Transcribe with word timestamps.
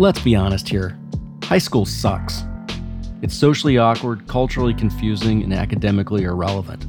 Let's 0.00 0.20
be 0.22 0.36
honest 0.36 0.68
here 0.68 0.96
high 1.42 1.58
school 1.58 1.84
sucks. 1.84 2.44
It's 3.20 3.34
socially 3.34 3.78
awkward, 3.78 4.28
culturally 4.28 4.74
confusing, 4.74 5.42
and 5.42 5.52
academically 5.52 6.22
irrelevant. 6.22 6.84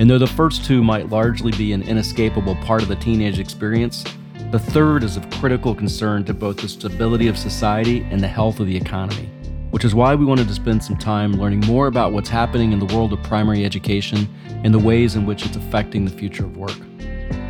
And 0.00 0.10
though 0.10 0.18
the 0.18 0.26
first 0.26 0.64
two 0.64 0.82
might 0.82 1.10
largely 1.10 1.52
be 1.52 1.72
an 1.72 1.82
inescapable 1.82 2.56
part 2.56 2.82
of 2.82 2.88
the 2.88 2.96
teenage 2.96 3.38
experience, 3.38 4.02
the 4.50 4.58
third 4.58 5.04
is 5.04 5.16
of 5.16 5.30
critical 5.30 5.76
concern 5.76 6.24
to 6.24 6.34
both 6.34 6.56
the 6.56 6.68
stability 6.68 7.28
of 7.28 7.38
society 7.38 8.00
and 8.10 8.20
the 8.20 8.26
health 8.26 8.58
of 8.58 8.66
the 8.66 8.76
economy, 8.76 9.30
which 9.70 9.84
is 9.84 9.94
why 9.94 10.16
we 10.16 10.24
wanted 10.24 10.48
to 10.48 10.54
spend 10.54 10.82
some 10.82 10.96
time 10.96 11.34
learning 11.34 11.60
more 11.60 11.86
about 11.86 12.12
what's 12.12 12.30
happening 12.30 12.72
in 12.72 12.80
the 12.80 12.94
world 12.96 13.12
of 13.12 13.22
primary 13.22 13.64
education 13.64 14.26
and 14.64 14.74
the 14.74 14.78
ways 14.78 15.14
in 15.14 15.24
which 15.24 15.46
it's 15.46 15.56
affecting 15.56 16.04
the 16.04 16.10
future 16.10 16.46
of 16.46 16.56
work. 16.56 16.78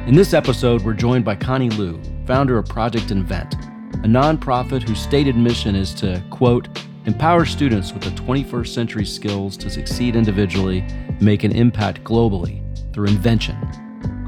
In 0.07 0.15
this 0.15 0.35
episode, 0.35 0.83
we're 0.83 0.93
joined 0.93 1.25
by 1.25 1.37
Connie 1.37 1.71
Liu, 1.71 1.99
founder 2.27 2.59
of 2.59 2.67
Project 2.67 3.11
Invent, 3.13 3.55
a 4.03 4.09
nonprofit 4.09 4.83
whose 4.83 4.99
stated 4.99 5.37
mission 5.37 5.77
is 5.77 5.93
to, 5.93 6.23
quote, 6.31 6.69
empower 7.05 7.45
students 7.45 7.93
with 7.93 8.03
the 8.03 8.11
21st 8.11 8.69
century 8.69 9.05
skills 9.05 9.59
to 9.59 9.69
succeed 9.69 10.17
individually 10.17 10.83
make 11.21 11.45
an 11.45 11.53
impact 11.53 12.03
globally 12.03 12.63
through 12.95 13.09
invention, 13.09 13.57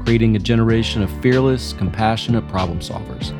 creating 0.03 0.35
a 0.35 0.39
generation 0.39 1.01
of 1.01 1.21
fearless, 1.21 1.73
compassionate 1.73 2.47
problem 2.47 2.81
solvers. 2.81 3.31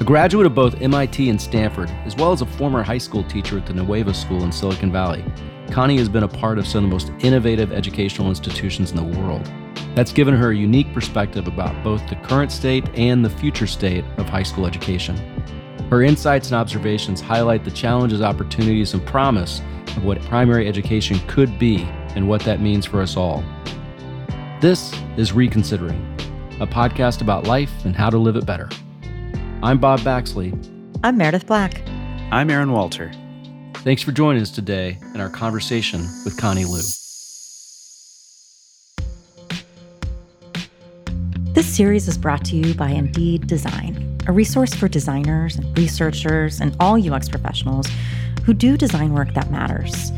A 0.00 0.04
graduate 0.04 0.44
of 0.44 0.56
both 0.56 0.80
MIT 0.82 1.30
and 1.30 1.40
Stanford, 1.40 1.88
as 2.04 2.16
well 2.16 2.32
as 2.32 2.40
a 2.40 2.46
former 2.46 2.82
high 2.82 2.98
school 2.98 3.22
teacher 3.22 3.56
at 3.56 3.64
the 3.64 3.74
Nueva 3.74 4.12
School 4.12 4.42
in 4.42 4.50
Silicon 4.50 4.90
Valley, 4.90 5.24
Connie 5.70 5.98
has 5.98 6.08
been 6.08 6.24
a 6.24 6.28
part 6.28 6.58
of 6.58 6.66
some 6.66 6.82
of 6.82 6.90
the 6.90 6.94
most 6.94 7.12
innovative 7.24 7.72
educational 7.72 8.28
institutions 8.28 8.90
in 8.90 8.96
the 8.96 9.18
world. 9.20 9.48
That's 9.94 10.12
given 10.12 10.34
her 10.34 10.50
a 10.50 10.56
unique 10.56 10.92
perspective 10.92 11.46
about 11.46 11.80
both 11.84 12.04
the 12.08 12.16
current 12.16 12.50
state 12.50 12.88
and 12.94 13.24
the 13.24 13.30
future 13.30 13.68
state 13.68 14.04
of 14.16 14.28
high 14.28 14.42
school 14.42 14.66
education. 14.66 15.33
Her 15.94 16.02
insights 16.02 16.48
and 16.48 16.56
observations 16.56 17.20
highlight 17.20 17.62
the 17.62 17.70
challenges, 17.70 18.20
opportunities, 18.20 18.94
and 18.94 19.06
promise 19.06 19.60
of 19.96 20.04
what 20.04 20.20
primary 20.22 20.66
education 20.66 21.20
could 21.28 21.56
be 21.56 21.84
and 22.16 22.28
what 22.28 22.40
that 22.40 22.60
means 22.60 22.84
for 22.84 23.00
us 23.00 23.16
all. 23.16 23.44
This 24.60 24.92
is 25.16 25.32
Reconsidering, 25.32 26.00
a 26.58 26.66
podcast 26.66 27.20
about 27.20 27.46
life 27.46 27.70
and 27.84 27.94
how 27.94 28.10
to 28.10 28.18
live 28.18 28.34
it 28.34 28.44
better. 28.44 28.68
I'm 29.62 29.78
Bob 29.78 30.00
Baxley. 30.00 30.52
I'm 31.04 31.16
Meredith 31.16 31.46
Black. 31.46 31.80
I'm 32.32 32.50
Aaron 32.50 32.72
Walter. 32.72 33.12
Thanks 33.74 34.02
for 34.02 34.10
joining 34.10 34.42
us 34.42 34.50
today 34.50 34.98
in 35.14 35.20
our 35.20 35.30
conversation 35.30 36.00
with 36.24 36.36
Connie 36.36 36.64
Liu. 36.64 36.82
This 41.54 41.68
series 41.68 42.08
is 42.08 42.18
brought 42.18 42.44
to 42.46 42.56
you 42.56 42.74
by 42.74 42.88
Indeed 42.88 43.46
Design, 43.46 44.13
a 44.26 44.32
resource 44.32 44.74
for 44.74 44.88
designers 44.88 45.56
and 45.56 45.76
researchers 45.76 46.60
and 46.60 46.76
all 46.80 47.12
UX 47.12 47.28
professionals 47.28 47.86
who 48.44 48.54
do 48.54 48.76
design 48.76 49.12
work 49.12 49.32
that 49.34 49.50
matters. 49.50 50.12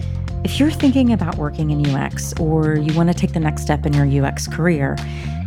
If 0.45 0.61
you're 0.61 0.71
thinking 0.71 1.13
about 1.13 1.37
working 1.37 1.71
in 1.71 1.85
UX 1.87 2.33
or 2.39 2.77
you 2.77 2.95
want 2.95 3.09
to 3.11 3.15
take 3.15 3.33
the 3.33 3.41
next 3.41 3.63
step 3.63 3.85
in 3.87 3.93
your 3.93 4.25
UX 4.25 4.47
career, 4.47 4.97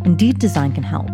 Indeed 0.04 0.40
Design 0.40 0.74
can 0.74 0.84
help. 0.84 1.10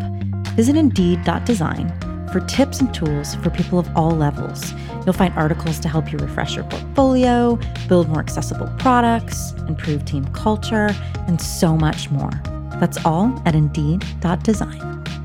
Visit 0.56 0.76
Indeed.design 0.76 1.94
for 2.32 2.40
tips 2.42 2.82
and 2.82 2.94
tools 2.94 3.36
for 3.36 3.50
people 3.50 3.78
of 3.78 3.88
all 3.96 4.12
levels. 4.12 4.74
You'll 5.06 5.14
find 5.14 5.34
articles 5.36 5.80
to 5.82 5.88
help 5.88 6.12
you 6.12 6.18
refresh 6.18 6.56
your 6.56 6.66
portfolio, 6.66 7.59
build 7.88 8.09
more 8.09 8.20
accessible 8.20 8.70
products, 8.80 9.52
improve 9.68 10.04
team 10.06 10.26
culture, 10.34 10.90
and 11.28 11.40
so 11.40 11.78
much 11.78 12.09
more. 12.09 12.32
That's 12.80 12.98
all 13.06 13.42
at 13.46 13.56
Indeed.design. 13.56 15.25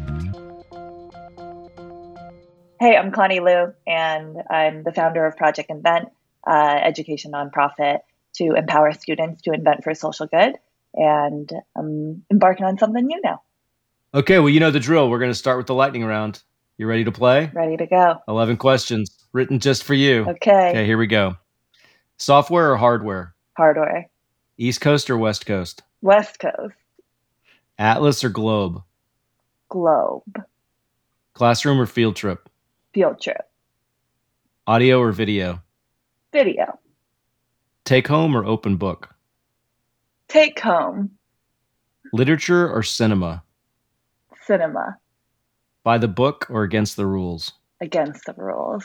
Hey, 2.80 2.96
I'm 2.96 3.12
Connie 3.12 3.40
Liu, 3.40 3.74
and 3.86 4.38
I'm 4.48 4.84
the 4.84 4.92
founder 4.92 5.26
of 5.26 5.36
Project 5.36 5.68
Invent, 5.68 6.08
uh, 6.46 6.78
education 6.82 7.32
nonprofit 7.32 7.98
to 8.36 8.54
empower 8.54 8.92
students 8.92 9.42
to 9.42 9.52
invent 9.52 9.84
for 9.84 9.94
social 9.94 10.26
good. 10.26 10.54
And 10.94 11.52
I'm 11.76 12.24
embarking 12.30 12.64
on 12.64 12.78
something 12.78 13.04
new 13.04 13.20
now. 13.22 13.42
Okay, 14.14 14.38
well, 14.38 14.48
you 14.48 14.60
know 14.60 14.70
the 14.70 14.80
drill. 14.80 15.10
We're 15.10 15.18
going 15.18 15.30
to 15.30 15.34
start 15.34 15.58
with 15.58 15.66
the 15.66 15.74
lightning 15.74 16.06
round. 16.06 16.42
You 16.78 16.86
ready 16.86 17.04
to 17.04 17.12
play? 17.12 17.50
Ready 17.52 17.76
to 17.76 17.86
go. 17.86 18.22
11 18.26 18.56
questions 18.56 19.26
written 19.34 19.58
just 19.58 19.84
for 19.84 19.92
you. 19.92 20.22
Okay. 20.26 20.70
Okay, 20.70 20.86
here 20.86 20.96
we 20.96 21.06
go. 21.06 21.36
Software 22.16 22.72
or 22.72 22.78
hardware? 22.78 23.34
Hardware. 23.58 24.08
East 24.56 24.80
Coast 24.80 25.10
or 25.10 25.18
West 25.18 25.44
Coast? 25.44 25.82
West 26.00 26.38
Coast. 26.38 26.76
Atlas 27.78 28.24
or 28.24 28.30
Globe? 28.30 28.82
Globe. 29.68 30.42
Classroom 31.34 31.78
or 31.78 31.84
field 31.84 32.16
trip? 32.16 32.48
Field 32.92 33.20
trip. 33.20 33.48
Audio 34.66 35.00
or 35.00 35.12
video? 35.12 35.62
Video. 36.32 36.78
Take 37.84 38.08
home 38.08 38.36
or 38.36 38.44
open 38.44 38.76
book? 38.76 39.14
Take 40.28 40.58
home. 40.58 41.12
Literature 42.12 42.68
or 42.68 42.82
cinema? 42.82 43.44
Cinema. 44.44 44.96
By 45.84 45.98
the 45.98 46.08
book 46.08 46.46
or 46.50 46.64
against 46.64 46.96
the 46.96 47.06
rules? 47.06 47.52
Against 47.80 48.26
the 48.26 48.34
rules. 48.36 48.84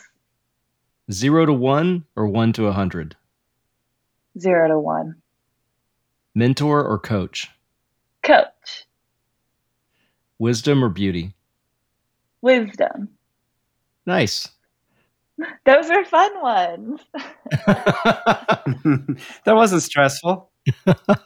Zero 1.12 1.46
to 1.46 1.54
one 1.54 2.06
or 2.16 2.28
one 2.28 2.54
to 2.54 2.68
a 2.68 2.72
hundred? 2.72 3.16
Zero 4.40 4.68
to 4.68 4.80
one. 4.80 5.16
Mentor 6.36 6.84
or 6.84 7.00
coach? 7.00 7.50
Coach. 8.22 8.86
Wisdom 10.38 10.84
or 10.84 10.90
beauty? 10.90 11.34
Wisdom. 12.42 13.10
Nice. 14.06 14.50
Those 15.66 15.90
were 15.90 16.06
fun 16.06 16.42
ones. 16.42 17.02
that 17.66 19.18
wasn't 19.48 19.84
stressful. 19.84 20.50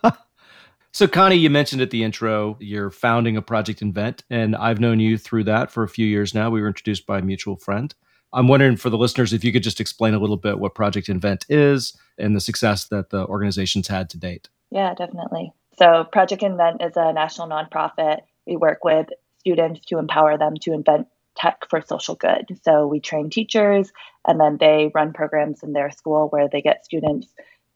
so, 0.91 1.07
Connie, 1.07 1.35
you 1.35 1.49
mentioned 1.49 1.81
at 1.81 1.91
the 1.91 2.03
intro 2.03 2.57
you're 2.59 2.89
founding 2.89 3.37
a 3.37 3.41
Project 3.41 3.81
Invent, 3.81 4.23
and 4.29 4.55
I've 4.55 4.79
known 4.79 4.99
you 4.99 5.17
through 5.17 5.43
that 5.45 5.71
for 5.71 5.83
a 5.83 5.89
few 5.89 6.07
years 6.07 6.33
now. 6.33 6.49
We 6.49 6.61
were 6.61 6.67
introduced 6.67 7.05
by 7.05 7.19
a 7.19 7.21
mutual 7.21 7.55
friend. 7.57 7.93
I'm 8.33 8.47
wondering 8.47 8.77
for 8.77 8.89
the 8.89 8.97
listeners 8.97 9.33
if 9.33 9.43
you 9.43 9.51
could 9.51 9.63
just 9.63 9.81
explain 9.81 10.13
a 10.13 10.19
little 10.19 10.37
bit 10.37 10.59
what 10.59 10.75
Project 10.75 11.09
Invent 11.09 11.45
is 11.49 11.95
and 12.17 12.35
the 12.35 12.41
success 12.41 12.85
that 12.85 13.09
the 13.09 13.25
organization's 13.25 13.87
had 13.87 14.09
to 14.11 14.17
date. 14.17 14.49
Yeah, 14.71 14.93
definitely. 14.93 15.51
So, 15.77 16.05
Project 16.11 16.43
Invent 16.43 16.81
is 16.81 16.93
a 16.95 17.13
national 17.13 17.47
nonprofit. 17.47 18.21
We 18.45 18.57
work 18.57 18.83
with 18.83 19.07
students 19.39 19.85
to 19.85 19.97
empower 19.97 20.37
them 20.37 20.55
to 20.61 20.73
invent 20.73 21.07
tech 21.39 21.65
for 21.69 21.81
social 21.81 22.15
good. 22.15 22.59
So, 22.63 22.87
we 22.87 22.99
train 22.99 23.29
teachers 23.29 23.91
and 24.27 24.39
then 24.39 24.57
they 24.59 24.91
run 24.93 25.13
programs 25.13 25.63
in 25.63 25.73
their 25.73 25.91
school 25.91 26.27
where 26.29 26.49
they 26.49 26.61
get 26.61 26.85
students 26.85 27.27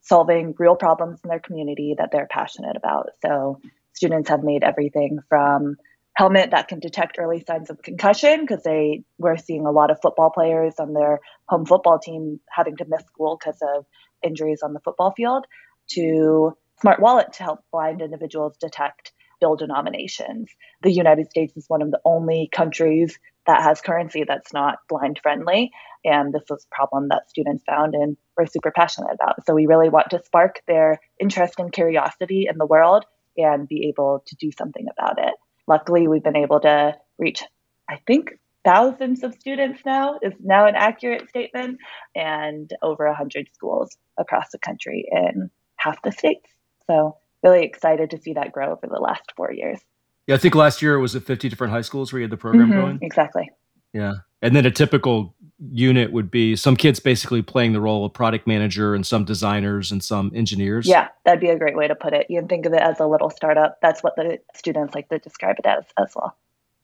solving 0.01 0.53
real 0.59 0.75
problems 0.75 1.19
in 1.23 1.29
their 1.29 1.39
community 1.39 1.95
that 1.97 2.09
they're 2.11 2.27
passionate 2.29 2.75
about. 2.75 3.09
So, 3.21 3.59
students 3.93 4.29
have 4.29 4.43
made 4.43 4.63
everything 4.63 5.19
from 5.29 5.77
helmet 6.15 6.51
that 6.51 6.67
can 6.67 6.79
detect 6.79 7.17
early 7.19 7.43
signs 7.45 7.69
of 7.69 7.81
concussion 7.81 8.41
because 8.41 8.63
they 8.63 9.03
were 9.17 9.37
seeing 9.37 9.65
a 9.65 9.71
lot 9.71 9.89
of 9.89 9.99
football 10.01 10.29
players 10.29 10.75
on 10.79 10.93
their 10.93 11.19
home 11.47 11.65
football 11.65 11.97
team 11.97 12.39
having 12.49 12.77
to 12.77 12.85
miss 12.87 13.03
school 13.05 13.37
because 13.39 13.59
of 13.75 13.85
injuries 14.23 14.61
on 14.63 14.73
the 14.73 14.79
football 14.79 15.11
field 15.11 15.45
to 15.89 16.55
smart 16.81 16.99
wallet 16.99 17.33
to 17.33 17.43
help 17.43 17.59
blind 17.71 18.01
individuals 18.01 18.55
detect 18.57 19.11
bill 19.39 19.55
denominations. 19.55 20.49
The 20.83 20.91
United 20.91 21.29
States 21.29 21.57
is 21.57 21.65
one 21.67 21.81
of 21.81 21.91
the 21.91 21.99
only 22.05 22.49
countries 22.51 23.17
that 23.45 23.61
has 23.61 23.81
currency 23.81 24.23
that's 24.27 24.53
not 24.53 24.79
blind 24.89 25.19
friendly. 25.21 25.71
And 26.05 26.33
this 26.33 26.43
was 26.49 26.65
a 26.65 26.75
problem 26.75 27.09
that 27.09 27.29
students 27.29 27.63
found 27.65 27.93
and 27.95 28.17
were 28.37 28.45
super 28.45 28.71
passionate 28.71 29.13
about. 29.13 29.45
So 29.45 29.53
we 29.53 29.67
really 29.67 29.89
want 29.89 30.09
to 30.11 30.23
spark 30.23 30.61
their 30.67 30.99
interest 31.19 31.55
and 31.59 31.71
curiosity 31.71 32.47
in 32.49 32.57
the 32.57 32.65
world 32.65 33.05
and 33.37 33.67
be 33.67 33.87
able 33.87 34.23
to 34.27 34.35
do 34.35 34.51
something 34.51 34.85
about 34.91 35.17
it. 35.17 35.33
Luckily, 35.67 36.07
we've 36.07 36.23
been 36.23 36.35
able 36.35 36.59
to 36.61 36.95
reach, 37.17 37.43
I 37.89 37.99
think, 38.05 38.31
thousands 38.65 39.23
of 39.23 39.33
students 39.35 39.81
now 39.85 40.19
is 40.21 40.33
now 40.39 40.67
an 40.67 40.75
accurate 40.75 41.29
statement, 41.29 41.79
and 42.15 42.69
over 42.81 43.07
100 43.07 43.47
schools 43.53 43.95
across 44.17 44.49
the 44.51 44.59
country 44.59 45.05
in 45.09 45.49
half 45.77 46.01
the 46.01 46.11
states. 46.11 46.49
So, 46.87 47.17
really 47.43 47.63
excited 47.65 48.11
to 48.11 48.21
see 48.21 48.33
that 48.33 48.51
grow 48.51 48.71
over 48.71 48.87
the 48.87 49.01
last 49.01 49.33
four 49.35 49.51
years. 49.51 49.79
Yeah, 50.27 50.35
I 50.35 50.37
think 50.37 50.55
last 50.55 50.81
year 50.81 50.95
it 50.95 51.01
was 51.01 51.15
at 51.15 51.23
50 51.23 51.49
different 51.49 51.73
high 51.73 51.81
schools 51.81 52.13
where 52.13 52.19
you 52.19 52.23
had 52.23 52.31
the 52.31 52.37
program 52.37 52.69
Mhm, 52.69 52.81
going. 52.81 52.99
Exactly. 53.01 53.51
Yeah. 53.91 54.13
And 54.41 54.55
then 54.55 54.65
a 54.65 54.71
typical 54.71 55.35
unit 55.71 56.11
would 56.11 56.29
be 56.31 56.55
some 56.55 56.75
kids 56.75 56.99
basically 56.99 57.41
playing 57.41 57.73
the 57.73 57.79
role 57.81 58.05
of 58.05 58.13
product 58.13 58.47
manager 58.47 58.95
and 58.95 59.05
some 59.05 59.23
designers 59.23 59.91
and 59.91 60.03
some 60.03 60.31
engineers. 60.35 60.87
Yeah, 60.87 61.09
that'd 61.25 61.39
be 61.39 61.49
a 61.49 61.57
great 61.57 61.75
way 61.75 61.87
to 61.87 61.95
put 61.95 62.13
it. 62.13 62.27
You 62.29 62.39
can 62.39 62.47
think 62.47 62.65
of 62.65 62.73
it 62.73 62.81
as 62.81 62.99
a 62.99 63.05
little 63.05 63.29
startup. 63.29 63.79
That's 63.81 64.03
what 64.03 64.15
the 64.15 64.39
students 64.55 64.95
like 64.95 65.09
to 65.09 65.19
describe 65.19 65.57
it 65.59 65.65
as 65.65 65.85
as 65.97 66.13
well. 66.15 66.35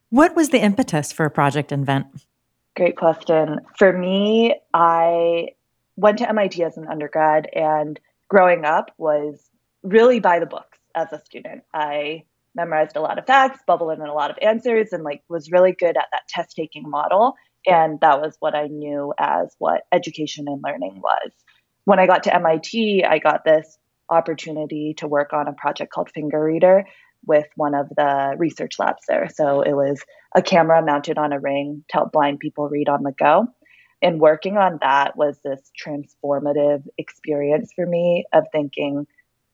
What 0.10 0.36
was 0.36 0.50
the 0.50 0.60
impetus 0.60 1.12
for 1.12 1.30
Project 1.30 1.72
Invent? 1.72 2.08
Great 2.76 2.96
question. 2.96 3.60
For 3.78 3.92
me, 3.92 4.56
I 4.74 5.50
went 5.98 6.18
to 6.20 6.30
MIT 6.30 6.64
as 6.64 6.78
an 6.78 6.88
undergrad, 6.88 7.50
and 7.54 8.00
growing 8.30 8.64
up 8.64 8.92
was 8.98 9.50
really 9.84 10.20
by 10.20 10.40
the 10.40 10.46
books 10.46 10.78
as 10.96 11.12
a 11.12 11.20
student. 11.20 11.64
I 11.74 12.24
memorized 12.56 12.96
a 12.96 13.02
lot 13.02 13.20
of 13.20 13.26
facts, 13.26 13.60
bubbled 13.66 13.92
in 13.94 14.02
a 14.02 14.14
lot 14.14 14.32
of 14.32 14.38
answers, 14.42 14.92
and 14.92 15.04
like 15.04 15.24
was 15.30 15.52
really 15.52 15.74
good 15.74 15.98
at 15.98 16.08
that 16.12 16.28
test 16.28 16.56
taking 16.56 16.90
model. 16.90 17.36
And 17.66 18.00
that 18.02 18.22
was 18.22 18.36
what 18.40 18.56
I 18.56 18.68
knew 18.68 19.14
as 19.18 19.56
what 19.60 19.84
education 19.92 20.48
and 20.48 20.64
learning 20.64 21.02
was. 21.02 21.32
When 21.86 22.00
I 22.00 22.08
got 22.08 22.24
to 22.24 22.36
MIT, 22.36 23.04
I 23.06 23.20
got 23.20 23.44
this 23.44 23.78
opportunity 24.10 24.96
to 24.98 25.08
work 25.08 25.34
on 25.34 25.48
a 25.48 25.54
project 25.54 25.92
called 25.92 26.10
Finger 26.12 26.44
Reader 26.44 26.86
with 27.26 27.48
one 27.56 27.76
of 27.76 27.90
the 27.90 28.36
research 28.38 28.80
labs 28.80 29.04
there. 29.08 29.28
So 29.34 29.62
it 29.62 29.74
was 29.74 30.02
a 30.36 30.42
camera 30.42 30.84
mounted 30.84 31.18
on 31.18 31.34
a 31.34 31.40
ring 31.40 31.84
to 31.90 31.98
help 31.98 32.12
blind 32.12 32.40
people 32.40 32.70
read 32.70 32.90
on 32.90 33.04
the 33.04 33.12
go. 33.12 33.48
And 34.02 34.20
working 34.22 34.58
on 34.58 34.80
that 34.82 35.18
was 35.18 35.40
this 35.44 35.72
transformative 35.78 36.88
experience 36.98 37.74
for 37.76 37.86
me 37.86 38.26
of 38.32 38.46
thinking, 38.52 39.06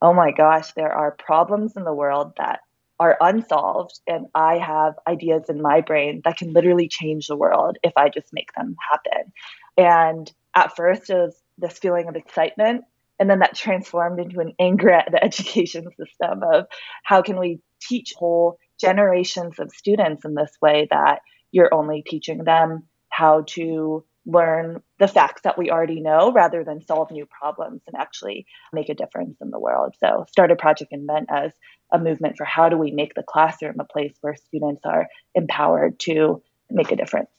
oh 0.01 0.13
my 0.13 0.31
gosh, 0.31 0.73
there 0.73 0.91
are 0.91 1.11
problems 1.11 1.75
in 1.75 1.83
the 1.83 1.93
world 1.93 2.33
that 2.37 2.59
are 2.99 3.17
unsolved 3.19 3.99
and 4.07 4.27
I 4.33 4.57
have 4.57 4.95
ideas 5.07 5.49
in 5.49 5.61
my 5.61 5.81
brain 5.81 6.21
that 6.23 6.37
can 6.37 6.53
literally 6.53 6.87
change 6.87 7.27
the 7.27 7.35
world 7.35 7.77
if 7.83 7.93
I 7.97 8.09
just 8.09 8.31
make 8.31 8.53
them 8.53 8.75
happen. 8.89 9.31
And 9.77 10.31
at 10.55 10.75
first 10.75 11.09
it 11.09 11.15
was 11.15 11.35
this 11.57 11.77
feeling 11.77 12.07
of 12.07 12.15
excitement 12.15 12.85
and 13.19 13.29
then 13.29 13.39
that 13.39 13.55
transformed 13.55 14.19
into 14.19 14.39
an 14.39 14.53
anger 14.59 14.91
at 14.91 15.09
the 15.11 15.23
education 15.23 15.87
system 15.97 16.43
of 16.43 16.65
how 17.03 17.21
can 17.21 17.39
we 17.39 17.59
teach 17.81 18.13
whole 18.17 18.57
generations 18.79 19.59
of 19.59 19.71
students 19.71 20.25
in 20.25 20.33
this 20.33 20.51
way 20.61 20.87
that 20.89 21.19
you're 21.51 21.73
only 21.73 22.03
teaching 22.05 22.43
them 22.43 22.83
how 23.09 23.43
to 23.47 24.03
learn 24.25 24.81
the 24.99 25.07
facts 25.07 25.41
that 25.43 25.57
we 25.57 25.69
already 25.69 26.01
know 26.01 26.31
rather 26.31 26.63
than 26.63 26.81
solve 26.81 27.11
new 27.11 27.25
problems 27.25 27.81
and 27.87 27.95
actually 27.95 28.45
make 28.73 28.89
a 28.89 28.95
difference 28.95 29.37
in 29.41 29.51
the 29.51 29.59
world. 29.59 29.95
So, 29.99 30.25
started 30.29 30.57
Project 30.57 30.91
Invent 30.91 31.27
as 31.29 31.51
a 31.91 31.99
movement 31.99 32.37
for 32.37 32.45
how 32.45 32.69
do 32.69 32.77
we 32.77 32.91
make 32.91 33.13
the 33.13 33.23
classroom 33.23 33.75
a 33.79 33.85
place 33.85 34.15
where 34.21 34.35
students 34.35 34.81
are 34.85 35.07
empowered 35.35 35.99
to 35.99 36.41
make 36.69 36.91
a 36.91 36.95
difference. 36.95 37.29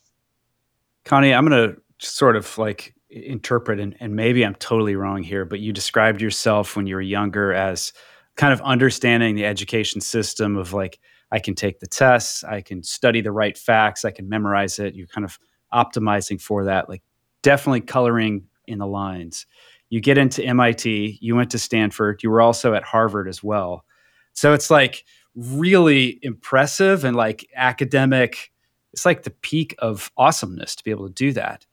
Connie, 1.04 1.34
I'm 1.34 1.46
going 1.46 1.70
to 1.70 1.80
sort 1.98 2.36
of 2.36 2.56
like 2.58 2.94
interpret, 3.10 3.80
and, 3.80 3.96
and 4.00 4.14
maybe 4.14 4.44
I'm 4.44 4.54
totally 4.56 4.96
wrong 4.96 5.22
here, 5.22 5.44
but 5.44 5.60
you 5.60 5.72
described 5.72 6.20
yourself 6.20 6.76
when 6.76 6.86
you 6.86 6.94
were 6.94 7.02
younger 7.02 7.52
as 7.52 7.92
kind 8.36 8.52
of 8.52 8.60
understanding 8.62 9.34
the 9.34 9.46
education 9.46 10.00
system 10.00 10.56
of 10.56 10.72
like, 10.72 10.98
I 11.32 11.38
can 11.38 11.54
take 11.54 11.80
the 11.80 11.86
tests, 11.86 12.44
I 12.44 12.60
can 12.60 12.82
study 12.82 13.20
the 13.20 13.32
right 13.32 13.56
facts, 13.58 14.04
I 14.04 14.10
can 14.10 14.28
memorize 14.28 14.78
it. 14.78 14.94
You 14.94 15.06
kind 15.06 15.24
of 15.24 15.38
optimizing 15.72 16.40
for 16.40 16.64
that, 16.64 16.88
like 16.88 17.02
definitely 17.42 17.80
coloring 17.80 18.46
in 18.66 18.78
the 18.78 18.86
lines. 18.86 19.46
You 19.88 20.00
get 20.00 20.18
into 20.18 20.44
MIT, 20.44 21.18
you 21.20 21.36
went 21.36 21.50
to 21.52 21.58
Stanford, 21.58 22.22
you 22.22 22.30
were 22.30 22.40
also 22.40 22.74
at 22.74 22.82
Harvard 22.82 23.28
as 23.28 23.42
well. 23.42 23.84
So 24.32 24.52
it's 24.52 24.70
like 24.70 25.04
really 25.34 26.18
impressive 26.22 27.04
and 27.04 27.16
like 27.16 27.48
academic. 27.54 28.52
It's 28.92 29.04
like 29.04 29.22
the 29.22 29.30
peak 29.30 29.74
of 29.78 30.10
awesomeness 30.16 30.74
to 30.76 30.84
be 30.84 30.90
able 30.90 31.06
to 31.06 31.14
do 31.14 31.32
that. 31.34 31.66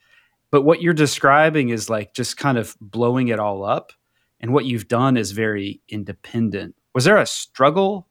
But 0.51 0.61
what 0.61 0.81
you're 0.81 0.93
describing 0.93 1.69
is 1.69 1.89
like 1.89 2.13
just 2.13 2.37
kind 2.37 2.57
of 2.57 2.77
blowing 2.79 3.29
it 3.29 3.39
all 3.39 3.63
up. 3.63 3.91
And 4.39 4.53
what 4.53 4.65
you've 4.65 4.87
done 4.87 5.17
is 5.17 5.31
very 5.31 5.81
independent. 5.89 6.75
Was 6.93 7.05
there 7.05 7.17
a 7.17 7.25
struggle 7.25 8.07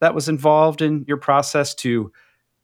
that 0.00 0.14
was 0.14 0.28
involved 0.28 0.82
in 0.82 1.04
your 1.06 1.16
process 1.16 1.74
to 1.76 2.10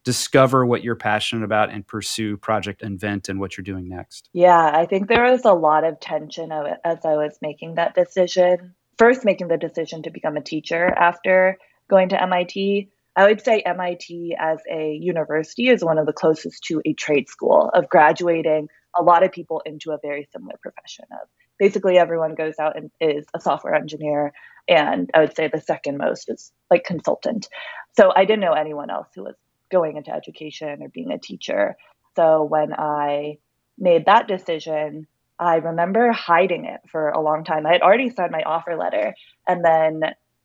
discover 0.03 0.65
what 0.65 0.83
you're 0.83 0.95
passionate 0.95 1.43
about 1.43 1.71
and 1.71 1.87
pursue 1.87 2.37
Project 2.37 2.81
Invent 2.81 3.29
and 3.29 3.39
what 3.39 3.57
you're 3.57 3.63
doing 3.63 3.87
next? 3.87 4.29
Yeah, 4.33 4.71
I 4.73 4.85
think 4.85 5.07
there 5.07 5.23
was 5.23 5.45
a 5.45 5.53
lot 5.53 5.83
of 5.83 5.99
tension 5.99 6.51
as 6.51 6.99
I 7.05 7.15
was 7.15 7.37
making 7.41 7.75
that 7.75 7.95
decision. 7.95 8.75
First, 8.97 9.25
making 9.25 9.47
the 9.47 9.57
decision 9.57 10.03
to 10.03 10.11
become 10.11 10.37
a 10.37 10.41
teacher 10.41 10.87
after 10.87 11.57
going 11.89 12.09
to 12.09 12.21
MIT. 12.21 12.89
I 13.15 13.25
would 13.25 13.43
say 13.43 13.61
MIT 13.61 14.35
as 14.39 14.59
a 14.71 14.97
university 15.01 15.69
is 15.69 15.83
one 15.83 15.97
of 15.97 16.05
the 16.05 16.13
closest 16.13 16.63
to 16.65 16.81
a 16.85 16.93
trade 16.93 17.29
school 17.29 17.69
of 17.73 17.89
graduating 17.89 18.69
a 18.97 19.03
lot 19.03 19.23
of 19.23 19.31
people 19.31 19.61
into 19.65 19.91
a 19.91 19.99
very 20.01 20.27
similar 20.31 20.55
profession 20.61 21.05
of 21.11 21.27
basically 21.59 21.97
everyone 21.97 22.35
goes 22.35 22.55
out 22.59 22.77
and 22.77 22.91
is 22.99 23.25
a 23.33 23.39
software 23.39 23.75
engineer 23.75 24.33
and 24.67 25.09
I 25.13 25.19
would 25.19 25.35
say 25.35 25.47
the 25.47 25.61
second 25.61 25.97
most 25.97 26.29
is 26.29 26.51
like 26.71 26.83
consultant. 26.83 27.47
So 27.97 28.11
I 28.15 28.25
didn't 28.25 28.41
know 28.41 28.53
anyone 28.53 28.89
else 28.89 29.07
who 29.13 29.23
was 29.23 29.35
going 29.73 29.97
into 29.97 30.13
education 30.13 30.81
or 30.81 30.89
being 30.89 31.11
a 31.11 31.19
teacher. 31.19 31.75
So 32.15 32.43
when 32.43 32.73
I 32.73 33.39
made 33.77 34.05
that 34.05 34.27
decision, 34.27 35.07
I 35.39 35.55
remember 35.55 36.11
hiding 36.11 36.65
it 36.65 36.79
for 36.89 37.09
a 37.09 37.19
long 37.19 37.43
time. 37.43 37.65
I 37.65 37.73
had 37.73 37.81
already 37.81 38.09
signed 38.11 38.31
my 38.31 38.43
offer 38.43 38.77
letter. 38.77 39.15
And 39.47 39.65
then 39.65 40.01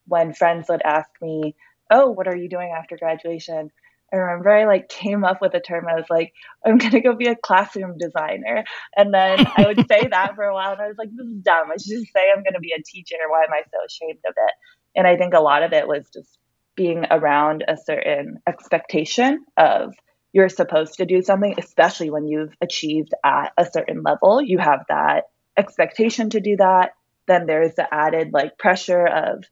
when 0.07 0.33
friends 0.33 0.67
would 0.69 0.81
ask 0.83 1.09
me, 1.21 1.55
Oh, 1.91 2.09
what 2.11 2.27
are 2.27 2.35
you 2.35 2.49
doing 2.49 2.73
after 2.77 2.97
graduation? 2.97 3.71
I 4.11 4.17
remember 4.17 4.49
I 4.49 4.65
like 4.65 4.89
came 4.89 5.23
up 5.23 5.41
with 5.41 5.53
a 5.53 5.59
term. 5.59 5.85
I 5.87 5.95
was 5.95 6.09
like, 6.09 6.33
I'm 6.65 6.77
gonna 6.77 7.01
go 7.01 7.15
be 7.15 7.27
a 7.27 7.35
classroom 7.35 7.97
designer. 7.97 8.63
And 8.95 9.13
then 9.13 9.45
I 9.55 9.65
would 9.67 9.87
say 9.87 10.07
that 10.11 10.35
for 10.35 10.43
a 10.45 10.53
while 10.53 10.73
and 10.73 10.81
I 10.81 10.87
was 10.87 10.97
like, 10.97 11.09
this 11.15 11.27
is 11.27 11.41
dumb. 11.43 11.69
I 11.71 11.77
should 11.77 11.99
just 11.99 12.13
say 12.13 12.31
I'm 12.35 12.43
gonna 12.43 12.59
be 12.59 12.73
a 12.77 12.81
teacher. 12.83 13.15
Why 13.29 13.43
am 13.43 13.53
I 13.53 13.61
so 13.71 13.77
ashamed 13.85 14.19
of 14.27 14.33
it? 14.35 14.53
And 14.95 15.05
I 15.05 15.15
think 15.15 15.33
a 15.35 15.39
lot 15.39 15.63
of 15.63 15.73
it 15.73 15.87
was 15.87 16.05
just 16.11 16.38
being 16.79 17.05
around 17.11 17.61
a 17.67 17.75
certain 17.75 18.39
expectation 18.47 19.45
of 19.57 19.93
you're 20.31 20.47
supposed 20.47 20.93
to 20.93 21.05
do 21.05 21.21
something, 21.21 21.55
especially 21.57 22.09
when 22.09 22.25
you've 22.25 22.55
achieved 22.61 23.13
at 23.21 23.51
a 23.57 23.65
certain 23.65 24.01
level. 24.01 24.41
You 24.41 24.59
have 24.59 24.85
that 24.87 25.25
expectation 25.57 26.29
to 26.29 26.39
do 26.39 26.55
that. 26.55 26.93
Then 27.27 27.47
there's 27.47 27.75
the 27.75 27.93
added 27.93 28.31
like 28.31 28.57
pressure 28.57 29.05
of, 29.05 29.43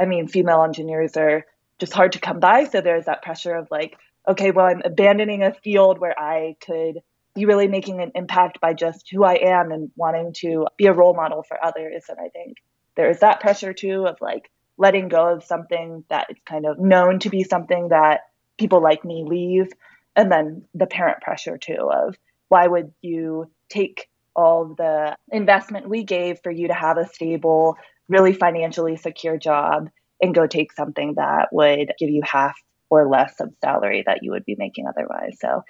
I 0.00 0.04
mean, 0.04 0.28
female 0.28 0.62
engineers 0.62 1.16
are 1.16 1.44
just 1.80 1.92
hard 1.92 2.12
to 2.12 2.20
come 2.20 2.38
by. 2.38 2.66
So 2.66 2.80
there's 2.80 3.06
that 3.06 3.22
pressure 3.22 3.56
of 3.56 3.66
like, 3.72 3.98
okay, 4.28 4.52
well, 4.52 4.66
I'm 4.66 4.82
abandoning 4.84 5.42
a 5.42 5.52
field 5.52 5.98
where 5.98 6.16
I 6.16 6.54
could 6.64 7.00
be 7.34 7.44
really 7.44 7.66
making 7.66 8.00
an 8.00 8.12
impact 8.14 8.60
by 8.60 8.72
just 8.72 9.10
who 9.10 9.24
I 9.24 9.34
am 9.34 9.72
and 9.72 9.90
wanting 9.96 10.32
to 10.42 10.68
be 10.76 10.86
a 10.86 10.92
role 10.92 11.14
model 11.14 11.42
for 11.42 11.58
others. 11.60 12.04
And 12.08 12.18
I 12.20 12.28
think 12.28 12.58
there 12.94 13.10
is 13.10 13.18
that 13.18 13.40
pressure 13.40 13.72
too 13.72 14.06
of 14.06 14.18
like, 14.20 14.48
letting 14.78 15.08
go 15.08 15.34
of 15.34 15.44
something 15.44 16.04
that 16.08 16.26
it's 16.30 16.40
kind 16.46 16.64
of 16.64 16.78
known 16.78 17.18
to 17.18 17.30
be 17.30 17.42
something 17.42 17.88
that 17.88 18.20
people 18.58 18.82
like 18.82 19.04
me 19.04 19.24
leave. 19.26 19.68
And 20.16 20.32
then 20.32 20.64
the 20.74 20.86
parent 20.86 21.20
pressure 21.20 21.58
too 21.58 21.90
of 21.92 22.16
why 22.48 22.66
would 22.66 22.92
you 23.02 23.50
take 23.68 24.08
all 24.34 24.74
the 24.76 25.16
investment 25.30 25.88
we 25.88 26.04
gave 26.04 26.38
for 26.42 26.50
you 26.50 26.68
to 26.68 26.74
have 26.74 26.96
a 26.96 27.08
stable, 27.08 27.76
really 28.08 28.32
financially 28.32 28.96
secure 28.96 29.36
job 29.36 29.90
and 30.22 30.34
go 30.34 30.46
take 30.46 30.72
something 30.72 31.14
that 31.14 31.48
would 31.52 31.92
give 31.98 32.08
you 32.08 32.22
half 32.24 32.56
or 32.90 33.08
less 33.08 33.34
of 33.40 33.52
salary 33.60 34.02
that 34.06 34.22
you 34.22 34.30
would 34.30 34.44
be 34.44 34.56
making 34.56 34.86
otherwise. 34.86 35.36
So 35.40 35.62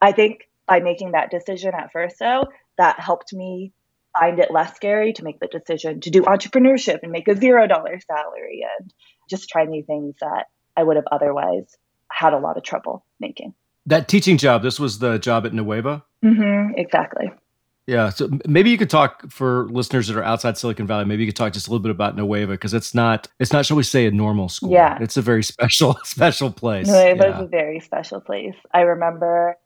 I 0.00 0.12
think 0.12 0.48
by 0.66 0.80
making 0.80 1.12
that 1.12 1.30
decision 1.30 1.72
at 1.74 1.92
first, 1.92 2.16
though, 2.18 2.44
that 2.78 2.98
helped 2.98 3.32
me 3.32 3.72
find 4.18 4.38
it 4.38 4.50
less 4.50 4.74
scary 4.74 5.12
to 5.14 5.24
make 5.24 5.40
the 5.40 5.46
decision 5.46 6.00
to 6.00 6.10
do 6.10 6.22
entrepreneurship 6.22 7.00
and 7.02 7.12
make 7.12 7.28
a 7.28 7.36
zero 7.36 7.66
dollar 7.66 8.00
salary 8.06 8.64
and 8.78 8.92
just 9.28 9.48
try 9.48 9.64
new 9.64 9.82
things 9.82 10.14
that 10.20 10.46
I 10.76 10.82
would 10.82 10.96
have 10.96 11.06
otherwise 11.10 11.76
had 12.10 12.32
a 12.32 12.38
lot 12.38 12.56
of 12.56 12.62
trouble 12.62 13.04
making. 13.20 13.54
That 13.86 14.08
teaching 14.08 14.36
job, 14.36 14.62
this 14.62 14.80
was 14.80 14.98
the 14.98 15.18
job 15.18 15.46
at 15.46 15.52
Nueva? 15.52 16.04
Mm-hmm, 16.24 16.78
exactly. 16.78 17.30
Yeah. 17.86 18.10
So 18.10 18.28
maybe 18.46 18.70
you 18.70 18.78
could 18.78 18.90
talk 18.90 19.30
for 19.30 19.68
listeners 19.70 20.08
that 20.08 20.16
are 20.16 20.24
outside 20.24 20.58
Silicon 20.58 20.88
Valley. 20.88 21.04
Maybe 21.04 21.22
you 21.22 21.28
could 21.28 21.36
talk 21.36 21.52
just 21.52 21.68
a 21.68 21.70
little 21.70 21.82
bit 21.82 21.92
about 21.92 22.16
Nueva 22.16 22.52
because 22.52 22.74
it's 22.74 22.94
not, 22.94 23.28
it's 23.38 23.52
not, 23.52 23.64
shall 23.64 23.76
we 23.76 23.84
say, 23.84 24.06
a 24.06 24.10
normal 24.10 24.48
school. 24.48 24.72
Yeah. 24.72 24.98
It's 25.00 25.16
a 25.16 25.22
very 25.22 25.42
special, 25.44 25.96
special 26.02 26.50
place. 26.50 26.88
Nueva 26.88 27.28
yeah. 27.28 27.36
is 27.36 27.44
a 27.44 27.46
very 27.46 27.78
special 27.78 28.20
place. 28.20 28.56
I 28.74 28.80
remember 28.80 29.56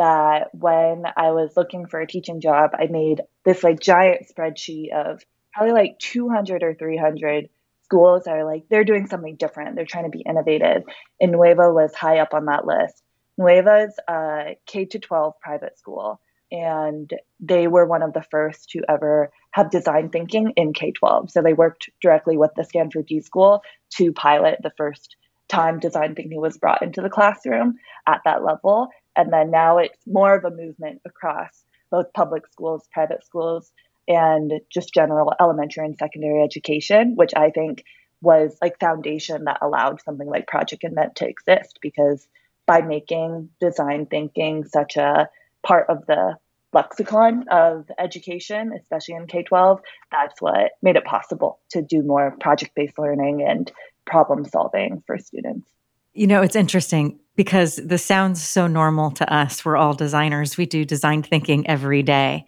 that 0.00 0.48
when 0.54 1.02
I 1.14 1.32
was 1.32 1.58
looking 1.58 1.86
for 1.86 2.00
a 2.00 2.06
teaching 2.06 2.40
job, 2.40 2.70
I 2.72 2.86
made 2.86 3.20
this 3.44 3.62
like 3.62 3.80
giant 3.80 4.26
spreadsheet 4.34 4.94
of 4.94 5.22
probably 5.52 5.74
like 5.74 5.98
200 5.98 6.62
or 6.62 6.72
300 6.72 7.50
schools 7.84 8.22
that 8.24 8.34
are 8.34 8.46
like, 8.46 8.64
they're 8.70 8.82
doing 8.82 9.08
something 9.08 9.36
different. 9.36 9.76
They're 9.76 9.84
trying 9.84 10.04
to 10.04 10.10
be 10.10 10.24
innovative. 10.26 10.84
And 11.20 11.32
Nueva 11.32 11.70
was 11.70 11.94
high 11.94 12.20
up 12.20 12.32
on 12.32 12.46
that 12.46 12.64
list. 12.64 13.02
Nueva 13.36 13.88
is 13.88 13.94
a 14.08 14.56
K 14.64 14.86
to 14.86 14.98
12 14.98 15.34
private 15.38 15.78
school, 15.78 16.18
and 16.50 17.12
they 17.38 17.66
were 17.66 17.84
one 17.84 18.02
of 18.02 18.14
the 18.14 18.24
first 18.30 18.70
to 18.70 18.80
ever 18.88 19.30
have 19.50 19.70
design 19.70 20.08
thinking 20.08 20.54
in 20.56 20.72
K 20.72 20.92
12. 20.92 21.30
So 21.30 21.42
they 21.42 21.52
worked 21.52 21.90
directly 22.00 22.38
with 22.38 22.52
the 22.56 22.64
Stanford 22.64 23.04
D 23.04 23.20
School 23.20 23.62
to 23.96 24.14
pilot 24.14 24.60
the 24.62 24.72
first 24.78 25.16
time 25.50 25.78
design 25.78 26.14
thinking 26.14 26.40
was 26.40 26.56
brought 26.56 26.80
into 26.80 27.02
the 27.02 27.10
classroom 27.10 27.74
at 28.06 28.20
that 28.24 28.42
level. 28.42 28.88
And 29.20 29.30
then 29.30 29.50
now 29.50 29.76
it's 29.76 30.06
more 30.06 30.34
of 30.34 30.46
a 30.46 30.50
movement 30.50 31.02
across 31.04 31.62
both 31.90 32.10
public 32.14 32.46
schools, 32.50 32.88
private 32.90 33.22
schools, 33.22 33.70
and 34.08 34.50
just 34.72 34.94
general 34.94 35.34
elementary 35.38 35.84
and 35.84 35.98
secondary 35.98 36.42
education, 36.42 37.16
which 37.16 37.32
I 37.36 37.50
think 37.50 37.84
was 38.22 38.56
like 38.62 38.80
foundation 38.80 39.44
that 39.44 39.58
allowed 39.60 40.00
something 40.00 40.26
like 40.26 40.46
Project 40.46 40.84
Invent 40.84 41.16
to 41.16 41.28
exist 41.28 41.80
because 41.82 42.26
by 42.64 42.80
making 42.80 43.50
design 43.60 44.06
thinking 44.06 44.64
such 44.64 44.96
a 44.96 45.28
part 45.62 45.90
of 45.90 46.06
the 46.06 46.36
lexicon 46.72 47.44
of 47.50 47.90
education, 47.98 48.72
especially 48.72 49.16
in 49.16 49.26
K 49.26 49.42
12, 49.42 49.80
that's 50.10 50.40
what 50.40 50.72
made 50.80 50.96
it 50.96 51.04
possible 51.04 51.60
to 51.72 51.82
do 51.82 52.02
more 52.02 52.34
project 52.40 52.74
based 52.74 52.98
learning 52.98 53.42
and 53.46 53.70
problem 54.06 54.46
solving 54.46 55.02
for 55.06 55.18
students. 55.18 55.68
You 56.14 56.26
know, 56.26 56.40
it's 56.40 56.56
interesting 56.56 57.19
because 57.36 57.76
this 57.76 58.04
sounds 58.04 58.42
so 58.42 58.66
normal 58.66 59.10
to 59.12 59.32
us. 59.32 59.64
We're 59.64 59.76
all 59.76 59.94
designers. 59.94 60.56
We 60.56 60.66
do 60.66 60.84
design 60.84 61.22
thinking 61.22 61.66
every 61.66 62.02
day. 62.02 62.44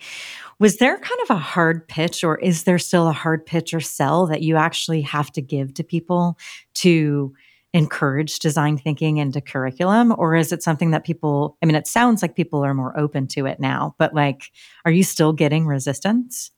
Was 0.58 0.76
there 0.76 0.98
kind 0.98 1.20
of 1.22 1.30
a 1.30 1.38
hard 1.38 1.88
pitch, 1.88 2.22
or 2.22 2.38
is 2.38 2.64
there 2.64 2.78
still 2.78 3.08
a 3.08 3.12
hard 3.12 3.46
pitch 3.46 3.74
or 3.74 3.80
sell 3.80 4.26
that 4.26 4.42
you 4.42 4.56
actually 4.56 5.02
have 5.02 5.32
to 5.32 5.42
give 5.42 5.74
to 5.74 5.82
people 5.82 6.38
to 6.74 7.32
encourage 7.72 8.38
design 8.38 8.76
thinking 8.76 9.16
into 9.16 9.40
curriculum? 9.40 10.14
Or 10.16 10.36
is 10.36 10.52
it 10.52 10.62
something 10.62 10.90
that 10.90 11.04
people, 11.04 11.56
I 11.62 11.66
mean, 11.66 11.74
it 11.74 11.86
sounds 11.86 12.22
like 12.22 12.36
people 12.36 12.64
are 12.64 12.74
more 12.74 12.98
open 12.98 13.26
to 13.28 13.46
it 13.46 13.60
now, 13.60 13.94
but 13.98 14.14
like, 14.14 14.52
are 14.84 14.92
you 14.92 15.02
still 15.02 15.32
getting 15.32 15.66
resistance? 15.66 16.50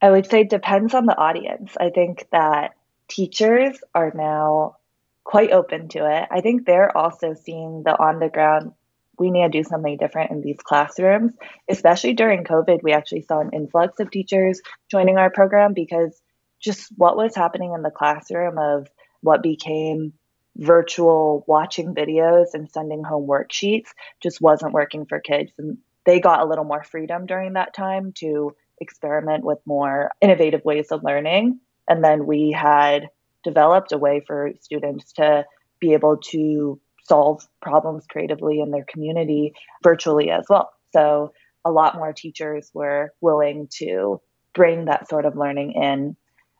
I 0.00 0.10
would 0.10 0.30
say 0.30 0.44
depends 0.44 0.94
on 0.94 1.06
the 1.06 1.18
audience. 1.18 1.76
I 1.80 1.90
think 1.90 2.28
that 2.30 2.74
teachers 3.08 3.78
are 3.94 4.12
now 4.14 4.76
quite 5.24 5.50
open 5.50 5.88
to 5.88 6.06
it. 6.06 6.28
I 6.30 6.40
think 6.40 6.66
they're 6.66 6.96
also 6.96 7.34
seeing 7.34 7.82
the 7.82 7.98
on 7.98 8.20
the 8.20 8.28
ground 8.28 8.72
we 9.18 9.30
need 9.30 9.42
to 9.42 9.48
do 9.48 9.64
something 9.64 9.96
different 9.96 10.30
in 10.30 10.40
these 10.40 10.58
classrooms. 10.58 11.34
Especially 11.68 12.14
during 12.14 12.44
COVID, 12.44 12.82
we 12.82 12.92
actually 12.92 13.22
saw 13.22 13.40
an 13.40 13.50
influx 13.52 14.00
of 14.00 14.10
teachers 14.10 14.60
joining 14.90 15.18
our 15.18 15.30
program 15.30 15.72
because 15.72 16.20
just 16.60 16.90
what 16.96 17.16
was 17.16 17.34
happening 17.34 17.72
in 17.74 17.82
the 17.82 17.90
classroom 17.90 18.58
of 18.58 18.88
what 19.20 19.42
became 19.42 20.12
virtual 20.56 21.44
watching 21.46 21.94
videos 21.94 22.54
and 22.54 22.70
sending 22.70 23.02
home 23.02 23.26
worksheets 23.26 23.88
just 24.20 24.40
wasn't 24.40 24.72
working 24.72 25.04
for 25.06 25.20
kids. 25.20 25.52
And 25.58 25.78
they 26.04 26.20
got 26.20 26.40
a 26.40 26.46
little 26.46 26.64
more 26.64 26.82
freedom 26.82 27.26
during 27.26 27.54
that 27.54 27.74
time 27.74 28.12
to 28.16 28.54
experiment 28.80 29.44
with 29.44 29.58
more 29.64 30.10
innovative 30.20 30.64
ways 30.64 30.88
of 30.90 31.02
learning. 31.02 31.60
And 31.88 32.02
then 32.02 32.26
we 32.26 32.52
had 32.52 33.10
developed 33.44 33.92
a 33.92 33.98
way 33.98 34.22
for 34.26 34.50
students 34.60 35.12
to 35.12 35.44
be 35.80 35.92
able 35.92 36.16
to 36.16 36.80
solve 37.06 37.46
problems 37.60 38.06
creatively 38.08 38.60
in 38.60 38.70
their 38.70 38.84
community 38.84 39.52
virtually 39.82 40.30
as 40.30 40.46
well. 40.48 40.72
So 40.92 41.32
a 41.64 41.70
lot 41.70 41.96
more 41.96 42.12
teachers 42.12 42.70
were 42.74 43.12
willing 43.20 43.68
to 43.78 44.20
bring 44.54 44.86
that 44.86 45.08
sort 45.08 45.26
of 45.26 45.36
learning 45.36 45.72
in. 45.72 46.16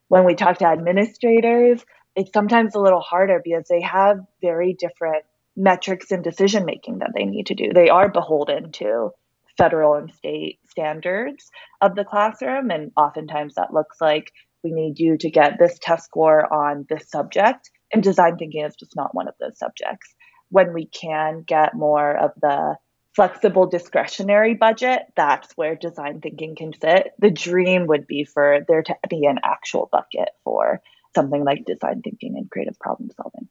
When 0.09 0.25
we 0.25 0.35
talk 0.35 0.59
to 0.59 0.67
administrators, 0.67 1.85
it's 2.14 2.33
sometimes 2.33 2.75
a 2.75 2.81
little 2.81 3.00
harder 3.00 3.41
because 3.43 3.67
they 3.69 3.81
have 3.81 4.21
very 4.41 4.75
different 4.75 5.25
metrics 5.57 6.11
and 6.11 6.23
decision 6.23 6.64
making 6.64 6.99
that 6.99 7.12
they 7.14 7.25
need 7.25 7.47
to 7.47 7.55
do. 7.55 7.73
They 7.73 7.88
are 7.88 8.09
beholden 8.09 8.73
to 8.73 9.11
federal 9.57 9.95
and 9.95 10.12
state 10.12 10.59
standards 10.69 11.50
of 11.81 11.95
the 11.95 12.05
classroom. 12.05 12.71
And 12.71 12.93
oftentimes 12.97 13.55
that 13.55 13.73
looks 13.73 14.00
like 14.00 14.33
we 14.64 14.73
need 14.73 14.99
you 14.99 15.16
to 15.18 15.30
get 15.30 15.59
this 15.59 15.78
test 15.80 16.06
score 16.06 16.52
on 16.52 16.87
this 16.88 17.09
subject. 17.09 17.71
And 17.92 18.02
design 18.02 18.37
thinking 18.38 18.64
is 18.64 18.75
just 18.75 18.97
not 18.97 19.14
one 19.14 19.28
of 19.28 19.35
those 19.38 19.59
subjects. 19.59 20.14
When 20.49 20.73
we 20.73 20.87
can 20.87 21.44
get 21.47 21.75
more 21.75 22.16
of 22.16 22.33
the 22.40 22.76
flexible 23.14 23.66
discretionary 23.66 24.54
budget, 24.54 25.02
that's 25.16 25.52
where 25.56 25.76
design 25.76 26.21
thinking 26.21 26.56
can 26.56 26.73
sit. 26.80 27.12
The 27.18 27.30
dream 27.30 27.87
would 27.87 28.06
be 28.06 28.25
for 28.25 28.61
there 28.66 28.83
to 28.83 28.97
be 29.09 29.26
an 29.26 29.38
actual 29.44 29.88
bucket 29.92 30.30
for 30.42 30.80
something 31.14 31.44
like 31.44 31.64
design 31.64 32.02
thinking 32.02 32.37
and 32.37 32.50
creative 32.50 32.78
problem 32.80 33.11
solving. 33.16 33.49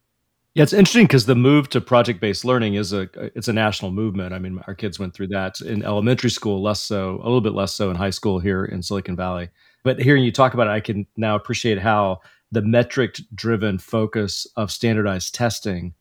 Yeah, 0.54 0.64
it's 0.64 0.74
interesting 0.74 1.06
because 1.06 1.26
the 1.26 1.36
move 1.36 1.70
to 1.70 1.82
project-based 1.82 2.46
learning 2.46 2.76
is 2.76 2.94
a 2.94 3.10
it's 3.36 3.48
a 3.48 3.54
national 3.54 3.92
movement. 3.92 4.34
I 4.34 4.40
mean, 4.40 4.62
our 4.68 4.76
kids 4.76 5.00
went 5.00 5.16
through 5.16 5.30
that 5.30 5.62
in 5.62 5.84
elementary 5.84 6.30
school, 6.30 6.62
less 6.62 6.80
so, 6.80 7.16
a 7.16 7.24
little 7.24 7.42
bit 7.42 7.54
less 7.54 7.74
so 7.74 7.90
in 7.90 7.96
high 7.96 8.12
school 8.12 8.40
here 8.40 8.64
in 8.64 8.84
Silicon 8.84 9.16
Valley. 9.16 9.50
But 9.84 10.00
hearing 10.00 10.24
you 10.24 10.32
talk 10.32 10.54
about 10.54 10.68
it, 10.68 10.72
I 10.72 10.80
can 10.80 11.06
now 11.18 11.36
appreciate 11.36 11.80
how 11.80 12.22
the 12.52 12.62
metric-driven 12.62 13.80
focus 13.80 14.48
of 14.56 14.72
standardized 14.72 15.36
testing 15.36 15.94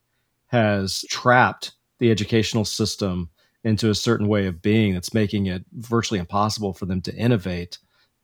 has 0.47 1.05
trapped 1.09 1.73
the 1.99 2.11
educational 2.11 2.65
system 2.65 3.31
into 3.65 3.91
a 3.91 3.95
certain 3.95 4.29
way 4.29 4.47
of 4.47 4.61
being 4.61 4.93
that's 4.93 5.15
making 5.15 5.47
it 5.47 5.65
virtually 5.73 6.21
impossible 6.21 6.73
for 6.73 6.87
them 6.87 7.01
to 7.01 7.15
innovate 7.15 7.79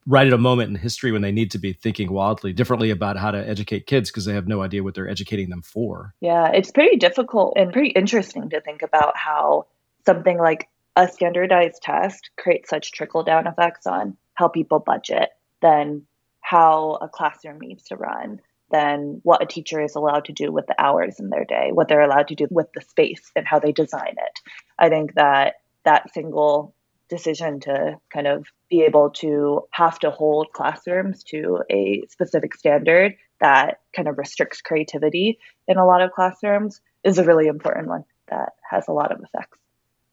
right 0.07 0.27
at 0.27 0.33
a 0.33 0.39
moment 0.39 0.71
in 0.71 0.75
history 0.75 1.13
when 1.13 1.23
they 1.23 1.31
need 1.31 1.51
to 1.51 1.59
be 1.59 1.73
thinking 1.73 2.11
wildly 2.11 2.53
differently 2.53 2.91
about 2.91 3.17
how 3.17 3.31
to 3.31 3.49
educate 3.49 3.87
kids 3.87 4.11
because 4.11 4.25
they 4.25 4.33
have 4.33 4.49
no 4.49 4.63
idea 4.63 4.83
what 4.83 4.95
they're 4.95 5.09
educating 5.09 5.51
them 5.51 5.63
for. 5.63 6.15
Yeah, 6.21 6.51
it's 6.51 6.71
pretty 6.71 6.97
difficult 6.97 7.55
and 7.57 7.73
pretty 7.73 7.91
interesting 7.91 8.49
to 8.51 8.61
think 8.61 8.83
about 8.83 9.17
how 9.17 9.67
something 10.07 10.39
like 10.39 10.69
a 10.97 11.07
standardized 11.09 11.83
test 11.83 12.31
creates 12.39 12.71
such 12.71 12.93
trickle 12.93 13.23
down 13.23 13.47
effects 13.47 13.87
on 13.87 14.17
how 14.35 14.49
people 14.49 14.79
budget, 14.79 15.31
then 15.63 16.07
how 16.41 16.99
a 17.01 17.09
classroom 17.09 17.59
needs 17.61 17.85
to 17.85 17.97
run, 17.97 18.41
then 18.71 19.21
what 19.23 19.43
a 19.43 19.47
teacher 19.47 19.81
is 19.81 19.95
allowed 19.95 20.25
to 20.27 20.33
do 20.33 20.53
with 20.53 20.67
the 20.67 20.81
hours 20.81 21.19
in 21.19 21.31
their 21.31 21.45
day, 21.45 21.71
what 21.73 21.89
they're 21.89 22.03
allowed 22.03 22.29
to 22.29 22.35
do 22.35 22.47
with 22.51 22.67
the 22.75 22.81
space 22.81 23.31
and 23.35 23.47
how 23.47 23.59
they 23.59 23.73
design 23.73 24.15
it. 24.17 24.41
I 24.79 24.89
think 24.89 25.15
that 25.15 25.57
that 25.85 26.13
single 26.13 26.75
decision 27.09 27.61
to 27.61 27.99
kind 28.13 28.27
of 28.27 28.47
be 28.69 28.83
able 28.83 29.11
to 29.11 29.63
have 29.71 29.99
to 29.99 30.11
hold 30.11 30.53
classrooms 30.53 31.23
to 31.25 31.63
a 31.71 32.03
specific 32.09 32.55
standard 32.55 33.15
that 33.41 33.81
kind 33.95 34.09
of 34.09 34.19
restricts 34.19 34.61
creativity 34.61 35.39
in 35.67 35.79
a 35.79 35.87
lot 35.87 36.03
of 36.03 36.13
classrooms 36.13 36.81
is 37.05 37.19
a 37.19 37.25
really 37.25 37.47
important 37.47 37.89
one 37.89 38.05
that 38.29 38.53
has 38.69 38.89
a 38.89 38.93
lot 38.93 39.13
of 39.13 39.23
effects. 39.23 39.58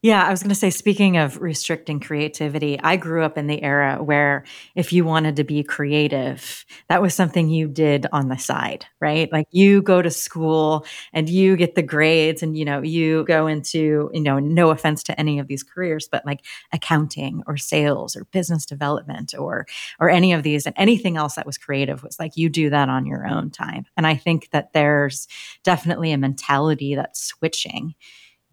Yeah, 0.06 0.24
I 0.24 0.30
was 0.30 0.40
going 0.40 0.50
to 0.50 0.54
say, 0.54 0.70
speaking 0.70 1.16
of 1.16 1.40
restricting 1.40 1.98
creativity, 1.98 2.78
I 2.80 2.96
grew 2.96 3.24
up 3.24 3.36
in 3.36 3.48
the 3.48 3.60
era 3.60 4.00
where 4.00 4.44
if 4.76 4.92
you 4.92 5.04
wanted 5.04 5.34
to 5.34 5.42
be 5.42 5.64
creative, 5.64 6.64
that 6.88 7.02
was 7.02 7.12
something 7.12 7.48
you 7.48 7.66
did 7.66 8.06
on 8.12 8.28
the 8.28 8.36
side, 8.38 8.86
right? 9.00 9.28
Like 9.32 9.48
you 9.50 9.82
go 9.82 10.02
to 10.02 10.10
school 10.12 10.86
and 11.12 11.28
you 11.28 11.56
get 11.56 11.74
the 11.74 11.82
grades 11.82 12.40
and, 12.40 12.56
you 12.56 12.64
know, 12.64 12.82
you 12.82 13.24
go 13.24 13.48
into, 13.48 14.08
you 14.12 14.20
know, 14.20 14.38
no 14.38 14.70
offense 14.70 15.02
to 15.02 15.18
any 15.20 15.40
of 15.40 15.48
these 15.48 15.64
careers, 15.64 16.06
but 16.08 16.24
like 16.24 16.44
accounting 16.72 17.42
or 17.48 17.56
sales 17.56 18.14
or 18.14 18.26
business 18.26 18.64
development 18.64 19.34
or, 19.36 19.66
or 19.98 20.08
any 20.08 20.32
of 20.32 20.44
these 20.44 20.66
and 20.66 20.74
anything 20.78 21.16
else 21.16 21.34
that 21.34 21.46
was 21.46 21.58
creative 21.58 22.04
was 22.04 22.20
like 22.20 22.36
you 22.36 22.48
do 22.48 22.70
that 22.70 22.88
on 22.88 23.06
your 23.06 23.26
own 23.26 23.50
time. 23.50 23.86
And 23.96 24.06
I 24.06 24.14
think 24.14 24.50
that 24.52 24.72
there's 24.72 25.26
definitely 25.64 26.12
a 26.12 26.18
mentality 26.18 26.94
that's 26.94 27.20
switching 27.20 27.96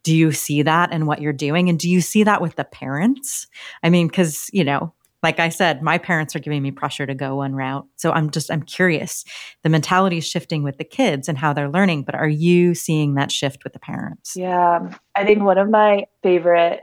do 0.04 0.16
you 0.16 0.32
see 0.32 0.62
that 0.62 0.92
in 0.92 1.06
what 1.06 1.22
you're 1.22 1.34
doing? 1.34 1.70
And 1.70 1.80
do 1.80 1.90
you 1.90 2.02
see 2.02 2.24
that 2.24 2.42
with 2.42 2.56
the 2.56 2.64
parents? 2.64 3.48
I 3.82 3.90
mean 3.90 4.08
because 4.08 4.50
you 4.54 4.64
know 4.64 4.94
like 5.22 5.40
i 5.40 5.48
said 5.48 5.82
my 5.82 5.98
parents 5.98 6.36
are 6.36 6.40
giving 6.40 6.62
me 6.62 6.70
pressure 6.70 7.06
to 7.06 7.16
go 7.16 7.38
one 7.38 7.56
route. 7.56 7.88
So 7.96 8.12
i'm 8.12 8.30
just 8.30 8.52
i'm 8.52 8.64
curious. 8.64 9.24
The 9.64 9.70
mentality 9.70 10.18
is 10.18 10.28
shifting 10.28 10.64
with 10.64 10.78
the 10.78 10.84
kids 10.84 11.28
and 11.28 11.38
how 11.38 11.54
they're 11.54 11.70
learning 11.70 12.04
but 12.04 12.16
are 12.16 12.28
you 12.28 12.76
seeing 12.76 13.16
that 13.16 13.32
shift 13.32 13.64
with 13.64 13.74
the 13.74 13.80
parents? 13.80 14.36
Yeah. 14.36 14.94
I 15.16 15.26
think 15.26 15.42
one 15.42 15.58
of 15.58 15.70
my 15.70 16.06
favorite 16.22 16.82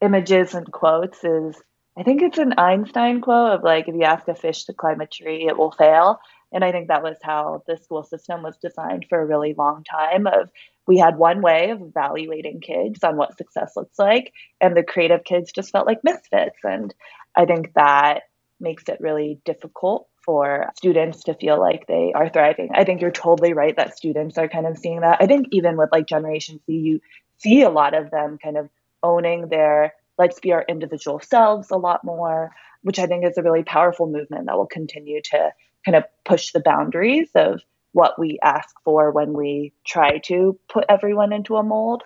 images 0.00 0.54
and 0.54 0.70
quotes 0.72 1.24
is 1.24 1.56
i 1.96 2.02
think 2.02 2.20
it's 2.20 2.38
an 2.38 2.52
einstein 2.58 3.20
quote 3.20 3.52
of 3.52 3.62
like 3.62 3.88
if 3.88 3.94
you 3.94 4.02
ask 4.02 4.26
a 4.28 4.34
fish 4.34 4.64
to 4.64 4.72
climb 4.72 5.00
a 5.00 5.06
tree 5.06 5.46
it 5.46 5.56
will 5.56 5.70
fail 5.70 6.18
and 6.54 6.64
i 6.64 6.72
think 6.72 6.88
that 6.88 7.02
was 7.02 7.18
how 7.22 7.62
the 7.66 7.76
school 7.76 8.02
system 8.02 8.42
was 8.42 8.56
designed 8.56 9.04
for 9.08 9.20
a 9.20 9.26
really 9.26 9.54
long 9.58 9.84
time 9.84 10.26
of 10.26 10.48
we 10.86 10.98
had 10.98 11.16
one 11.16 11.40
way 11.40 11.70
of 11.70 11.80
evaluating 11.80 12.60
kids 12.60 13.02
on 13.02 13.16
what 13.16 13.36
success 13.36 13.72
looks 13.76 13.98
like, 13.98 14.32
and 14.60 14.76
the 14.76 14.82
creative 14.82 15.24
kids 15.24 15.52
just 15.52 15.70
felt 15.70 15.86
like 15.86 16.04
misfits. 16.04 16.58
And 16.62 16.94
I 17.36 17.46
think 17.46 17.72
that 17.74 18.24
makes 18.60 18.84
it 18.88 19.00
really 19.00 19.40
difficult 19.44 20.08
for 20.24 20.70
students 20.76 21.24
to 21.24 21.34
feel 21.34 21.58
like 21.58 21.86
they 21.86 22.12
are 22.14 22.28
thriving. 22.28 22.70
I 22.74 22.84
think 22.84 23.00
you're 23.00 23.10
totally 23.10 23.52
right 23.52 23.76
that 23.76 23.96
students 23.96 24.38
are 24.38 24.48
kind 24.48 24.66
of 24.66 24.78
seeing 24.78 25.00
that. 25.00 25.18
I 25.20 25.26
think 25.26 25.48
even 25.52 25.76
with 25.76 25.90
like 25.92 26.06
Generation 26.06 26.60
Z, 26.66 26.72
you 26.72 27.00
see 27.38 27.62
a 27.62 27.70
lot 27.70 27.94
of 27.94 28.10
them 28.10 28.38
kind 28.42 28.56
of 28.56 28.68
owning 29.02 29.48
their 29.48 29.94
let's 30.16 30.38
be 30.38 30.52
our 30.52 30.64
individual 30.68 31.20
selves 31.20 31.70
a 31.70 31.76
lot 31.76 32.04
more, 32.04 32.52
which 32.82 32.98
I 32.98 33.06
think 33.06 33.24
is 33.24 33.36
a 33.36 33.42
really 33.42 33.64
powerful 33.64 34.06
movement 34.06 34.46
that 34.46 34.56
will 34.56 34.66
continue 34.66 35.20
to 35.30 35.50
kind 35.84 35.96
of 35.96 36.04
push 36.24 36.52
the 36.52 36.60
boundaries 36.60 37.28
of 37.34 37.60
what 37.92 38.18
we 38.18 38.38
ask 38.42 38.74
for 38.84 39.10
when 39.10 39.32
we 39.32 39.72
try 39.86 40.18
to 40.18 40.58
put 40.68 40.84
everyone 40.88 41.32
into 41.32 41.56
a 41.56 41.62
mold. 41.62 42.02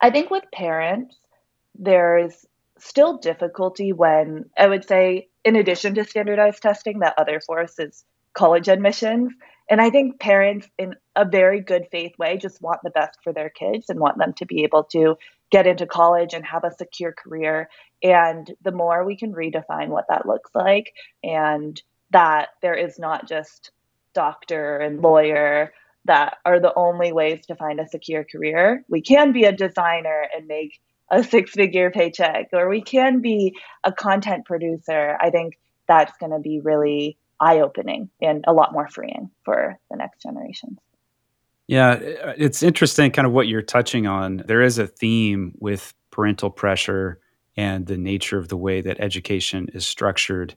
I 0.00 0.10
think 0.10 0.30
with 0.30 0.44
parents, 0.52 1.16
there's 1.78 2.46
still 2.78 3.18
difficulty 3.18 3.92
when 3.92 4.50
I 4.58 4.68
would 4.68 4.86
say, 4.86 5.28
in 5.44 5.56
addition 5.56 5.94
to 5.94 6.04
standardized 6.04 6.62
testing, 6.62 7.00
that 7.00 7.14
other 7.18 7.40
force 7.40 7.78
is 7.78 8.04
college 8.34 8.68
admissions. 8.68 9.32
And 9.68 9.80
I 9.80 9.90
think 9.90 10.20
parents, 10.20 10.68
in 10.78 10.94
a 11.16 11.24
very 11.24 11.60
good 11.60 11.86
faith 11.90 12.18
way, 12.18 12.36
just 12.36 12.60
want 12.60 12.80
the 12.82 12.90
best 12.90 13.18
for 13.22 13.32
their 13.32 13.50
kids 13.50 13.88
and 13.88 14.00
want 14.00 14.18
them 14.18 14.32
to 14.34 14.46
be 14.46 14.64
able 14.64 14.84
to 14.84 15.16
get 15.50 15.66
into 15.66 15.86
college 15.86 16.34
and 16.34 16.44
have 16.44 16.64
a 16.64 16.74
secure 16.74 17.12
career. 17.12 17.68
And 18.02 18.50
the 18.62 18.72
more 18.72 19.04
we 19.04 19.16
can 19.16 19.32
redefine 19.32 19.88
what 19.88 20.06
that 20.08 20.26
looks 20.26 20.50
like, 20.54 20.92
and 21.22 21.80
that 22.12 22.50
there 22.60 22.74
is 22.74 22.98
not 22.98 23.28
just 23.28 23.70
doctor 24.14 24.78
and 24.78 25.00
lawyer 25.00 25.72
that 26.04 26.38
are 26.44 26.60
the 26.60 26.74
only 26.74 27.12
ways 27.12 27.46
to 27.46 27.56
find 27.56 27.80
a 27.80 27.88
secure 27.88 28.24
career. 28.24 28.84
We 28.88 29.00
can 29.00 29.32
be 29.32 29.44
a 29.44 29.52
designer 29.52 30.26
and 30.34 30.46
make 30.46 30.80
a 31.10 31.22
six 31.22 31.52
figure 31.52 31.90
paycheck, 31.90 32.48
or 32.52 32.68
we 32.68 32.80
can 32.80 33.20
be 33.20 33.56
a 33.84 33.92
content 33.92 34.44
producer. 34.44 35.16
I 35.20 35.30
think 35.30 35.58
that's 35.86 36.16
going 36.18 36.32
to 36.32 36.38
be 36.38 36.60
really 36.60 37.18
eye 37.38 37.60
opening 37.60 38.08
and 38.20 38.44
a 38.46 38.52
lot 38.52 38.72
more 38.72 38.88
freeing 38.88 39.30
for 39.44 39.78
the 39.90 39.96
next 39.96 40.22
generations. 40.22 40.78
Yeah, 41.66 41.98
it's 42.36 42.62
interesting 42.62 43.10
kind 43.12 43.26
of 43.26 43.32
what 43.32 43.46
you're 43.46 43.62
touching 43.62 44.06
on. 44.06 44.42
There 44.46 44.62
is 44.62 44.78
a 44.78 44.86
theme 44.86 45.54
with 45.58 45.94
parental 46.10 46.50
pressure 46.50 47.20
and 47.56 47.86
the 47.86 47.96
nature 47.96 48.38
of 48.38 48.48
the 48.48 48.56
way 48.56 48.80
that 48.80 49.00
education 49.00 49.68
is 49.72 49.86
structured. 49.86 50.56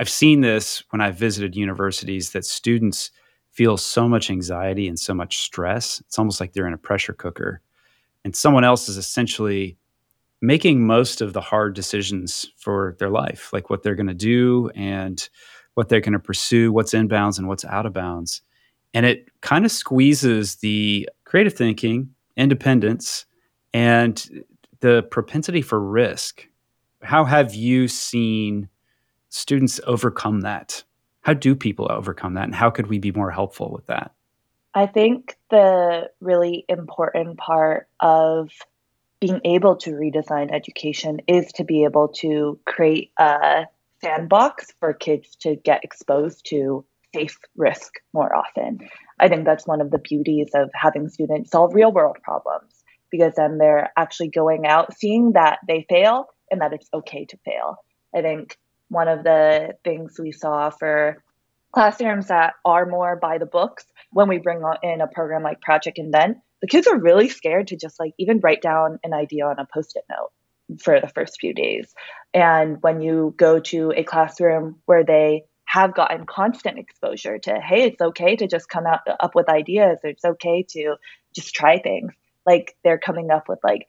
I've 0.00 0.08
seen 0.08 0.40
this 0.40 0.82
when 0.90 1.02
I've 1.02 1.16
visited 1.16 1.54
universities 1.54 2.30
that 2.30 2.46
students 2.46 3.10
feel 3.50 3.76
so 3.76 4.08
much 4.08 4.30
anxiety 4.30 4.88
and 4.88 4.98
so 4.98 5.12
much 5.12 5.40
stress. 5.40 6.00
It's 6.00 6.18
almost 6.18 6.40
like 6.40 6.54
they're 6.54 6.66
in 6.66 6.72
a 6.72 6.78
pressure 6.78 7.12
cooker. 7.12 7.60
And 8.24 8.34
someone 8.34 8.64
else 8.64 8.88
is 8.88 8.96
essentially 8.96 9.76
making 10.40 10.86
most 10.86 11.20
of 11.20 11.34
the 11.34 11.42
hard 11.42 11.74
decisions 11.74 12.50
for 12.56 12.96
their 12.98 13.10
life, 13.10 13.52
like 13.52 13.68
what 13.68 13.82
they're 13.82 13.94
going 13.94 14.06
to 14.06 14.14
do 14.14 14.70
and 14.74 15.28
what 15.74 15.90
they're 15.90 16.00
going 16.00 16.14
to 16.14 16.18
pursue, 16.18 16.72
what's 16.72 16.94
in 16.94 17.06
bounds 17.06 17.38
and 17.38 17.46
what's 17.46 17.66
out 17.66 17.84
of 17.84 17.92
bounds. 17.92 18.40
And 18.94 19.04
it 19.04 19.28
kind 19.42 19.66
of 19.66 19.70
squeezes 19.70 20.56
the 20.56 21.10
creative 21.24 21.52
thinking, 21.52 22.08
independence, 22.38 23.26
and 23.74 24.46
the 24.80 25.02
propensity 25.10 25.60
for 25.60 25.78
risk. 25.78 26.48
How 27.02 27.24
have 27.24 27.54
you 27.54 27.86
seen 27.86 28.70
students 29.30 29.80
overcome 29.86 30.42
that? 30.42 30.84
How 31.22 31.32
do 31.32 31.54
people 31.54 31.90
overcome 31.90 32.34
that? 32.34 32.44
And 32.44 32.54
how 32.54 32.70
could 32.70 32.88
we 32.88 32.98
be 32.98 33.12
more 33.12 33.30
helpful 33.30 33.70
with 33.72 33.86
that? 33.86 34.12
I 34.74 34.86
think 34.86 35.36
the 35.50 36.10
really 36.20 36.64
important 36.68 37.38
part 37.38 37.88
of 37.98 38.50
being 39.20 39.40
able 39.44 39.76
to 39.76 39.90
redesign 39.90 40.52
education 40.52 41.20
is 41.26 41.52
to 41.52 41.64
be 41.64 41.84
able 41.84 42.08
to 42.08 42.58
create 42.66 43.10
a 43.18 43.66
sandbox 44.02 44.72
for 44.78 44.94
kids 44.94 45.36
to 45.36 45.56
get 45.56 45.84
exposed 45.84 46.46
to 46.46 46.84
safe 47.14 47.38
risk 47.56 47.94
more 48.14 48.34
often. 48.34 48.78
I 49.18 49.28
think 49.28 49.44
that's 49.44 49.66
one 49.66 49.80
of 49.80 49.90
the 49.90 49.98
beauties 49.98 50.50
of 50.54 50.70
having 50.74 51.08
students 51.08 51.50
solve 51.50 51.74
real 51.74 51.92
world 51.92 52.16
problems 52.22 52.82
because 53.10 53.34
then 53.36 53.58
they're 53.58 53.92
actually 53.96 54.28
going 54.28 54.66
out 54.66 54.96
seeing 54.96 55.32
that 55.32 55.58
they 55.66 55.84
fail 55.88 56.26
and 56.50 56.60
that 56.60 56.72
it's 56.72 56.88
okay 56.94 57.24
to 57.26 57.36
fail. 57.44 57.76
I 58.14 58.22
think 58.22 58.56
one 58.90 59.08
of 59.08 59.24
the 59.24 59.76
things 59.84 60.18
we 60.18 60.32
saw 60.32 60.70
for 60.70 61.22
classrooms 61.72 62.28
that 62.28 62.54
are 62.64 62.84
more 62.84 63.16
by 63.16 63.38
the 63.38 63.46
books 63.46 63.86
when 64.12 64.28
we 64.28 64.38
bring 64.38 64.62
in 64.82 65.00
a 65.00 65.06
program 65.06 65.42
like 65.42 65.60
Project 65.60 65.98
Invent, 65.98 66.38
the 66.60 66.66
kids 66.66 66.86
are 66.86 66.98
really 66.98 67.28
scared 67.28 67.68
to 67.68 67.76
just 67.76 67.98
like 67.98 68.12
even 68.18 68.40
write 68.40 68.60
down 68.60 68.98
an 69.04 69.14
idea 69.14 69.46
on 69.46 69.58
a 69.58 69.66
post-it 69.72 70.04
note 70.10 70.80
for 70.82 71.00
the 71.00 71.08
first 71.08 71.38
few 71.40 71.54
days. 71.54 71.94
And 72.34 72.78
when 72.82 73.00
you 73.00 73.34
go 73.36 73.60
to 73.60 73.92
a 73.96 74.04
classroom 74.04 74.80
where 74.84 75.04
they 75.04 75.44
have 75.64 75.94
gotten 75.94 76.26
constant 76.26 76.78
exposure 76.78 77.38
to, 77.38 77.60
hey, 77.60 77.84
it's 77.84 78.00
okay 78.00 78.36
to 78.36 78.48
just 78.48 78.68
come 78.68 78.86
out 78.86 79.00
up 79.20 79.34
with 79.34 79.48
ideas, 79.48 79.98
it's 80.02 80.24
okay 80.24 80.64
to 80.70 80.96
just 81.34 81.54
try 81.54 81.78
things. 81.78 82.12
Like 82.44 82.76
they're 82.82 82.98
coming 82.98 83.30
up 83.30 83.48
with 83.48 83.60
like 83.62 83.86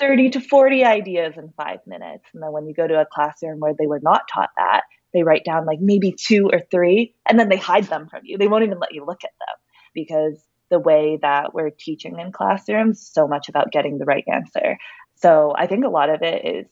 30 0.00 0.30
to 0.30 0.40
40 0.40 0.84
ideas 0.84 1.34
in 1.36 1.52
five 1.56 1.80
minutes. 1.86 2.24
And 2.32 2.42
then 2.42 2.52
when 2.52 2.66
you 2.66 2.74
go 2.74 2.86
to 2.86 3.00
a 3.00 3.06
classroom 3.06 3.60
where 3.60 3.74
they 3.78 3.86
were 3.86 4.00
not 4.02 4.22
taught 4.32 4.50
that, 4.56 4.82
they 5.12 5.22
write 5.22 5.44
down 5.44 5.66
like 5.66 5.80
maybe 5.80 6.12
two 6.12 6.48
or 6.52 6.60
three, 6.70 7.14
and 7.28 7.38
then 7.38 7.48
they 7.48 7.56
hide 7.56 7.84
them 7.84 8.08
from 8.08 8.20
you. 8.24 8.38
They 8.38 8.48
won't 8.48 8.64
even 8.64 8.78
let 8.78 8.94
you 8.94 9.04
look 9.04 9.24
at 9.24 9.32
them 9.38 9.56
because 9.94 10.42
the 10.70 10.78
way 10.78 11.18
that 11.20 11.52
we're 11.52 11.70
teaching 11.70 12.18
in 12.18 12.32
classrooms 12.32 13.10
so 13.12 13.26
much 13.26 13.48
about 13.48 13.72
getting 13.72 13.98
the 13.98 14.04
right 14.04 14.24
answer. 14.32 14.78
So 15.16 15.52
I 15.56 15.66
think 15.66 15.84
a 15.84 15.88
lot 15.90 16.10
of 16.10 16.22
it 16.22 16.44
is 16.44 16.66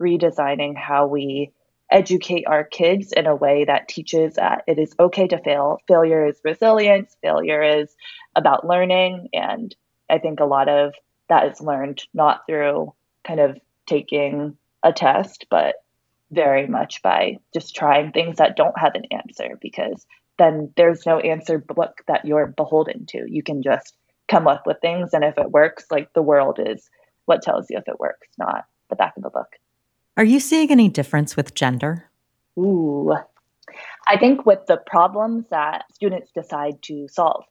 redesigning 0.00 0.76
how 0.76 1.06
we 1.06 1.52
educate 1.90 2.44
our 2.46 2.64
kids 2.64 3.12
in 3.12 3.26
a 3.26 3.36
way 3.36 3.64
that 3.66 3.88
teaches 3.88 4.34
that 4.34 4.64
it 4.66 4.78
is 4.78 4.94
okay 4.98 5.28
to 5.28 5.38
fail. 5.42 5.78
Failure 5.86 6.26
is 6.26 6.40
resilience, 6.42 7.14
failure 7.22 7.62
is 7.62 7.94
about 8.34 8.66
learning. 8.66 9.28
And 9.34 9.74
I 10.08 10.18
think 10.18 10.40
a 10.40 10.46
lot 10.46 10.68
of 10.68 10.94
that 11.32 11.50
is 11.50 11.62
learned 11.62 12.02
not 12.12 12.42
through 12.46 12.92
kind 13.24 13.40
of 13.40 13.58
taking 13.86 14.54
a 14.82 14.92
test, 14.92 15.46
but 15.48 15.76
very 16.30 16.66
much 16.66 17.00
by 17.00 17.38
just 17.54 17.74
trying 17.74 18.12
things 18.12 18.36
that 18.36 18.54
don't 18.54 18.78
have 18.78 18.94
an 18.94 19.06
answer 19.10 19.58
because 19.62 20.06
then 20.38 20.70
there's 20.76 21.06
no 21.06 21.20
answer 21.20 21.56
book 21.56 22.02
that 22.06 22.26
you're 22.26 22.48
beholden 22.48 23.06
to. 23.06 23.24
You 23.26 23.42
can 23.42 23.62
just 23.62 23.96
come 24.28 24.46
up 24.46 24.66
with 24.66 24.76
things 24.82 25.14
and 25.14 25.24
if 25.24 25.38
it 25.38 25.50
works, 25.50 25.86
like 25.90 26.12
the 26.12 26.20
world 26.20 26.58
is 26.60 26.90
what 27.24 27.40
tells 27.40 27.70
you 27.70 27.78
if 27.78 27.88
it 27.88 27.98
works, 27.98 28.28
not 28.38 28.66
the 28.90 28.96
back 28.96 29.14
of 29.16 29.22
the 29.22 29.30
book. 29.30 29.56
Are 30.18 30.24
you 30.24 30.38
seeing 30.38 30.70
any 30.70 30.90
difference 30.90 31.34
with 31.34 31.54
gender? 31.54 32.10
Ooh. 32.58 33.14
I 34.06 34.18
think 34.18 34.44
with 34.44 34.66
the 34.66 34.76
problems 34.76 35.46
that 35.48 35.84
students 35.94 36.30
decide 36.30 36.82
to 36.82 37.08
solve, 37.08 37.44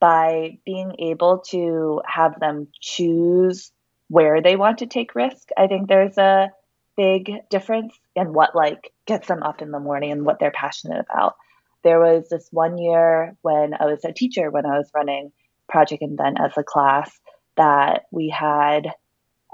by 0.00 0.58
being 0.64 0.94
able 0.98 1.38
to 1.50 2.00
have 2.06 2.38
them 2.40 2.68
choose 2.80 3.70
where 4.08 4.42
they 4.42 4.56
want 4.56 4.78
to 4.78 4.86
take 4.86 5.14
risk, 5.14 5.48
I 5.56 5.66
think 5.66 5.88
there's 5.88 6.18
a 6.18 6.50
big 6.96 7.30
difference 7.50 7.94
in 8.16 8.32
what 8.32 8.56
like 8.56 8.92
gets 9.06 9.28
them 9.28 9.42
up 9.42 9.62
in 9.62 9.70
the 9.70 9.78
morning 9.78 10.10
and 10.10 10.24
what 10.24 10.38
they're 10.40 10.50
passionate 10.50 11.04
about. 11.08 11.36
There 11.84 12.00
was 12.00 12.28
this 12.28 12.48
one 12.50 12.78
year 12.78 13.36
when 13.42 13.74
I 13.78 13.86
was 13.86 14.04
a 14.04 14.12
teacher 14.12 14.50
when 14.50 14.66
I 14.66 14.76
was 14.76 14.90
running 14.94 15.32
Project 15.68 16.02
Invent 16.02 16.38
as 16.40 16.52
a 16.56 16.64
class 16.64 17.10
that 17.56 18.02
we 18.10 18.28
had 18.28 18.88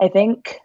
I 0.00 0.08
think 0.08 0.58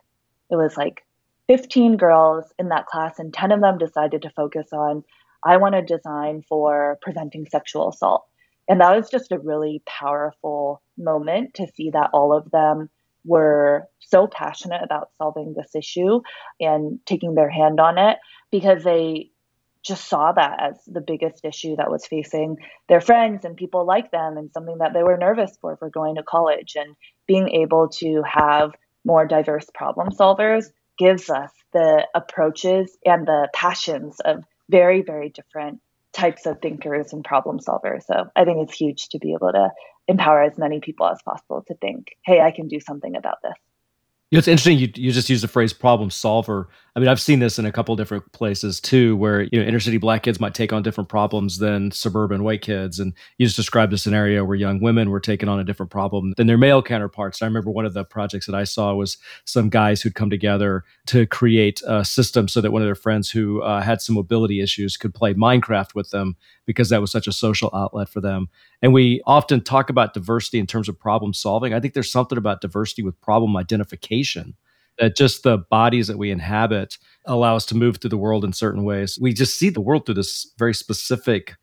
it 0.49 0.55
was 0.55 0.75
like 0.75 1.05
15 1.47 1.97
girls 1.97 2.45
in 2.59 2.69
that 2.69 2.85
class, 2.85 3.19
and 3.19 3.33
10 3.33 3.51
of 3.51 3.61
them 3.61 3.77
decided 3.77 4.21
to 4.21 4.29
focus 4.29 4.67
on, 4.71 5.03
I 5.43 5.57
want 5.57 5.75
to 5.75 5.81
design 5.81 6.43
for 6.47 6.97
preventing 7.01 7.47
sexual 7.47 7.89
assault. 7.89 8.25
And 8.71 8.79
that 8.79 8.95
was 8.95 9.09
just 9.09 9.33
a 9.33 9.37
really 9.37 9.83
powerful 9.85 10.81
moment 10.97 11.55
to 11.55 11.67
see 11.75 11.89
that 11.89 12.11
all 12.13 12.31
of 12.31 12.49
them 12.51 12.89
were 13.25 13.89
so 13.99 14.27
passionate 14.27 14.81
about 14.81 15.09
solving 15.17 15.53
this 15.53 15.75
issue 15.75 16.21
and 16.57 16.97
taking 17.05 17.35
their 17.35 17.49
hand 17.49 17.81
on 17.81 17.97
it 17.97 18.17
because 18.49 18.85
they 18.85 19.31
just 19.83 20.07
saw 20.07 20.31
that 20.31 20.57
as 20.61 20.79
the 20.87 21.01
biggest 21.01 21.43
issue 21.43 21.75
that 21.75 21.91
was 21.91 22.07
facing 22.07 22.55
their 22.87 23.01
friends 23.01 23.43
and 23.43 23.57
people 23.57 23.85
like 23.85 24.09
them 24.09 24.37
and 24.37 24.49
something 24.53 24.77
that 24.77 24.93
they 24.93 25.03
were 25.03 25.17
nervous 25.17 25.57
for 25.59 25.75
for 25.75 25.89
going 25.89 26.15
to 26.15 26.23
college. 26.23 26.77
And 26.77 26.95
being 27.27 27.49
able 27.49 27.89
to 27.99 28.23
have 28.25 28.71
more 29.03 29.27
diverse 29.27 29.67
problem 29.73 30.11
solvers 30.11 30.67
gives 30.97 31.29
us 31.29 31.51
the 31.73 32.07
approaches 32.15 32.97
and 33.03 33.27
the 33.27 33.49
passions 33.53 34.21
of 34.21 34.45
very, 34.69 35.01
very 35.01 35.27
different 35.27 35.81
types 36.13 36.45
of 36.45 36.59
thinkers 36.61 37.13
and 37.13 37.23
problem 37.23 37.59
solvers. 37.59 38.03
So 38.03 38.25
I 38.35 38.45
think 38.45 38.67
it's 38.67 38.77
huge 38.77 39.09
to 39.09 39.19
be 39.19 39.33
able 39.33 39.51
to 39.51 39.69
empower 40.07 40.43
as 40.43 40.57
many 40.57 40.79
people 40.79 41.07
as 41.07 41.21
possible 41.23 41.63
to 41.67 41.75
think, 41.75 42.07
hey, 42.25 42.41
I 42.41 42.51
can 42.51 42.67
do 42.67 42.79
something 42.79 43.15
about 43.15 43.37
this. 43.43 43.53
It's 44.31 44.47
interesting. 44.47 44.77
You, 44.77 44.89
you 44.95 45.11
just 45.11 45.29
use 45.29 45.41
the 45.41 45.47
phrase 45.47 45.73
problem 45.73 46.09
solver. 46.09 46.69
I 46.93 46.99
mean, 46.99 47.07
I've 47.07 47.21
seen 47.21 47.39
this 47.39 47.57
in 47.57 47.65
a 47.65 47.71
couple 47.71 47.95
different 47.95 48.29
places 48.33 48.81
too, 48.81 49.15
where 49.15 49.43
you 49.43 49.59
know 49.59 49.61
inner 49.65 49.79
city 49.79 49.97
black 49.97 50.23
kids 50.23 50.41
might 50.41 50.53
take 50.53 50.73
on 50.73 50.83
different 50.83 51.07
problems 51.07 51.59
than 51.59 51.89
suburban 51.91 52.43
white 52.43 52.61
kids. 52.61 52.99
And 52.99 53.13
you 53.37 53.45
just 53.45 53.55
described 53.55 53.93
a 53.93 53.97
scenario 53.97 54.43
where 54.43 54.57
young 54.57 54.81
women 54.81 55.09
were 55.09 55.21
taking 55.21 55.47
on 55.47 55.57
a 55.57 55.63
different 55.63 55.89
problem 55.89 56.33
than 56.35 56.47
their 56.47 56.57
male 56.57 56.83
counterparts. 56.83 57.39
And 57.39 57.45
I 57.45 57.47
remember 57.47 57.71
one 57.71 57.85
of 57.85 57.93
the 57.93 58.03
projects 58.03 58.45
that 58.45 58.55
I 58.55 58.65
saw 58.65 58.93
was 58.93 59.17
some 59.45 59.69
guys 59.69 60.01
who'd 60.01 60.15
come 60.15 60.29
together 60.29 60.83
to 61.07 61.25
create 61.27 61.81
a 61.87 62.03
system 62.03 62.49
so 62.49 62.59
that 62.59 62.71
one 62.71 62.81
of 62.81 62.87
their 62.89 62.95
friends 62.95 63.31
who 63.31 63.61
uh, 63.61 63.81
had 63.81 64.01
some 64.01 64.15
mobility 64.15 64.59
issues 64.59 64.97
could 64.97 65.13
play 65.13 65.33
Minecraft 65.33 65.95
with 65.95 66.09
them 66.09 66.35
because 66.65 66.89
that 66.89 66.99
was 66.99 67.11
such 67.11 67.25
a 67.25 67.31
social 67.31 67.69
outlet 67.73 68.09
for 68.09 68.19
them. 68.19 68.49
And 68.81 68.93
we 68.93 69.21
often 69.25 69.61
talk 69.61 69.89
about 69.89 70.13
diversity 70.13 70.59
in 70.59 70.67
terms 70.67 70.89
of 70.89 70.99
problem 70.99 71.33
solving. 71.33 71.73
I 71.73 71.79
think 71.79 71.93
there's 71.93 72.11
something 72.11 72.37
about 72.37 72.59
diversity 72.59 73.01
with 73.01 73.19
problem 73.21 73.55
identification 73.55 74.55
that 75.01 75.17
just 75.17 75.41
the 75.41 75.57
bodies 75.57 76.07
that 76.07 76.19
we 76.19 76.29
inhabit 76.29 76.97
allow 77.25 77.55
us 77.55 77.65
to 77.65 77.75
move 77.75 77.97
through 77.97 78.11
the 78.11 78.17
world 78.17 78.45
in 78.45 78.53
certain 78.53 78.83
ways. 78.83 79.17
We 79.19 79.33
just 79.33 79.57
see 79.57 79.69
the 79.69 79.81
world 79.81 80.05
through 80.05 80.15
this 80.15 80.53
very 80.59 80.75
specific 80.75 81.55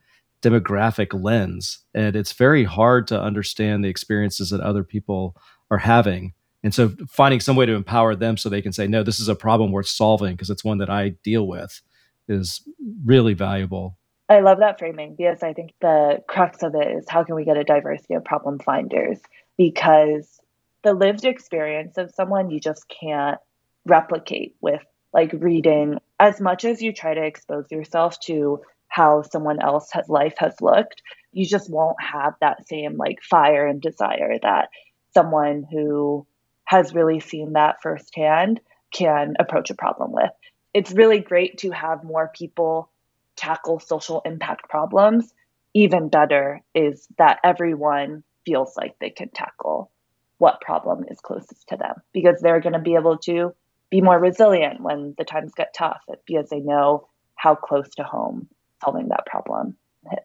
demographic 0.42 1.14
lens. 1.14 1.78
And 1.94 2.16
it's 2.16 2.32
very 2.32 2.64
hard 2.64 3.06
to 3.08 3.20
understand 3.20 3.84
the 3.84 3.88
experiences 3.88 4.50
that 4.50 4.60
other 4.60 4.82
people 4.82 5.36
are 5.70 5.78
having. 5.78 6.34
And 6.64 6.74
so 6.74 6.92
finding 7.08 7.38
some 7.38 7.54
way 7.54 7.64
to 7.64 7.74
empower 7.74 8.16
them 8.16 8.36
so 8.36 8.48
they 8.48 8.60
can 8.60 8.72
say, 8.72 8.88
no, 8.88 9.04
this 9.04 9.20
is 9.20 9.28
a 9.28 9.36
problem 9.36 9.70
worth 9.70 9.86
solving 9.86 10.34
because 10.34 10.50
it's 10.50 10.64
one 10.64 10.78
that 10.78 10.90
I 10.90 11.10
deal 11.22 11.46
with 11.46 11.80
is 12.28 12.68
really 13.04 13.34
valuable. 13.34 13.96
I 14.28 14.40
love 14.40 14.58
that 14.58 14.80
framing 14.80 15.14
because 15.16 15.44
I 15.44 15.52
think 15.52 15.74
the 15.80 16.24
crux 16.28 16.64
of 16.64 16.74
it 16.74 16.88
is 16.88 17.08
how 17.08 17.22
can 17.22 17.36
we 17.36 17.44
get 17.44 17.56
a 17.56 17.62
diversity 17.62 18.14
of 18.14 18.24
problem 18.24 18.58
finders? 18.58 19.20
Because 19.56 20.37
the 20.82 20.92
lived 20.92 21.24
experience 21.24 21.98
of 21.98 22.14
someone 22.14 22.50
you 22.50 22.60
just 22.60 22.84
can't 22.88 23.38
replicate 23.84 24.54
with 24.60 24.82
like 25.12 25.32
reading 25.32 25.98
as 26.20 26.40
much 26.40 26.64
as 26.64 26.82
you 26.82 26.92
try 26.92 27.14
to 27.14 27.24
expose 27.24 27.70
yourself 27.70 28.18
to 28.20 28.60
how 28.88 29.22
someone 29.22 29.60
else 29.62 29.90
has 29.92 30.08
life 30.08 30.34
has 30.38 30.54
looked 30.60 31.02
you 31.32 31.46
just 31.46 31.70
won't 31.70 31.96
have 32.00 32.34
that 32.40 32.66
same 32.66 32.96
like 32.96 33.22
fire 33.22 33.66
and 33.66 33.80
desire 33.80 34.38
that 34.42 34.68
someone 35.14 35.64
who 35.70 36.26
has 36.64 36.94
really 36.94 37.20
seen 37.20 37.54
that 37.54 37.80
firsthand 37.82 38.60
can 38.92 39.34
approach 39.38 39.70
a 39.70 39.74
problem 39.74 40.12
with. 40.12 40.30
It's 40.74 40.92
really 40.92 41.20
great 41.20 41.58
to 41.58 41.70
have 41.70 42.04
more 42.04 42.30
people 42.34 42.90
tackle 43.36 43.80
social 43.80 44.20
impact 44.24 44.68
problems, 44.68 45.32
even 45.74 46.08
better 46.08 46.60
is 46.74 47.06
that 47.16 47.38
everyone 47.42 48.22
feels 48.44 48.76
like 48.76 48.96
they 49.00 49.10
can 49.10 49.30
tackle 49.30 49.90
what 50.38 50.60
problem 50.60 51.04
is 51.10 51.20
closest 51.20 51.68
to 51.68 51.76
them 51.76 51.94
because 52.12 52.40
they're 52.40 52.60
going 52.60 52.72
to 52.72 52.78
be 52.78 52.94
able 52.94 53.18
to 53.18 53.52
be 53.90 54.00
more 54.00 54.18
resilient 54.18 54.80
when 54.80 55.14
the 55.18 55.24
times 55.24 55.52
get 55.56 55.74
tough 55.74 56.00
because 56.26 56.48
they 56.48 56.60
know 56.60 57.08
how 57.34 57.54
close 57.54 57.88
to 57.96 58.04
home 58.04 58.48
solving 58.82 59.08
that 59.08 59.26
problem 59.26 59.76
hits. 60.10 60.24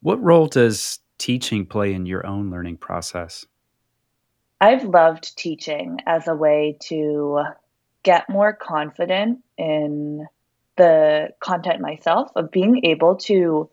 What 0.00 0.22
role 0.22 0.46
does 0.46 1.00
teaching 1.18 1.66
play 1.66 1.92
in 1.92 2.06
your 2.06 2.26
own 2.26 2.50
learning 2.50 2.78
process? 2.78 3.46
I've 4.60 4.84
loved 4.84 5.36
teaching 5.36 5.98
as 6.06 6.26
a 6.26 6.34
way 6.34 6.78
to 6.84 7.42
get 8.02 8.28
more 8.28 8.52
confident 8.52 9.40
in 9.56 10.26
the 10.76 11.30
content 11.40 11.80
myself 11.80 12.30
of 12.36 12.50
being 12.50 12.84
able 12.84 13.16
to 13.16 13.68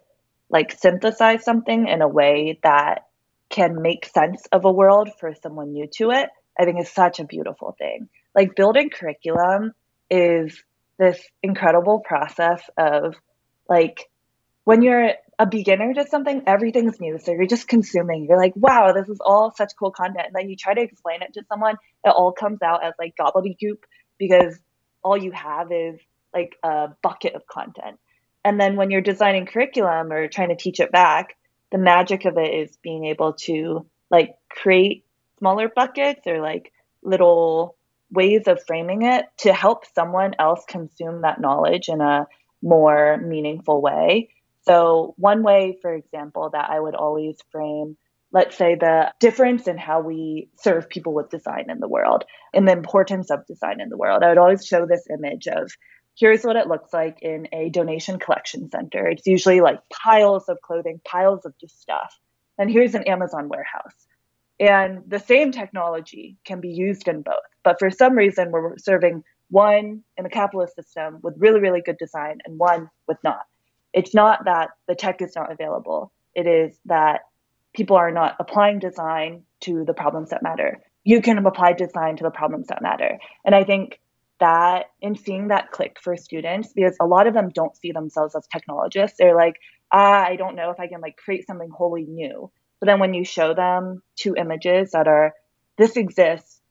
like 0.49 0.71
synthesize 0.71 1.43
something 1.43 1.87
in 1.87 2.01
a 2.01 2.07
way 2.07 2.59
that 2.63 3.04
can 3.55 3.81
make 3.81 4.05
sense 4.05 4.41
of 4.51 4.65
a 4.65 4.71
world 4.71 5.09
for 5.19 5.33
someone 5.41 5.71
new 5.71 5.87
to 5.97 6.11
it 6.11 6.29
i 6.59 6.65
think 6.65 6.79
is 6.81 6.91
such 6.91 7.19
a 7.19 7.25
beautiful 7.25 7.75
thing. 7.77 8.09
Like 8.33 8.55
building 8.55 8.89
curriculum 8.89 9.73
is 10.09 10.61
this 10.97 11.19
incredible 11.41 11.99
process 11.99 12.61
of 12.77 13.15
like 13.69 14.09
when 14.63 14.81
you're 14.81 15.11
a 15.37 15.45
beginner 15.45 15.93
to 15.93 16.07
something 16.07 16.43
everything's 16.47 16.99
new. 16.99 17.17
So 17.19 17.31
you're 17.31 17.45
just 17.45 17.67
consuming. 17.67 18.25
You're 18.27 18.37
like 18.37 18.53
wow 18.55 18.93
this 18.93 19.09
is 19.09 19.19
all 19.25 19.53
such 19.55 19.73
cool 19.77 19.91
content. 19.91 20.27
And 20.27 20.35
then 20.35 20.49
you 20.49 20.55
try 20.55 20.73
to 20.73 20.81
explain 20.81 21.21
it 21.21 21.33
to 21.33 21.43
someone 21.49 21.75
it 22.03 22.09
all 22.09 22.31
comes 22.31 22.61
out 22.61 22.83
as 22.85 22.93
like 22.99 23.15
gobbledygook 23.19 23.81
because 24.17 24.57
all 25.03 25.17
you 25.17 25.31
have 25.31 25.71
is 25.71 25.99
like 26.33 26.55
a 26.63 26.89
bucket 27.01 27.35
of 27.35 27.47
content. 27.47 27.99
And 28.43 28.59
then 28.59 28.75
when 28.75 28.91
you're 28.91 29.01
designing 29.01 29.45
curriculum 29.45 30.11
or 30.11 30.27
trying 30.27 30.49
to 30.49 30.55
teach 30.55 30.79
it 30.79 30.91
back, 30.91 31.35
the 31.75 31.81
magic 31.81 32.23
of 32.23 32.37
it 32.37 32.53
is 32.53 32.77
being 32.77 33.03
able 33.03 33.33
to 33.33 33.85
like 34.09 34.37
create 34.49 35.03
smaller 35.39 35.67
buckets 35.67 36.21
or 36.25 36.39
like 36.39 36.71
little 37.03 37.75
ways 38.09 38.43
of 38.47 38.63
framing 38.65 39.01
it 39.01 39.25
to 39.39 39.51
help 39.51 39.83
someone 39.93 40.33
else 40.39 40.63
consume 40.69 41.23
that 41.23 41.41
knowledge 41.41 41.89
in 41.89 41.99
a 41.99 42.27
more 42.61 43.17
meaningful 43.17 43.81
way. 43.81 44.29
So, 44.61 45.15
one 45.17 45.43
way, 45.43 45.77
for 45.81 45.93
example, 45.93 46.49
that 46.53 46.69
I 46.69 46.79
would 46.79 46.95
always 46.95 47.35
frame 47.51 47.97
let's 48.31 48.57
say, 48.57 48.75
the 48.75 49.13
difference 49.21 49.65
in 49.65 49.77
how 49.77 50.01
we 50.01 50.49
serve 50.57 50.89
people 50.89 51.13
with 51.13 51.29
design 51.29 51.69
in 51.69 51.79
the 51.79 51.87
world 51.87 52.25
and 52.53 52.67
the 52.67 52.73
importance 52.73 53.31
of 53.31 53.47
design 53.47 53.79
in 53.79 53.87
the 53.87 53.95
world. 53.95 54.23
I 54.23 54.29
would 54.29 54.37
always 54.37 54.65
show 54.65 54.85
this 54.85 55.07
image 55.09 55.47
of 55.47 55.71
here's 56.17 56.43
what 56.43 56.55
it 56.55 56.67
looks 56.67 56.93
like 56.93 57.19
in 57.21 57.47
a 57.51 57.69
donation 57.69 58.19
collection 58.19 58.69
center. 58.69 59.07
It's 59.07 59.27
usually 59.27 59.61
like 59.61 59.79
piles 59.89 60.47
of 60.47 60.61
clothing, 60.61 61.01
piles 61.05 61.45
of 61.45 61.53
just 61.59 61.81
stuff. 61.81 62.17
And 62.57 62.71
here's 62.71 62.95
an 62.95 63.03
Amazon 63.03 63.49
warehouse. 63.49 63.93
And 64.59 65.03
the 65.07 65.19
same 65.19 65.51
technology 65.51 66.37
can 66.45 66.61
be 66.61 66.69
used 66.69 67.07
in 67.07 67.21
both. 67.21 67.35
But 67.63 67.77
for 67.79 67.91
some 67.91 68.13
reason, 68.13 68.51
we're 68.51 68.77
serving 68.77 69.23
one 69.49 70.03
in 70.17 70.23
the 70.23 70.29
capitalist 70.29 70.75
system 70.75 71.19
with 71.21 71.35
really, 71.37 71.59
really 71.59 71.81
good 71.81 71.97
design 71.97 72.39
and 72.45 72.57
one 72.57 72.89
with 73.07 73.17
not. 73.23 73.41
It's 73.93 74.13
not 74.13 74.45
that 74.45 74.69
the 74.87 74.95
tech 74.95 75.21
is 75.21 75.35
not 75.35 75.51
available, 75.51 76.11
it 76.33 76.47
is 76.47 76.77
that 76.85 77.21
people 77.73 77.97
are 77.97 78.11
not 78.11 78.35
applying 78.39 78.79
design 78.79 79.43
to 79.61 79.83
the 79.85 79.93
problems 79.93 80.29
that 80.29 80.43
matter. 80.43 80.81
You 81.03 81.21
can 81.21 81.37
apply 81.45 81.73
design 81.73 82.17
to 82.17 82.23
the 82.23 82.31
problems 82.31 82.67
that 82.67 82.81
matter. 82.81 83.19
And 83.45 83.53
I 83.53 83.63
think 83.63 83.99
that 84.39 84.87
in 85.01 85.15
seeing 85.15 85.47
that 85.47 85.71
click 85.71 85.97
for 86.01 86.17
students, 86.17 86.73
because 86.73 86.95
a 86.99 87.05
lot 87.05 87.27
of 87.27 87.33
them 87.33 87.49
don't 87.49 87.75
see 87.77 87.91
themselves 87.91 88.35
as 88.35 88.47
technologists, 88.47 89.17
they're 89.17 89.35
like, 89.35 89.55
ah, 89.91 90.25
I 90.25 90.35
don't 90.35 90.55
know 90.55 90.71
if 90.71 90.79
I 90.79 90.87
can 90.87 91.01
like 91.01 91.17
create 91.17 91.47
something 91.47 91.69
wholly 91.69 92.05
new. 92.05 92.51
But 92.79 92.87
then 92.87 92.99
when 92.99 93.13
you 93.13 93.23
show 93.23 93.53
them 93.53 94.01
two 94.15 94.35
images 94.35 94.91
that 94.91 95.07
are, 95.07 95.33
this 95.77 95.95
exists, 95.95 96.61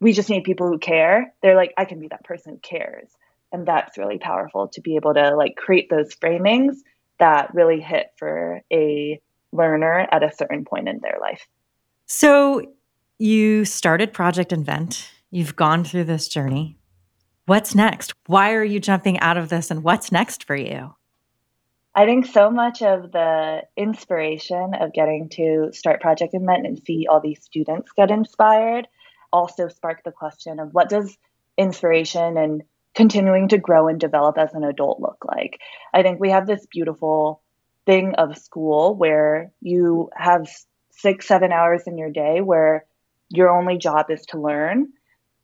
we 0.00 0.12
just 0.12 0.28
need 0.28 0.44
people 0.44 0.68
who 0.68 0.78
care, 0.78 1.32
they're 1.42 1.56
like, 1.56 1.72
I 1.76 1.84
can 1.84 2.00
be 2.00 2.08
that 2.08 2.24
person 2.24 2.54
who 2.54 2.58
cares. 2.58 3.08
And 3.52 3.66
that's 3.66 3.96
really 3.96 4.18
powerful 4.18 4.68
to 4.68 4.80
be 4.80 4.96
able 4.96 5.14
to 5.14 5.34
like 5.34 5.56
create 5.56 5.88
those 5.88 6.14
framings 6.14 6.76
that 7.18 7.54
really 7.54 7.80
hit 7.80 8.08
for 8.18 8.60
a 8.72 9.20
learner 9.52 10.06
at 10.12 10.22
a 10.22 10.30
certain 10.32 10.64
point 10.64 10.88
in 10.88 11.00
their 11.02 11.16
life. 11.20 11.46
So 12.06 12.62
you 13.18 13.64
started 13.64 14.12
Project 14.12 14.52
Invent. 14.52 15.10
You've 15.30 15.56
gone 15.56 15.82
through 15.82 16.04
this 16.04 16.28
journey. 16.28 16.78
What's 17.48 17.74
next? 17.74 18.12
Why 18.26 18.52
are 18.52 18.62
you 18.62 18.78
jumping 18.78 19.18
out 19.20 19.38
of 19.38 19.48
this 19.48 19.70
and 19.70 19.82
what's 19.82 20.12
next 20.12 20.44
for 20.44 20.54
you? 20.54 20.94
I 21.94 22.04
think 22.04 22.26
so 22.26 22.50
much 22.50 22.82
of 22.82 23.10
the 23.10 23.62
inspiration 23.74 24.74
of 24.78 24.92
getting 24.92 25.30
to 25.30 25.70
start 25.72 26.02
Project 26.02 26.34
Invent 26.34 26.66
and 26.66 26.78
see 26.84 27.06
all 27.08 27.20
these 27.22 27.42
students 27.42 27.90
get 27.96 28.10
inspired 28.10 28.86
also 29.32 29.68
sparked 29.68 30.04
the 30.04 30.12
question 30.12 30.60
of 30.60 30.74
what 30.74 30.90
does 30.90 31.16
inspiration 31.56 32.36
and 32.36 32.64
continuing 32.94 33.48
to 33.48 33.56
grow 33.56 33.88
and 33.88 33.98
develop 33.98 34.36
as 34.36 34.52
an 34.52 34.62
adult 34.62 35.00
look 35.00 35.24
like? 35.26 35.58
I 35.94 36.02
think 36.02 36.20
we 36.20 36.28
have 36.28 36.46
this 36.46 36.66
beautiful 36.66 37.40
thing 37.86 38.14
of 38.16 38.36
school 38.36 38.94
where 38.94 39.52
you 39.62 40.10
have 40.14 40.50
six, 40.90 41.26
seven 41.26 41.50
hours 41.50 41.84
in 41.86 41.96
your 41.96 42.10
day 42.10 42.42
where 42.42 42.84
your 43.30 43.48
only 43.48 43.78
job 43.78 44.10
is 44.10 44.26
to 44.26 44.38
learn. 44.38 44.92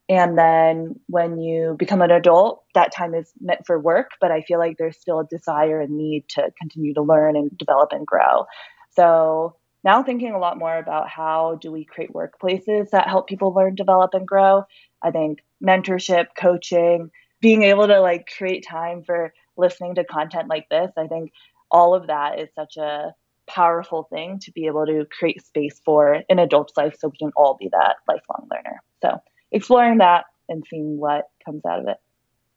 And 0.09 0.37
then 0.37 1.01
when 1.07 1.41
you 1.41 1.77
become 1.79 2.03
an 2.03 2.11
adult, 2.11 2.65
that 2.75 2.93
time 2.93 3.15
is 3.15 3.33
meant 3.41 3.67
for 3.67 3.79
work, 3.79 4.11
but 4.21 4.31
I 4.31 4.43
feel 4.43 4.59
like 4.59 4.77
there's 4.77 4.99
still 4.99 5.21
a 5.21 5.27
desire 5.27 5.81
and 5.81 5.97
need 5.97 6.29
to 6.31 6.53
continue 6.61 6.93
to 6.95 7.03
learn 7.03 7.37
and 7.37 7.57
develop 7.57 7.93
and 7.93 8.07
grow. 8.07 8.45
So 8.91 9.57
now 9.83 10.03
thinking 10.03 10.33
a 10.33 10.39
lot 10.39 10.59
more 10.59 10.77
about 10.77 11.09
how 11.09 11.59
do 11.61 11.73
we 11.73 11.85
create 11.85 12.13
workplaces 12.13 12.91
that 12.91 13.09
help 13.09 13.29
people 13.29 13.55
learn, 13.55 13.75
develop, 13.75 14.13
and 14.13 14.27
grow. 14.27 14.65
I 15.03 15.11
think 15.11 15.41
mentorship, 15.63 16.29
coaching, 16.37 17.11
being 17.41 17.63
able 17.63 17.87
to 17.87 18.01
like 18.01 18.29
create 18.37 18.67
time 18.67 19.03
for 19.05 19.33
listening 19.57 19.95
to 19.95 20.05
content 20.05 20.49
like 20.49 20.69
this, 20.71 20.91
I 20.97 21.07
think 21.07 21.33
all 21.71 21.95
of 21.95 22.07
that 22.09 22.39
is 22.39 22.49
such 22.55 22.77
a 22.77 23.15
powerful 23.47 24.05
thing 24.05 24.39
to 24.41 24.53
be 24.53 24.67
able 24.67 24.87
to 24.87 25.07
create 25.11 25.45
space 25.45 25.81
for 25.85 26.23
in 26.29 26.39
adult's 26.39 26.77
life 26.77 26.97
so 26.99 27.09
we 27.09 27.19
can 27.19 27.33
all 27.37 27.57
be 27.59 27.69
that 27.73 27.97
lifelong 28.09 28.49
learner. 28.51 28.83
So 29.03 29.21
exploring 29.55 29.99
that 29.99 30.25
and 30.49 30.63
seeing 30.69 30.99
what 30.99 31.29
comes 31.45 31.63
out 31.65 31.81
of 31.81 31.89
it. 31.89 31.97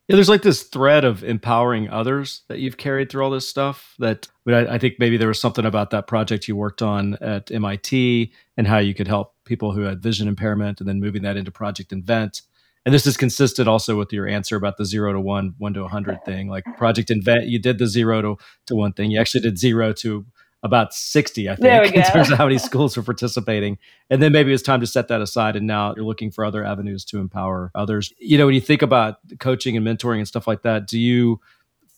Yeah, 0.07 0.15
there's 0.15 0.29
like 0.29 0.41
this 0.41 0.63
thread 0.63 1.03
of 1.03 1.23
empowering 1.23 1.89
others 1.89 2.41
that 2.47 2.59
you've 2.59 2.77
carried 2.77 3.09
through 3.09 3.23
all 3.23 3.29
this 3.29 3.47
stuff. 3.47 3.93
That 3.99 4.27
I, 4.47 4.65
I 4.65 4.77
think 4.77 4.95
maybe 4.99 5.17
there 5.17 5.27
was 5.27 5.39
something 5.39 5.65
about 5.65 5.89
that 5.91 6.07
project 6.07 6.47
you 6.47 6.55
worked 6.55 6.81
on 6.81 7.15
at 7.15 7.51
MIT 7.51 8.31
and 8.55 8.67
how 8.67 8.77
you 8.77 8.93
could 8.93 9.07
help 9.07 9.35
people 9.43 9.73
who 9.73 9.81
had 9.81 10.01
vision 10.01 10.27
impairment, 10.27 10.79
and 10.79 10.87
then 10.87 10.99
moving 10.99 11.23
that 11.23 11.37
into 11.37 11.51
Project 11.51 11.91
Invent 11.91 12.41
and 12.87 12.93
this 12.93 13.05
is 13.05 13.17
consistent 13.17 13.67
also 13.67 13.97
with 13.97 14.13
your 14.13 14.29
answer 14.29 14.55
about 14.55 14.77
the 14.77 14.85
zero 14.85 15.11
to 15.11 15.19
one, 15.19 15.55
one 15.57 15.73
to 15.73 15.81
100 15.81 16.23
thing. 16.23 16.47
Like 16.47 16.63
Project 16.77 17.11
Invent, 17.11 17.47
you 17.47 17.59
did 17.59 17.79
the 17.79 17.85
zero 17.85 18.21
to, 18.21 18.37
to 18.67 18.75
one 18.77 18.93
thing. 18.93 19.11
You 19.11 19.19
actually 19.19 19.41
did 19.41 19.59
zero 19.59 19.91
to 19.91 20.25
about 20.67 20.93
60, 20.93 21.49
I 21.49 21.55
think, 21.55 21.95
in 21.95 22.03
terms 22.03 22.29
of 22.29 22.37
how 22.37 22.45
many 22.45 22.59
schools 22.59 22.95
were 22.95 23.03
participating. 23.03 23.79
And 24.09 24.21
then 24.21 24.31
maybe 24.31 24.53
it's 24.53 24.61
time 24.61 24.81
to 24.81 24.87
set 24.87 25.07
that 25.07 25.21
aside. 25.21 25.55
And 25.55 25.65
now 25.65 25.95
you're 25.95 26.05
looking 26.05 26.29
for 26.29 26.45
other 26.45 26.63
avenues 26.63 27.03
to 27.05 27.19
empower 27.19 27.71
others. 27.73 28.13
You 28.19 28.37
know, 28.37 28.45
when 28.45 28.55
you 28.55 28.61
think 28.61 28.81
about 28.81 29.17
coaching 29.39 29.75
and 29.75 29.85
mentoring 29.85 30.19
and 30.19 30.27
stuff 30.27 30.47
like 30.47 30.61
that, 30.61 30.87
do 30.87 30.99
you 30.99 31.39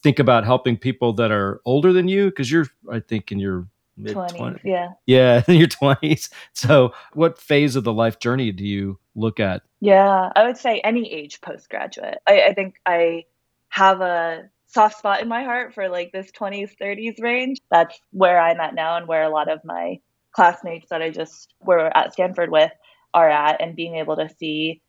think 0.02 0.20
about 0.20 0.46
helping 0.46 0.78
people 0.78 1.12
that 1.14 1.32
are 1.32 1.60
older 1.66 1.92
than 1.92 2.08
you? 2.08 2.30
Because 2.30 2.50
you're, 2.52 2.68
I 2.90 3.02
think, 3.02 3.32
in 3.32 3.40
your 3.40 3.68
mid 3.98 4.16
20s. 4.16 4.62
Yeah. 4.64 4.90
Yeah, 5.06 5.44
in 5.48 5.56
your 5.56 5.68
20s. 5.68 6.32
So, 6.54 6.94
what 7.14 7.38
phase 7.38 7.76
of 7.76 7.84
the 7.84 7.94
life 7.94 8.20
journey 8.20 8.52
do 8.52 8.66
you 8.66 9.00
look 9.16 9.40
at? 9.40 9.64
Yeah, 9.82 10.32
I 10.36 10.46
would 10.46 10.58
say 10.58 10.80
any 10.80 11.12
age 11.12 11.42
postgraduate. 11.42 12.20
I, 12.28 12.44
I 12.44 12.54
think 12.54 12.76
I 12.86 13.26
have 13.70 14.02
a 14.02 14.50
soft 14.70 14.98
spot 14.98 15.22
in 15.22 15.28
my 15.28 15.44
heart 15.44 15.74
for 15.74 15.90
like 15.90 16.12
this 16.12 16.32
20s, 16.32 16.72
30s 16.82 17.22
range. 17.22 17.58
That's 17.72 18.00
where 18.12 18.40
I'm 18.40 18.60
at 18.60 18.76
now 18.76 18.98
and 18.98 19.08
where 19.08 19.24
a 19.24 19.30
lot 19.30 19.52
of 19.52 19.60
my 19.66 20.00
classmates 20.32 20.90
that 20.90 21.02
I 21.02 21.10
just 21.10 21.54
were 21.60 21.96
at 21.96 22.14
Stanford 22.14 22.52
with 22.52 22.72
are 23.14 23.30
at, 23.30 23.60
and 23.60 23.76
being 23.76 23.96
able 23.96 24.16
to 24.18 24.30
see 24.30 24.82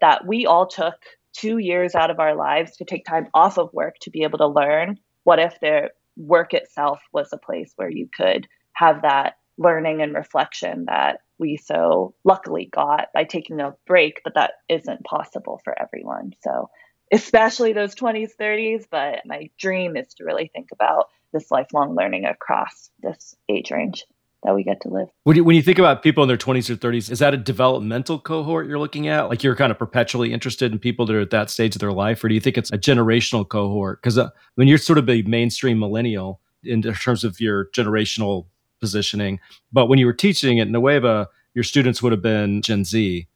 that 0.00 0.26
we 0.26 0.46
all 0.46 0.66
took 0.66 0.96
two 1.32 1.58
years 1.58 1.94
out 1.94 2.10
of 2.10 2.18
our 2.18 2.34
lives 2.34 2.76
to 2.76 2.84
take 2.84 3.04
time 3.04 3.28
off 3.32 3.58
of 3.58 3.72
work 3.72 3.94
to 4.00 4.10
be 4.10 4.24
able 4.24 4.38
to 4.38 4.48
learn. 4.48 4.98
What 5.22 5.38
if 5.38 5.60
their 5.60 5.90
work 6.16 6.52
itself 6.52 7.00
was 7.12 7.28
a 7.32 7.38
place 7.38 7.72
where 7.76 7.90
you 7.90 8.08
could 8.16 8.48
have 8.72 9.02
that 9.02 9.34
learning 9.56 10.02
and 10.02 10.14
reflection 10.14 10.86
that 10.86 11.20
we 11.38 11.56
so 11.56 12.14
luckily 12.24 12.68
got 12.72 13.06
by 13.14 13.24
taking 13.24 13.60
a 13.60 13.74
break, 13.86 14.20
but 14.24 14.34
that 14.34 14.54
isn't 14.68 15.04
possible 15.04 15.60
for 15.62 15.80
everyone. 15.80 16.32
So, 16.42 16.70
especially 17.12 17.72
those 17.72 17.94
20s, 17.94 18.30
30s. 18.40 18.86
But 18.90 19.20
my 19.26 19.50
dream 19.58 19.96
is 19.96 20.14
to 20.14 20.24
really 20.24 20.50
think 20.54 20.68
about 20.72 21.06
this 21.32 21.50
lifelong 21.50 21.94
learning 21.94 22.24
across 22.24 22.90
this 23.00 23.34
age 23.48 23.70
range 23.70 24.04
that 24.44 24.54
we 24.54 24.62
get 24.62 24.80
to 24.82 24.88
live. 24.88 25.08
When 25.24 25.36
you, 25.36 25.44
when 25.44 25.56
you 25.56 25.62
think 25.62 25.78
about 25.78 26.02
people 26.02 26.22
in 26.22 26.28
their 26.28 26.36
20s 26.36 26.70
or 26.70 26.76
30s, 26.76 27.10
is 27.10 27.18
that 27.18 27.34
a 27.34 27.36
developmental 27.36 28.20
cohort 28.20 28.68
you're 28.68 28.78
looking 28.78 29.08
at? 29.08 29.28
Like 29.28 29.42
you're 29.42 29.56
kind 29.56 29.72
of 29.72 29.78
perpetually 29.78 30.32
interested 30.32 30.70
in 30.70 30.78
people 30.78 31.06
that 31.06 31.16
are 31.16 31.20
at 31.20 31.30
that 31.30 31.50
stage 31.50 31.74
of 31.74 31.80
their 31.80 31.92
life? 31.92 32.22
Or 32.22 32.28
do 32.28 32.34
you 32.34 32.40
think 32.40 32.56
it's 32.56 32.70
a 32.70 32.78
generational 32.78 33.46
cohort? 33.46 34.00
Because 34.00 34.16
uh, 34.16 34.30
when 34.54 34.68
you're 34.68 34.78
sort 34.78 34.98
of 34.98 35.08
a 35.08 35.22
mainstream 35.22 35.78
millennial 35.78 36.40
in 36.62 36.82
terms 36.82 37.24
of 37.24 37.40
your 37.40 37.66
generational 37.70 38.46
positioning. 38.80 39.40
But 39.72 39.86
when 39.86 39.98
you 39.98 40.06
were 40.06 40.12
teaching 40.12 40.60
at 40.60 40.68
Nueva, 40.68 41.28
your 41.54 41.64
students 41.64 42.02
would 42.02 42.12
have 42.12 42.22
been 42.22 42.62
Gen 42.62 42.84
Z. 42.84 43.26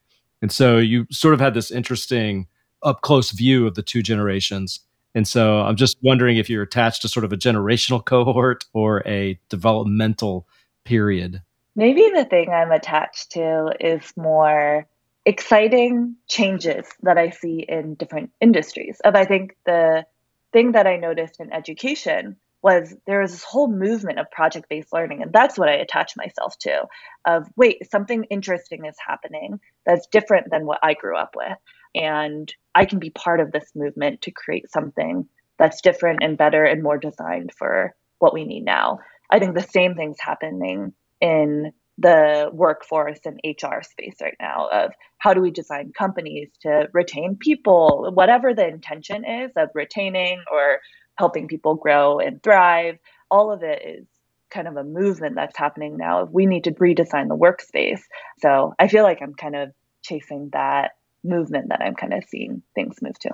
And 0.41 0.51
so 0.51 0.79
you 0.79 1.07
sort 1.11 1.35
of 1.35 1.41
had 1.41 1.55
this 1.55 1.71
interesting 1.71 2.47
up 2.83 3.03
close 3.03 3.31
view 3.31 3.67
of 3.67 3.75
the 3.75 3.83
two 3.83 4.03
generations. 4.03 4.81
And 5.15 5.29
so 5.29 5.61
I'm 5.61 5.77
just 5.77 5.99
wondering 6.03 6.37
if 6.39 6.49
you're 6.49 6.63
attached 6.63 7.03
to 7.03 7.09
sort 7.09 7.25
of 7.25 7.33
a 7.33 7.37
generational 7.37 8.05
cohort 8.05 8.65
or 8.73 9.07
a 9.07 9.39
developmental 9.49 10.47
period. 10.85 11.43
Maybe 11.77 12.11
the 12.15 12.25
thing 12.25 12.51
I'm 12.51 12.73
attached 12.73 13.33
to 13.33 13.73
is 13.81 14.13
more 14.17 14.87
exciting 15.25 16.17
changes 16.29 16.87
that 17.03 17.19
I 17.19 17.31
see 17.31 17.65
in 17.67 17.95
different 17.95 18.31
industries. 18.41 19.01
Of 19.05 19.15
I 19.15 19.25
think 19.25 19.57
the 19.65 20.05
thing 20.53 20.73
that 20.73 20.87
I 20.87 20.97
noticed 20.97 21.41
in 21.41 21.53
education 21.53 22.37
was 22.63 22.95
there 23.07 23.21
was 23.21 23.33
this 23.33 23.43
whole 23.43 23.69
movement 23.69 24.19
of 24.19 24.31
project 24.31 24.69
based 24.69 24.93
learning. 24.93 25.23
And 25.23 25.33
that's 25.33 25.59
what 25.59 25.69
I 25.69 25.75
attach 25.75 26.17
myself 26.17 26.57
to 26.61 26.87
of 27.27 27.49
wait, 27.57 27.91
something 27.91 28.25
interesting 28.25 28.85
is 28.85 28.97
happening 29.05 29.59
that's 29.85 30.07
different 30.07 30.51
than 30.51 30.65
what 30.65 30.79
I 30.83 30.95
grew 30.95 31.17
up 31.17 31.35
with. 31.37 31.57
And 31.95 32.53
I 32.75 32.85
can 32.85 32.99
be 32.99 33.11
part 33.11 33.41
of 33.41 33.53
this 33.53 33.71
movement 33.75 34.23
to 34.23 34.31
create 34.31 34.71
something 34.71 35.29
that's 35.59 35.81
different 35.81 36.23
and 36.23 36.39
better 36.39 36.65
and 36.65 36.83
more 36.83 36.99
designed 36.99 37.53
for 37.57 37.95
what 38.19 38.35
we 38.35 38.45
need 38.45 38.65
now. 38.65 38.99
I 39.31 39.39
think 39.39 39.55
the 39.55 39.63
same 39.63 39.95
thing's 39.95 40.21
happening 40.21 40.93
in 41.21 41.73
the 41.99 42.51
workforce 42.53 43.21
and 43.25 43.41
HR 43.45 43.83
space 43.83 44.17
right 44.21 44.37
now 44.41 44.69
of 44.73 44.93
how 45.19 45.35
do 45.35 45.41
we 45.41 45.51
design 45.51 45.93
companies 45.97 46.49
to 46.63 46.89
retain 46.93 47.37
people, 47.37 48.11
whatever 48.15 48.55
the 48.55 48.67
intention 48.67 49.25
is 49.25 49.51
of 49.57 49.69
retaining 49.75 50.43
or 50.51 50.81
helping 51.17 51.47
people 51.47 51.75
grow 51.75 52.19
and 52.19 52.43
thrive. 52.43 52.99
All 53.31 53.53
of 53.53 53.63
it 53.63 53.83
is 53.85 54.07
kind 54.51 54.69
of 54.69 54.77
a 54.77 54.85
movement 54.85 55.35
that's 55.35 55.57
happening 55.57 55.97
now. 55.97 56.25
We 56.25 56.47
need 56.47 56.65
to 56.65 56.73
redesign 56.73 57.29
the 57.29 57.37
workspace. 57.37 58.01
So 58.41 58.75
I 58.79 58.89
feel 58.89 59.03
like 59.03 59.21
I'm 59.23 59.35
kind 59.35 59.57
of 59.57 59.71
chasing 60.03 60.51
that 60.53 60.93
movement 61.25 61.69
that 61.69 61.81
I'm 61.81 61.95
kind 61.95 62.15
of 62.15 62.25
seeing 62.29 62.63
things 62.75 63.01
move 63.03 63.19
to. 63.21 63.31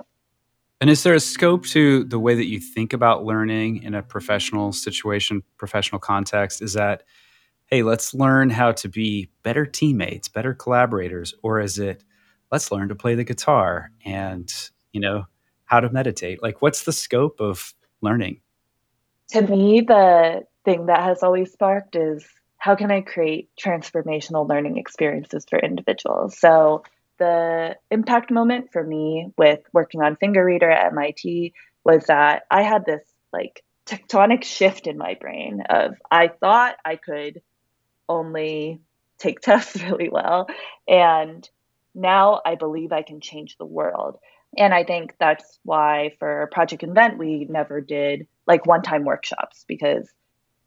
And 0.81 0.89
is 0.89 1.03
there 1.03 1.13
a 1.13 1.19
scope 1.19 1.65
to 1.67 2.05
the 2.05 2.19
way 2.19 2.35
that 2.35 2.47
you 2.47 2.59
think 2.59 2.93
about 2.93 3.25
learning 3.25 3.83
in 3.83 3.93
a 3.93 4.01
professional 4.01 4.71
situation, 4.71 5.43
professional 5.57 5.99
context? 5.99 6.61
Is 6.61 6.73
that, 6.73 7.03
hey, 7.65 7.83
let's 7.83 8.13
learn 8.13 8.49
how 8.49 8.71
to 8.73 8.87
be 8.87 9.29
better 9.43 9.65
teammates, 9.65 10.29
better 10.29 10.53
collaborators? 10.53 11.33
Or 11.43 11.59
is 11.59 11.79
it, 11.79 12.03
let's 12.51 12.71
learn 12.71 12.87
to 12.89 12.95
play 12.95 13.15
the 13.15 13.25
guitar 13.25 13.91
and, 14.05 14.51
you 14.93 15.01
know, 15.01 15.25
how 15.65 15.81
to 15.81 15.89
meditate? 15.91 16.41
Like, 16.41 16.61
what's 16.61 16.83
the 16.83 16.93
scope 16.93 17.41
of 17.41 17.73
learning? 18.01 18.39
To 19.31 19.41
me, 19.41 19.81
the 19.81 20.43
thing 20.63 20.85
that 20.85 21.03
has 21.03 21.23
always 21.23 21.51
sparked 21.51 21.95
is 21.95 22.25
how 22.57 22.75
can 22.75 22.89
I 22.89 23.01
create 23.01 23.49
transformational 23.59 24.47
learning 24.47 24.77
experiences 24.77 25.45
for 25.49 25.59
individuals? 25.59 26.39
So, 26.39 26.83
the 27.19 27.75
impact 27.91 28.31
moment 28.31 28.71
for 28.71 28.83
me 28.83 29.31
with 29.37 29.59
working 29.73 30.01
on 30.01 30.15
finger 30.15 30.43
reader 30.43 30.69
at 30.69 30.91
MIT 30.91 31.53
was 31.83 32.05
that 32.05 32.43
I 32.49 32.63
had 32.63 32.85
this 32.85 33.03
like 33.31 33.63
tectonic 33.85 34.43
shift 34.43 34.87
in 34.87 34.97
my 34.97 35.15
brain 35.15 35.63
of 35.69 35.95
I 36.09 36.27
thought 36.27 36.77
I 36.83 36.95
could 36.95 37.41
only 38.07 38.81
take 39.17 39.39
tests 39.41 39.81
really 39.83 40.09
well 40.09 40.47
and 40.87 41.47
now 41.95 42.41
I 42.45 42.55
believe 42.55 42.91
I 42.91 43.01
can 43.01 43.19
change 43.19 43.57
the 43.57 43.65
world. 43.65 44.17
And 44.57 44.73
I 44.73 44.83
think 44.83 45.15
that's 45.19 45.59
why 45.63 46.15
for 46.17 46.49
Project 46.51 46.83
Invent 46.83 47.17
we 47.17 47.45
never 47.49 47.81
did 47.81 48.27
like 48.47 48.65
one-time 48.65 49.05
workshops 49.05 49.65
because 49.67 50.09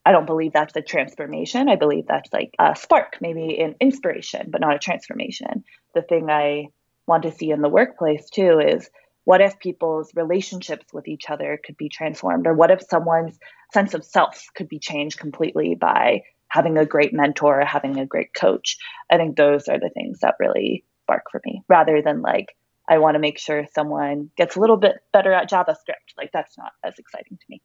I 0.04 0.12
don't 0.12 0.26
believe 0.26 0.52
that's 0.52 0.76
a 0.76 0.82
transformation. 0.82 1.68
I 1.68 1.76
believe 1.76 2.06
that's 2.08 2.32
like 2.32 2.54
a 2.58 2.74
spark, 2.74 3.18
maybe 3.20 3.60
an 3.60 3.76
inspiration, 3.80 4.48
but 4.50 4.60
not 4.60 4.74
a 4.74 4.80
transformation. 4.80 5.64
The 5.94 6.02
thing 6.02 6.28
I 6.28 6.68
want 7.06 7.22
to 7.24 7.32
see 7.32 7.50
in 7.50 7.62
the 7.62 7.68
workplace 7.68 8.28
too 8.30 8.60
is 8.60 8.90
what 9.24 9.40
if 9.40 9.58
people's 9.60 10.12
relationships 10.14 10.92
with 10.92 11.06
each 11.06 11.30
other 11.30 11.58
could 11.64 11.76
be 11.76 11.88
transformed? 11.88 12.46
Or 12.46 12.54
what 12.54 12.72
if 12.72 12.82
someone's 12.82 13.38
sense 13.72 13.94
of 13.94 14.04
self 14.04 14.46
could 14.56 14.68
be 14.68 14.80
changed 14.80 15.18
completely 15.18 15.76
by 15.76 16.22
having 16.48 16.76
a 16.76 16.86
great 16.86 17.12
mentor, 17.12 17.64
having 17.64 17.98
a 17.98 18.06
great 18.06 18.34
coach? 18.34 18.78
I 19.10 19.16
think 19.16 19.36
those 19.36 19.68
are 19.68 19.78
the 19.78 19.90
things 19.94 20.20
that 20.20 20.34
really 20.40 20.84
spark 21.04 21.24
for 21.30 21.40
me 21.44 21.62
rather 21.68 22.02
than 22.02 22.22
like, 22.22 22.56
I 22.88 22.98
want 22.98 23.14
to 23.14 23.20
make 23.20 23.38
sure 23.38 23.66
someone 23.72 24.30
gets 24.36 24.56
a 24.56 24.60
little 24.60 24.76
bit 24.76 24.96
better 25.12 25.32
at 25.32 25.48
JavaScript. 25.48 26.16
Like, 26.18 26.30
that's 26.32 26.58
not 26.58 26.72
as 26.82 26.98
exciting 26.98 27.38
to 27.38 27.44
me. 27.48 27.62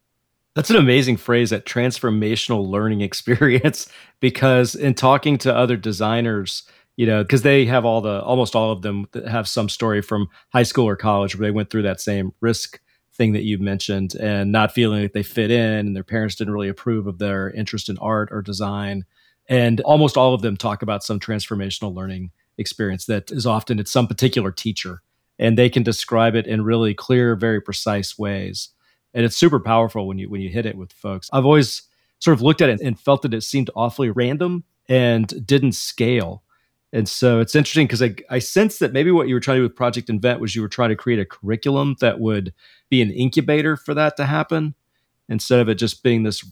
That's 0.58 0.72
an 0.72 0.76
amazing 0.76 1.18
phrase, 1.18 1.52
that 1.52 1.66
transformational 1.66 2.68
learning 2.68 3.02
experience, 3.10 3.88
because 4.20 4.74
in 4.74 4.96
talking 4.96 5.38
to 5.38 5.56
other 5.56 5.78
designers, 5.78 6.64
you 6.96 7.06
know, 7.06 7.22
because 7.22 7.44
they 7.44 7.68
have 7.68 7.86
all 7.86 8.02
the 8.02 8.24
almost 8.24 8.56
all 8.56 8.72
of 8.72 8.82
them 8.82 9.06
that 9.12 9.28
have 9.28 9.48
some 9.48 9.70
story 9.70 10.02
from 10.02 10.30
high 10.52 10.64
school 10.64 10.86
or 10.90 10.96
college 10.96 11.36
where 11.38 11.48
they 11.48 11.52
went 11.52 11.70
through 11.70 11.84
that 11.84 12.02
same 12.02 12.34
risk 12.42 12.80
thing 13.14 13.34
that 13.34 13.44
you 13.44 13.60
mentioned 13.60 14.16
and 14.16 14.52
not 14.52 14.72
feeling 14.72 15.04
like 15.04 15.14
they 15.14 15.22
fit 15.22 15.52
in 15.52 15.86
and 15.86 15.96
their 15.96 16.04
parents 16.04 16.34
didn't 16.34 16.54
really 16.56 16.70
approve 16.70 17.06
of 17.06 17.20
their 17.20 17.52
interest 17.52 17.88
in 17.88 18.00
art 18.00 18.30
or 18.32 18.42
design. 18.42 19.06
And 19.48 19.80
almost 19.82 20.18
all 20.18 20.34
of 20.34 20.42
them 20.42 20.58
talk 20.58 20.82
about 20.82 21.04
some 21.04 21.20
transformational 21.20 21.94
learning 21.94 22.32
experience 22.58 23.06
that 23.06 23.30
is 23.30 23.46
often 23.46 23.78
it's 23.78 23.92
some 23.92 24.08
particular 24.08 24.52
teacher 24.52 25.04
and 25.38 25.56
they 25.56 25.70
can 25.70 25.84
describe 25.84 26.34
it 26.34 26.48
in 26.48 26.64
really 26.64 26.96
clear, 26.96 27.36
very 27.36 27.62
precise 27.62 28.18
ways 28.18 28.70
and 29.18 29.26
it's 29.26 29.36
super 29.36 29.60
powerful 29.60 30.08
when 30.08 30.20
you 30.20 30.30
when 30.30 30.42
you 30.42 30.50
hit 30.50 30.68
it 30.68 30.78
with 30.78 30.94
folks. 30.94 31.28
I've 31.34 31.44
always 31.44 31.82
sort 32.20 32.38
of 32.38 32.42
looked 32.44 32.62
at 32.62 32.70
it 32.70 32.80
and 32.82 33.00
felt 33.00 33.24
that 33.24 33.34
it 33.34 33.42
seemed 33.42 33.72
awfully 33.76 34.12
random 34.12 34.64
and 34.88 35.46
didn't 35.46 35.72
scale. 35.72 36.44
And 36.94 37.10
so 37.10 37.40
it's 37.40 37.56
interesting 37.56 37.88
because 37.88 38.04
I, 38.04 38.16
I 38.30 38.40
sense 38.40 38.78
that 38.78 38.94
maybe 38.94 39.10
what 39.10 39.28
you 39.28 39.34
were 39.34 39.40
trying 39.40 39.56
to 39.56 39.60
do 39.62 39.64
with 39.64 39.76
Project 39.76 40.10
Invent 40.10 40.40
was 40.40 40.56
you 40.56 40.62
were 40.62 40.70
trying 40.70 40.90
to 40.90 40.96
create 40.96 41.20
a 41.20 41.26
curriculum 41.26 41.96
that 42.00 42.20
would 42.20 42.54
be 42.90 43.02
an 43.02 43.10
incubator 43.10 43.76
for 43.76 43.96
that 43.96 44.18
to 44.18 44.26
happen 44.26 44.76
instead 45.28 45.60
of 45.60 45.68
it 45.68 45.76
just 45.76 46.04
being 46.04 46.22
this 46.22 46.50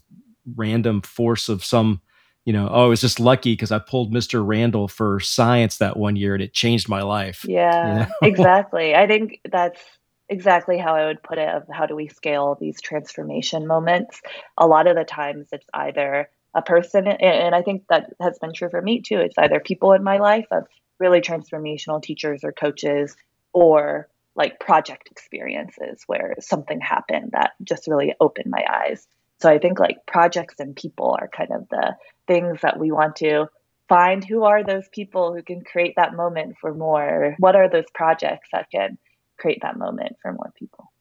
random 0.56 1.02
force 1.02 1.48
of 1.48 1.64
some, 1.64 2.02
you 2.44 2.52
know, 2.52 2.68
oh, 2.68 2.84
I 2.84 2.88
was 2.88 3.00
just 3.00 3.20
lucky 3.20 3.52
because 3.52 3.72
I 3.72 3.78
pulled 3.78 4.12
Mr. 4.12 4.44
Randall 4.44 4.88
for 4.88 5.20
science 5.20 5.78
that 5.78 5.96
one 5.96 6.16
year 6.16 6.34
and 6.34 6.42
it 6.42 6.52
changed 6.52 6.88
my 6.88 7.02
life. 7.02 7.44
Yeah, 7.48 7.88
you 7.88 8.00
know? 8.00 8.06
exactly. 8.22 8.94
I 8.94 9.06
think 9.06 9.40
that's 9.50 9.80
exactly 10.28 10.78
how 10.78 10.94
I 10.94 11.06
would 11.06 11.22
put 11.22 11.38
it 11.38 11.48
of 11.48 11.64
how 11.70 11.86
do 11.86 11.96
we 11.96 12.08
scale 12.08 12.56
these 12.60 12.80
transformation 12.80 13.66
moments. 13.66 14.20
A 14.58 14.66
lot 14.66 14.86
of 14.86 14.96
the 14.96 15.04
times 15.04 15.48
it's 15.52 15.66
either 15.72 16.28
a 16.54 16.62
person, 16.62 17.06
and 17.06 17.54
I 17.54 17.62
think 17.62 17.84
that 17.88 18.12
has 18.20 18.38
been 18.38 18.52
true 18.52 18.70
for 18.70 18.80
me 18.80 19.02
too. 19.02 19.18
It's 19.18 19.38
either 19.38 19.60
people 19.60 19.92
in 19.92 20.02
my 20.02 20.18
life 20.18 20.46
of 20.50 20.66
really 20.98 21.20
transformational 21.20 22.02
teachers 22.02 22.42
or 22.44 22.52
coaches, 22.52 23.14
or 23.52 24.08
like 24.34 24.60
project 24.60 25.08
experiences 25.10 26.02
where 26.06 26.34
something 26.40 26.80
happened 26.80 27.30
that 27.32 27.52
just 27.62 27.86
really 27.86 28.14
opened 28.20 28.50
my 28.50 28.64
eyes. 28.70 29.06
So 29.40 29.50
I 29.50 29.58
think 29.58 29.78
like 29.78 30.06
projects 30.06 30.60
and 30.60 30.74
people 30.74 31.16
are 31.18 31.28
kind 31.28 31.50
of 31.52 31.68
the 31.68 31.96
things 32.26 32.60
that 32.62 32.78
we 32.78 32.90
want 32.90 33.16
to 33.16 33.48
find 33.88 34.24
who 34.24 34.44
are 34.44 34.64
those 34.64 34.88
people 34.88 35.34
who 35.34 35.42
can 35.42 35.62
create 35.62 35.94
that 35.96 36.14
moment 36.14 36.56
for 36.60 36.74
more? 36.74 37.36
What 37.38 37.56
are 37.56 37.68
those 37.68 37.90
projects 37.94 38.48
that 38.52 38.70
can 38.70 38.98
create 39.38 39.60
that 39.62 39.78
moment 39.78 40.16
for 40.22 40.32
more 40.32 40.52
people. 40.56 40.92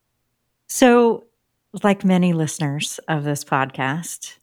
So, 0.68 1.26
like 1.84 2.06
many 2.06 2.34
listeners 2.34 3.00
of 3.08 3.24
this 3.24 3.44
podcast, 3.44 4.38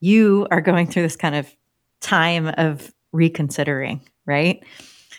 you 0.00 0.46
are 0.50 0.60
going 0.60 0.86
through 0.86 1.02
this 1.02 1.16
kind 1.16 1.34
of 1.34 1.54
time 2.00 2.48
of 2.56 2.92
reconsidering, 3.12 4.02
right? 4.26 4.62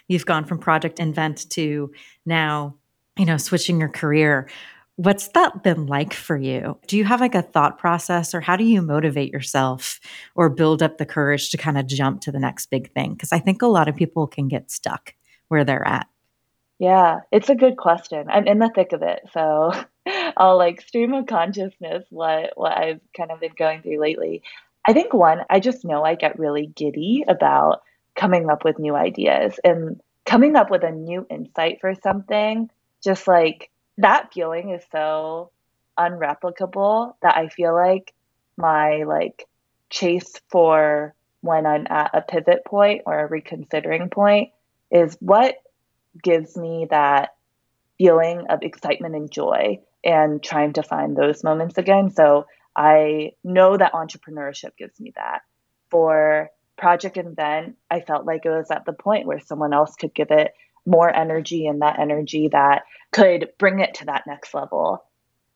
You've 0.08 0.26
gone 0.26 0.46
from 0.46 0.60
Project 0.60 1.00
Invent 1.00 1.50
to 1.52 1.92
now, 2.26 2.76
you 3.18 3.26
know, 3.26 3.38
switching 3.38 3.80
your 3.80 3.90
career. 3.90 4.50
What's 4.96 5.30
that 5.30 5.64
been 5.64 5.86
like 5.86 6.14
for 6.14 6.38
you? 6.38 6.78
Do 6.88 6.98
you 6.98 7.04
have 7.06 7.20
like 7.20 7.36
a 7.36 7.42
thought 7.42 7.78
process 7.78 8.34
or 8.34 8.42
how 8.42 8.56
do 8.56 8.64
you 8.64 8.82
motivate 8.82 9.32
yourself 9.32 10.00
or 10.36 10.50
build 10.50 10.82
up 10.82 10.98
the 10.98 11.06
courage 11.06 11.50
to 11.52 11.58
kind 11.58 11.78
of 11.78 11.88
jump 11.88 12.22
to 12.22 12.32
the 12.32 12.40
next 12.40 12.68
big 12.68 12.92
thing? 12.94 13.14
Because 13.14 13.32
I 13.32 13.40
think 13.40 13.62
a 13.62 13.68
lot 13.68 13.88
of 13.88 13.96
people 13.96 14.28
can 14.28 14.48
get 14.48 14.72
stuck 14.72 15.14
where 15.50 15.64
they're 15.64 15.88
at. 15.88 16.08
Yeah, 16.80 17.22
it's 17.32 17.50
a 17.50 17.56
good 17.56 17.78
question. 17.78 18.28
I'm 18.30 18.48
in 18.48 18.60
the 18.60 18.70
thick 18.70 18.94
of 18.94 19.02
it, 19.02 19.22
so 19.34 19.74
I'll 20.38 20.58
like 20.58 20.82
stream 20.82 21.14
of 21.14 21.26
consciousness 21.26 22.06
what 22.10 22.54
what 22.56 22.78
I've 22.78 23.02
kind 23.16 23.32
of 23.32 23.40
been 23.40 23.54
going 23.58 23.82
through 23.82 24.00
lately. 24.00 24.44
I 24.86 24.94
think 24.94 25.14
one, 25.14 25.42
I 25.50 25.60
just 25.60 25.84
know 25.84 26.04
I 26.04 26.16
get 26.16 26.40
really 26.40 26.68
giddy 26.68 27.26
about 27.28 27.82
coming 28.16 28.50
up 28.50 28.64
with 28.64 28.80
new 28.80 28.96
ideas 28.96 29.60
and 29.64 30.00
coming 30.26 30.56
up 30.56 30.70
with 30.70 30.84
a 30.84 30.92
new 30.92 31.26
insight 31.30 31.80
for 31.82 31.94
something. 31.96 32.70
Just 33.04 33.28
like 33.28 33.70
that 33.98 34.32
feeling 34.34 34.70
is 34.70 34.84
so 34.92 35.52
unreplicable 35.98 37.16
that 37.22 37.36
I 37.36 37.50
feel 37.50 37.74
like 37.74 38.14
my 38.56 39.04
like 39.04 39.48
chase 39.90 40.34
for 40.50 41.16
when 41.42 41.66
I'm 41.66 41.88
at 41.90 42.12
a 42.14 42.22
pivot 42.22 42.66
point 42.66 43.02
or 43.06 43.20
a 43.20 43.28
reconsidering 43.28 44.10
point 44.10 44.52
is 44.92 45.18
what 45.20 45.56
gives 46.22 46.58
me 46.58 46.88
that 46.90 47.36
feeling 47.98 48.46
of 48.50 48.62
excitement 48.62 49.16
and 49.16 49.32
joy 49.32 49.80
and 50.04 50.44
trying 50.44 50.74
to 50.74 50.84
find 50.84 51.16
those 51.16 51.44
moments 51.44 51.78
again. 51.78 52.12
So 52.12 52.46
I 52.76 53.32
know 53.44 53.76
that 53.76 53.94
entrepreneurship 53.94 54.78
gives 54.78 55.00
me 55.00 55.14
that. 55.16 55.42
for 55.90 56.50
Project 56.78 57.18
Invent, 57.18 57.76
I 57.90 58.02
felt 58.02 58.26
like 58.26 58.46
it 58.46 58.50
was 58.50 58.70
at 58.72 58.86
the 58.86 58.94
point 58.94 59.26
where 59.26 59.40
someone 59.40 59.74
else 59.74 59.96
could 59.96 60.14
give 60.14 60.32
it 60.32 60.54
more 60.86 61.14
energy 61.14 61.68
and 61.68 61.82
that 61.82 62.00
energy 62.00 62.50
that 62.50 62.84
could 63.12 63.50
bring 63.58 63.80
it 63.80 63.96
to 63.96 64.06
that 64.06 64.28
next 64.28 64.54
level. 64.54 65.04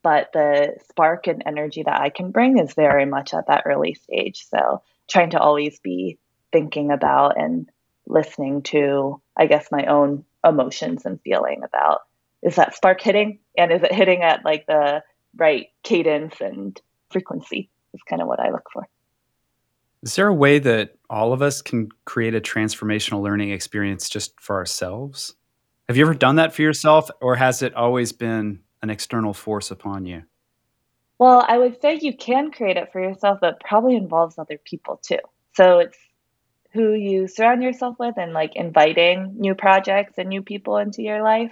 But 0.04 0.32
the 0.34 0.78
spark 0.90 1.28
and 1.28 1.44
energy 1.46 1.84
that 1.84 2.02
I 2.02 2.10
can 2.10 2.32
bring 2.32 2.58
is 2.58 2.74
very 2.74 3.06
much 3.06 3.34
at 3.34 3.48
that 3.48 3.64
early 3.66 3.94
stage. 3.94 4.48
So 4.50 4.82
trying 5.08 5.32
to 5.32 5.40
always 5.40 5.80
be 5.80 6.18
thinking 6.52 6.92
about 6.92 7.40
and 7.40 7.70
listening 8.08 8.64
to, 8.64 9.22
I 9.38 9.46
guess, 9.46 9.72
my 9.72 9.86
own 9.86 10.26
emotions 10.46 11.06
and 11.06 11.20
feeling 11.22 11.62
about 11.64 12.02
is 12.42 12.56
that 12.56 12.76
spark 12.76 13.02
hitting 13.02 13.40
and 13.58 13.72
is 13.72 13.84
it 13.84 13.94
hitting 13.94 14.24
at 14.24 14.44
like 14.44 14.66
the 14.66 15.04
right 15.36 15.68
cadence 15.84 16.42
and 16.42 16.82
frequency 17.12 17.70
is 17.94 18.02
kind 18.10 18.22
of 18.22 18.28
what 18.28 18.40
I 18.40 18.52
look 18.52 18.66
for. 18.72 18.88
Is 20.04 20.16
there 20.16 20.28
a 20.28 20.34
way 20.34 20.58
that 20.60 20.96
all 21.10 21.32
of 21.32 21.42
us 21.42 21.62
can 21.62 21.90
create 22.06 22.34
a 22.34 22.42
transformational 22.42 23.22
learning 23.22 23.52
experience 23.52 24.10
just 24.10 24.40
for 24.40 24.56
ourselves? 24.56 25.36
Have 25.88 25.98
you 25.98 26.04
ever 26.04 26.16
done 26.16 26.38
that 26.38 26.56
for 26.56 26.62
yourself, 26.64 27.10
or 27.22 27.36
has 27.36 27.62
it 27.62 27.76
always 27.76 28.12
been 28.12 28.62
an 28.82 28.90
external 28.90 29.34
force 29.34 29.70
upon 29.70 30.06
you? 30.06 30.24
Well, 31.20 31.46
I 31.48 31.60
would 31.60 31.80
say 31.82 32.00
you 32.02 32.18
can 32.18 32.50
create 32.50 32.78
it 32.78 32.92
for 32.92 33.00
yourself, 33.00 33.40
but 33.42 33.60
probably 33.60 33.96
involves 33.96 34.40
other 34.40 34.58
people 34.66 35.00
too. 35.04 35.20
So 35.54 35.78
it's 35.78 35.98
who 36.74 36.94
you 36.94 37.28
surround 37.28 37.64
yourself 37.64 37.98
with 38.00 38.18
and 38.18 38.34
like 38.34 38.56
inviting 38.56 39.36
new 39.38 39.56
projects 39.56 40.14
and 40.18 40.30
new 40.30 40.42
people 40.42 40.78
into 40.78 41.02
your 41.02 41.22
life. 41.22 41.52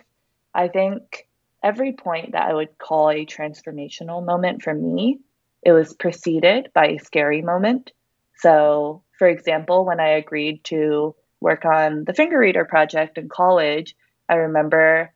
I 0.54 0.68
think 0.68 1.28
every 1.64 1.94
point 1.94 2.32
that 2.32 2.48
I 2.50 2.54
would 2.54 2.78
call 2.78 3.10
a 3.10 3.26
transformational 3.26 4.26
moment 4.26 4.62
for 4.62 4.74
me, 4.74 5.20
it 5.62 5.72
was 5.72 5.94
preceded 5.94 6.70
by 6.74 6.88
a 6.88 7.00
scary 7.00 7.42
moment. 7.42 7.92
So, 8.38 9.04
for 9.18 9.28
example, 9.28 9.86
when 9.86 10.00
I 10.00 10.10
agreed 10.10 10.64
to 10.66 11.16
work 11.42 11.66
on 11.66 12.06
the 12.06 12.14
finger 12.14 12.40
reader 12.40 12.66
project 12.66 13.18
in 13.18 13.28
college, 13.28 13.96
I 14.30 14.36
remember 14.36 15.14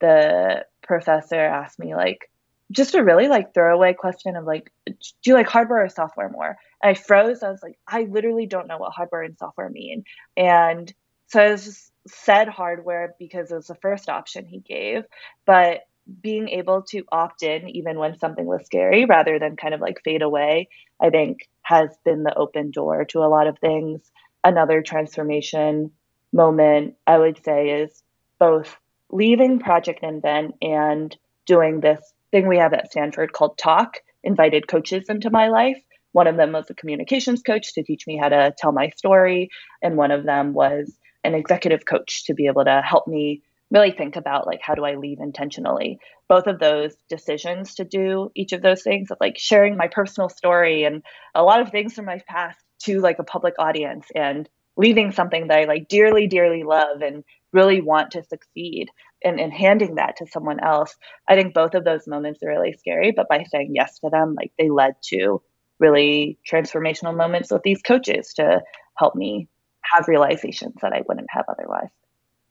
the 0.00 0.64
professor 0.82 1.38
asked 1.38 1.78
me 1.78 1.94
like 1.94 2.30
just 2.70 2.94
a 2.94 3.04
really 3.04 3.28
like 3.28 3.54
throwaway 3.54 3.92
question 3.92 4.34
of 4.34 4.44
like 4.44 4.72
do 4.86 4.94
you 5.24 5.34
like 5.34 5.48
hardware 5.48 5.84
or 5.84 5.88
software 5.88 6.28
more 6.28 6.56
i 6.82 6.94
froze. 6.94 7.42
I 7.42 7.50
was 7.50 7.62
like 7.62 7.78
i 7.86 8.02
literally 8.02 8.46
don't 8.46 8.66
know 8.68 8.78
what 8.78 8.92
hardware 8.92 9.22
and 9.22 9.38
software 9.38 9.70
mean. 9.70 10.04
And 10.36 10.92
so 11.28 11.42
i 11.42 11.50
just 11.56 11.92
said 12.08 12.48
hardware 12.48 13.14
because 13.18 13.50
it 13.50 13.54
was 13.54 13.68
the 13.68 13.76
first 13.76 14.08
option 14.08 14.44
he 14.46 14.58
gave. 14.60 15.04
But 15.46 15.80
being 16.20 16.48
able 16.48 16.82
to 16.82 17.04
opt 17.12 17.44
in 17.44 17.68
even 17.68 17.96
when 17.98 18.18
something 18.18 18.44
was 18.44 18.66
scary 18.66 19.04
rather 19.04 19.38
than 19.38 19.54
kind 19.56 19.72
of 19.72 19.80
like 19.80 20.00
fade 20.02 20.20
away 20.22 20.68
i 21.00 21.08
think 21.10 21.48
has 21.62 21.90
been 22.04 22.24
the 22.24 22.34
open 22.36 22.72
door 22.72 23.04
to 23.04 23.20
a 23.20 23.30
lot 23.30 23.46
of 23.46 23.56
things. 23.60 24.00
Another 24.44 24.82
transformation 24.82 25.92
moment 26.32 26.94
i 27.06 27.16
would 27.18 27.42
say 27.44 27.70
is 27.82 28.02
both 28.38 28.76
leaving 29.10 29.58
project 29.60 30.02
invent 30.02 30.54
and 30.62 31.16
doing 31.46 31.80
this 31.80 32.00
thing 32.30 32.48
we 32.48 32.58
have 32.58 32.72
at 32.72 32.90
stanford 32.90 33.32
called 33.32 33.56
talk 33.58 33.98
invited 34.24 34.66
coaches 34.66 35.08
into 35.08 35.30
my 35.30 35.48
life 35.48 35.80
one 36.12 36.26
of 36.26 36.36
them 36.36 36.52
was 36.52 36.70
a 36.70 36.74
communications 36.74 37.42
coach 37.42 37.74
to 37.74 37.82
teach 37.82 38.06
me 38.06 38.16
how 38.16 38.28
to 38.28 38.54
tell 38.56 38.72
my 38.72 38.90
story 38.90 39.50
and 39.82 39.96
one 39.96 40.10
of 40.10 40.24
them 40.24 40.52
was 40.52 40.92
an 41.24 41.34
executive 41.34 41.84
coach 41.86 42.24
to 42.24 42.34
be 42.34 42.46
able 42.46 42.64
to 42.64 42.82
help 42.82 43.06
me 43.06 43.42
really 43.70 43.90
think 43.90 44.16
about 44.16 44.46
like 44.46 44.60
how 44.60 44.74
do 44.74 44.84
I 44.84 44.96
leave 44.96 45.18
intentionally. 45.20 45.98
Both 46.28 46.46
of 46.46 46.58
those 46.58 46.94
decisions 47.08 47.74
to 47.76 47.84
do 47.84 48.30
each 48.34 48.52
of 48.52 48.62
those 48.62 48.82
things 48.82 49.10
of 49.10 49.18
like 49.20 49.38
sharing 49.38 49.76
my 49.76 49.88
personal 49.88 50.28
story 50.28 50.84
and 50.84 51.02
a 51.34 51.42
lot 51.42 51.60
of 51.60 51.70
things 51.70 51.94
from 51.94 52.04
my 52.04 52.20
past 52.28 52.58
to 52.80 53.00
like 53.00 53.18
a 53.18 53.24
public 53.24 53.54
audience 53.58 54.06
and 54.14 54.48
leaving 54.76 55.12
something 55.12 55.48
that 55.48 55.58
I 55.58 55.64
like 55.64 55.88
dearly, 55.88 56.26
dearly 56.26 56.62
love 56.64 57.02
and 57.02 57.24
really 57.52 57.80
want 57.80 58.12
to 58.12 58.24
succeed 58.24 58.88
and, 59.24 59.38
and 59.38 59.52
handing 59.52 59.96
that 59.96 60.16
to 60.16 60.26
someone 60.26 60.60
else. 60.60 60.96
I 61.28 61.34
think 61.34 61.54
both 61.54 61.74
of 61.74 61.84
those 61.84 62.06
moments 62.06 62.42
are 62.42 62.48
really 62.48 62.74
scary, 62.78 63.12
but 63.12 63.28
by 63.28 63.44
saying 63.44 63.72
yes 63.74 63.98
to 64.00 64.10
them, 64.10 64.34
like 64.34 64.52
they 64.58 64.70
led 64.70 64.94
to 65.08 65.42
really 65.82 66.38
transformational 66.50 67.14
moments 67.14 67.50
with 67.50 67.62
these 67.62 67.82
coaches 67.82 68.32
to 68.34 68.62
help 68.96 69.14
me 69.14 69.48
have 69.82 70.08
realizations 70.08 70.74
that 70.80 70.92
I 70.92 71.02
wouldn't 71.06 71.26
have 71.30 71.44
otherwise. 71.48 71.90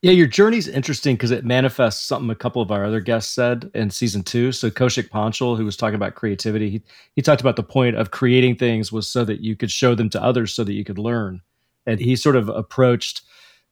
Yeah, 0.01 0.11
your 0.11 0.27
journey's 0.27 0.67
interesting 0.67 1.15
because 1.15 1.29
it 1.29 1.45
manifests 1.45 2.03
something 2.03 2.29
a 2.31 2.35
couple 2.35 2.61
of 2.61 2.71
our 2.71 2.83
other 2.83 2.99
guests 2.99 3.31
said 3.33 3.69
in 3.75 3.91
season 3.91 4.23
two. 4.23 4.51
So 4.51 4.71
Kaushik 4.71 5.09
Panchal, 5.09 5.55
who 5.55 5.63
was 5.63 5.77
talking 5.77 5.95
about 5.95 6.15
creativity, 6.15 6.71
he, 6.71 6.81
he 7.15 7.21
talked 7.21 7.41
about 7.41 7.55
the 7.55 7.63
point 7.63 7.95
of 7.95 8.09
creating 8.09 8.55
things 8.55 8.91
was 8.91 9.07
so 9.07 9.23
that 9.25 9.41
you 9.41 9.55
could 9.55 9.71
show 9.71 9.93
them 9.93 10.09
to 10.09 10.21
others 10.21 10.53
so 10.53 10.63
that 10.63 10.73
you 10.73 10.83
could 10.83 10.97
learn. 10.97 11.41
And 11.85 11.99
he 11.99 12.15
sort 12.15 12.35
of 12.35 12.49
approached 12.49 13.21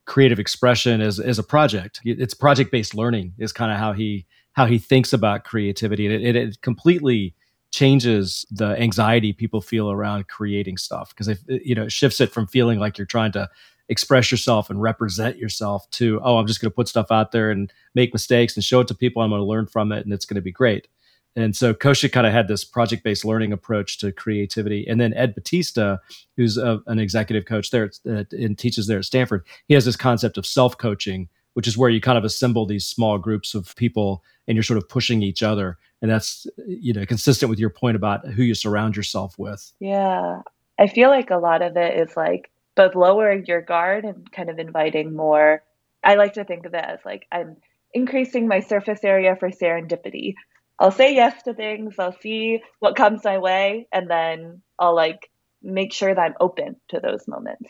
creative 0.06 0.39
expression 0.39 1.02
as, 1.02 1.19
as 1.19 1.39
a 1.39 1.43
project. 1.43 2.00
It's 2.06 2.36
project-based 2.36 2.93
learning 2.93 3.34
is 3.39 3.52
kind 3.52 3.72
of 3.72 3.78
how 3.78 3.93
he 3.93 4.26
how 4.54 4.65
he 4.65 4.78
thinks 4.78 5.13
about 5.13 5.45
creativity. 5.45 6.06
And 6.06 6.15
it, 6.15 6.22
it, 6.24 6.36
it 6.36 6.62
completely 6.62 7.34
changes 7.72 8.46
the 8.52 8.80
anxiety 8.82 9.32
people 9.32 9.62
feel 9.62 9.92
around 9.92 10.28
creating 10.28 10.78
stuff 10.78 11.10
because 11.10 11.28
if 11.28 11.40
you 11.48 11.76
know 11.76 11.84
it 11.84 11.92
shifts 11.92 12.20
it 12.20 12.32
from 12.32 12.48
feeling 12.48 12.80
like 12.80 12.98
you're 12.98 13.06
trying 13.06 13.32
to 13.32 13.48
express 13.90 14.32
yourself 14.32 14.70
and 14.70 14.82
represent 14.82 15.38
yourself 15.38 15.90
to 15.92 16.20
oh 16.24 16.38
i'm 16.38 16.48
just 16.48 16.62
going 16.62 16.70
to 16.72 16.76
put 16.76 16.88
stuff 16.88 17.12
out 17.12 17.32
there 17.32 17.52
and 17.52 17.72
make 17.94 18.14
mistakes 18.14 18.56
and 18.56 18.64
show 18.64 18.80
it 18.80 18.88
to 18.88 18.96
people 18.96 19.22
i'm 19.22 19.30
going 19.30 19.40
to 19.40 19.46
learn 19.46 19.68
from 19.68 19.92
it 19.92 20.04
and 20.04 20.14
it's 20.14 20.26
going 20.26 20.36
to 20.36 20.42
be 20.42 20.52
great 20.52 20.88
and 21.36 21.56
so 21.56 21.74
Kaushik 21.74 22.12
kind 22.12 22.28
of 22.28 22.34
had 22.34 22.48
this 22.48 22.66
project 22.66 23.04
based 23.04 23.24
learning 23.24 23.54
approach 23.54 23.98
to 24.00 24.12
creativity. 24.12 24.88
And 24.88 25.00
then 25.00 25.14
Ed 25.14 25.36
Batista, 25.36 25.98
who's 26.36 26.58
a, 26.58 26.82
an 26.88 27.00
executive 27.00 27.46
coach 27.46 27.72
there 27.72 27.92
at, 28.06 28.34
and 28.34 28.58
teaches 28.58 28.88
there 28.88 29.00
at 29.00 29.06
Stanford, 29.06 29.46
he 29.68 29.74
has 29.74 29.86
this 29.86 29.96
concept 29.96 30.38
of 30.38 30.46
self 30.46 30.78
coaching, 30.78 31.30
which 31.54 31.68
is 31.68 31.78
where 31.78 31.90
you 31.90 32.02
kind 32.02 32.18
of 32.18 32.24
assemble 32.24 32.66
these 32.66 32.86
small 32.86 33.18
groups 33.18 33.54
of 33.54 33.76
people 33.76 34.24
and 34.48 34.56
you're 34.56 34.64
sort 34.64 34.78
of 34.78 34.90
pushing 34.90 35.22
each 35.22 35.44
other. 35.44 35.78
And 36.02 36.10
that's, 36.10 36.48
you 36.66 36.94
know, 36.94 37.06
consistent 37.06 37.50
with 37.50 37.60
your 37.60 37.70
point 37.70 37.96
about 37.96 38.26
who 38.26 38.44
you 38.44 38.56
surround 38.56 38.96
yourself 38.96 39.36
with. 39.38 39.72
Yeah. 39.80 40.42
I 40.80 40.88
feel 40.88 41.10
like 41.10 41.30
a 41.30 41.38
lot 41.38 41.62
of 41.62 41.76
it 41.76 42.00
is 42.00 42.16
like 42.16 42.50
both 42.76 42.96
lowering 42.96 43.46
your 43.46 43.62
guard 43.62 44.06
and 44.06 44.32
kind 44.32 44.50
of 44.50 44.60
inviting 44.60 45.14
more. 45.14 45.62
I 46.04 46.16
like 46.16 46.34
to 46.34 46.46
think 46.46 46.66
of 46.66 46.74
it 46.74 46.84
as 46.84 47.00
like 47.04 47.28
I'm 47.32 47.58
increasing 47.94 48.48
my 48.48 48.62
surface 48.62 49.04
area 49.04 49.36
for 49.36 49.50
serendipity. 49.50 50.36
I'll 50.80 50.92
say 50.92 51.14
yes 51.14 51.44
to 51.44 51.54
things, 51.54 51.96
I'll 52.00 52.18
see 52.22 52.62
what 52.80 52.96
comes 52.96 53.26
my 53.26 53.38
way, 53.38 53.88
and 53.92 54.10
then 54.10 54.62
I'll 54.80 54.96
like 54.96 55.30
make 55.62 55.92
sure 55.92 56.16
that 56.16 56.22
I'm 56.22 56.36
open 56.40 56.78
to 56.90 57.02
those 57.02 57.28
moments. 57.28 57.70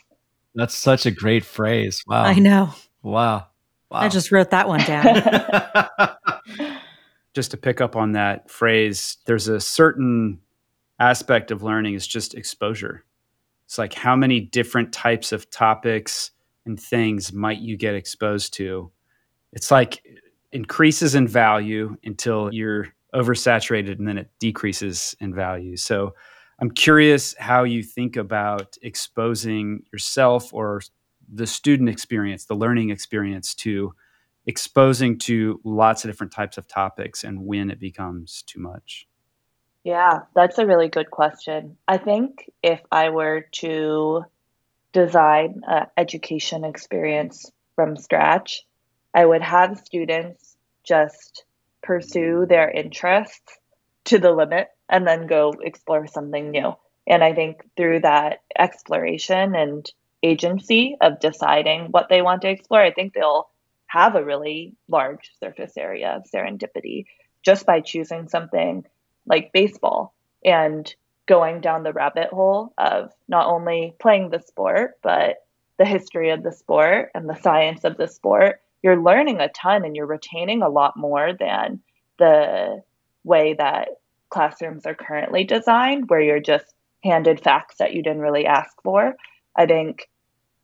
That's 0.53 0.75
such 0.75 1.07
a 1.07 1.11
great 1.11 1.43
phrase. 1.43 2.03
Wow. 2.05 2.23
I 2.23 2.35
know. 2.35 2.69
Wow. 3.01 3.47
Wow. 3.89 3.99
I 3.99 4.09
just 4.09 4.31
wrote 4.31 4.51
that 4.51 4.67
one 4.67 4.81
down. 4.81 5.05
just 7.39 7.51
to 7.51 7.57
pick 7.57 7.79
up 7.79 7.95
on 7.95 8.11
that 8.11 8.51
phrase, 8.51 9.15
there's 9.25 9.47
a 9.47 9.61
certain 9.61 10.41
aspect 10.99 11.51
of 11.51 11.63
learning 11.63 11.93
is 11.93 12.05
just 12.05 12.35
exposure. 12.35 13.05
It's 13.65 13.77
like 13.77 13.93
how 13.93 14.13
many 14.13 14.41
different 14.41 14.91
types 14.91 15.31
of 15.31 15.49
topics 15.49 16.31
and 16.65 16.77
things 16.77 17.31
might 17.31 17.59
you 17.59 17.77
get 17.77 17.95
exposed 17.95 18.55
to? 18.55 18.91
It's 19.53 19.71
like 19.71 20.03
increases 20.51 21.15
in 21.15 21.29
value 21.29 21.95
until 22.03 22.53
you're 22.53 22.89
oversaturated 23.15 23.99
and 23.99 24.05
then 24.05 24.17
it 24.17 24.29
decreases 24.41 25.15
in 25.21 25.33
value. 25.33 25.77
So 25.77 26.15
I'm 26.59 26.71
curious 26.71 27.35
how 27.39 27.63
you 27.63 27.83
think 27.83 28.17
about 28.17 28.75
exposing 28.81 29.83
yourself 29.93 30.53
or 30.53 30.81
the 31.31 31.47
student 31.47 31.87
experience, 31.87 32.43
the 32.43 32.55
learning 32.55 32.89
experience 32.89 33.55
to 33.55 33.93
exposing 34.49 35.15
to 35.15 35.61
lots 35.63 36.03
of 36.03 36.09
different 36.09 36.33
types 36.33 36.57
of 36.57 36.67
topics 36.67 37.23
and 37.23 37.45
when 37.45 37.69
it 37.69 37.79
becomes 37.79 38.41
too 38.47 38.59
much. 38.59 39.07
Yeah, 39.83 40.21
that's 40.33 40.57
a 40.57 40.65
really 40.65 40.89
good 40.89 41.11
question. 41.11 41.77
I 41.87 41.97
think 41.99 42.49
if 42.63 42.81
I 42.91 43.11
were 43.11 43.45
to 43.61 44.25
design 44.91 45.61
an 45.67 45.85
education 45.95 46.65
experience 46.65 47.51
from 47.75 47.95
scratch, 47.95 48.65
I 49.13 49.23
would 49.23 49.43
have 49.43 49.83
students 49.85 50.57
just 50.83 51.43
pursue 51.83 52.47
their 52.49 52.71
interests 52.71 53.59
to 54.05 54.17
the 54.17 54.31
limit 54.31 54.69
and 54.89 55.05
then 55.05 55.27
go 55.27 55.53
explore 55.61 56.07
something 56.07 56.49
new. 56.49 56.73
And 57.05 57.23
I 57.23 57.33
think 57.33 57.61
through 57.77 57.99
that 57.99 58.39
exploration 58.57 59.53
and 59.53 59.87
agency 60.23 60.97
of 61.01 61.19
deciding 61.19 61.91
what 61.91 62.09
they 62.09 62.23
want 62.23 62.41
to 62.41 62.49
explore, 62.49 62.81
I 62.81 62.91
think 62.91 63.13
they'll 63.13 63.47
have 63.89 64.15
a 64.15 64.23
really 64.23 64.75
large 64.87 65.31
surface 65.39 65.73
area 65.75 66.11
of 66.11 66.23
serendipity 66.31 67.05
just 67.43 67.65
by 67.65 67.81
choosing 67.81 68.29
something 68.29 68.85
like 69.25 69.51
baseball 69.51 70.13
and 70.45 70.95
going 71.25 71.59
down 71.59 71.83
the 71.83 71.93
rabbit 71.93 72.29
hole 72.29 72.71
of 72.77 73.11
not 73.27 73.47
only 73.47 73.95
playing 73.99 74.29
the 74.29 74.39
sport, 74.39 74.97
but 75.01 75.37
the 75.77 75.85
history 75.85 76.29
of 76.29 76.43
the 76.43 76.51
sport 76.51 77.09
and 77.15 77.27
the 77.27 77.41
science 77.41 77.83
of 77.83 77.97
the 77.97 78.07
sport. 78.07 78.61
You're 78.83 79.01
learning 79.01 79.39
a 79.39 79.49
ton 79.49 79.83
and 79.83 79.95
you're 79.95 80.05
retaining 80.05 80.61
a 80.61 80.69
lot 80.69 80.95
more 80.95 81.33
than 81.33 81.81
the 82.17 82.83
way 83.23 83.55
that 83.55 83.89
classrooms 84.29 84.85
are 84.85 84.95
currently 84.95 85.43
designed, 85.43 86.09
where 86.09 86.21
you're 86.21 86.39
just 86.39 86.73
handed 87.03 87.41
facts 87.41 87.77
that 87.79 87.93
you 87.93 88.03
didn't 88.03 88.21
really 88.21 88.45
ask 88.45 88.71
for. 88.83 89.15
I 89.55 89.65
think 89.65 90.07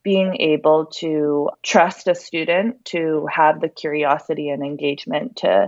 being 0.05 0.37
able 0.39 0.85
to 0.85 1.49
trust 1.63 2.07
a 2.07 2.13
student 2.13 2.85
to 2.85 3.27
have 3.29 3.59
the 3.59 3.67
curiosity 3.67 4.49
and 4.49 4.63
engagement 4.63 5.37
to 5.37 5.67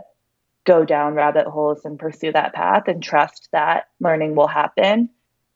go 0.64 0.86
down 0.86 1.16
rabbit 1.16 1.48
holes 1.48 1.84
and 1.84 1.98
pursue 1.98 2.32
that 2.32 2.54
path 2.54 2.84
and 2.88 3.02
trust 3.02 3.50
that 3.52 3.86
learning 4.00 4.36
will 4.36 4.48
happen, 4.48 5.10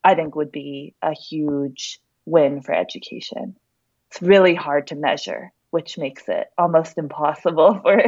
I 0.03 0.15
think 0.15 0.36
would 0.36 0.51
be 0.51 0.95
a 1.03 1.13
huge 1.13 1.99
win 2.25 2.61
for 2.61 2.73
education. 2.73 3.55
It's 4.09 4.19
really 4.19 4.55
hard 4.55 4.88
to 4.88 4.95
measure, 4.95 5.53
which 5.69 5.99
makes 5.99 6.27
it 6.27 6.47
almost 6.57 6.97
impossible 6.97 7.79
for 7.84 8.01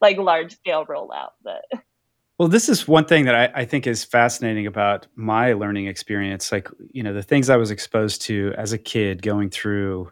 like 0.00 0.16
large 0.16 0.54
scale 0.54 0.86
rollout. 0.86 1.30
But 1.42 1.64
well, 2.38 2.48
this 2.48 2.68
is 2.68 2.86
one 2.86 3.04
thing 3.04 3.24
that 3.24 3.34
I, 3.34 3.62
I, 3.62 3.64
think 3.64 3.86
is 3.86 4.04
fascinating 4.04 4.66
about 4.66 5.08
my 5.14 5.52
learning 5.54 5.88
experience. 5.88 6.52
Like, 6.52 6.68
you 6.90 7.02
know, 7.02 7.12
the 7.12 7.22
things 7.22 7.50
I 7.50 7.56
was 7.56 7.70
exposed 7.70 8.22
to 8.22 8.54
as 8.56 8.72
a 8.72 8.78
kid 8.78 9.20
going 9.20 9.50
through 9.50 10.10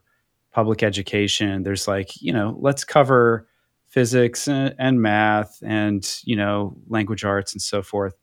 public 0.59 0.83
education, 0.83 1.63
there's 1.63 1.87
like, 1.87 2.21
you 2.21 2.33
know, 2.33 2.57
let's 2.59 2.83
cover 2.83 3.47
physics 3.87 4.49
and, 4.49 4.75
and 4.77 5.01
math 5.01 5.63
and 5.65 6.21
you 6.25 6.35
know 6.35 6.77
language 6.89 7.25
arts 7.25 7.53
and 7.53 7.63
so 7.63 7.81
forth. 7.81 8.15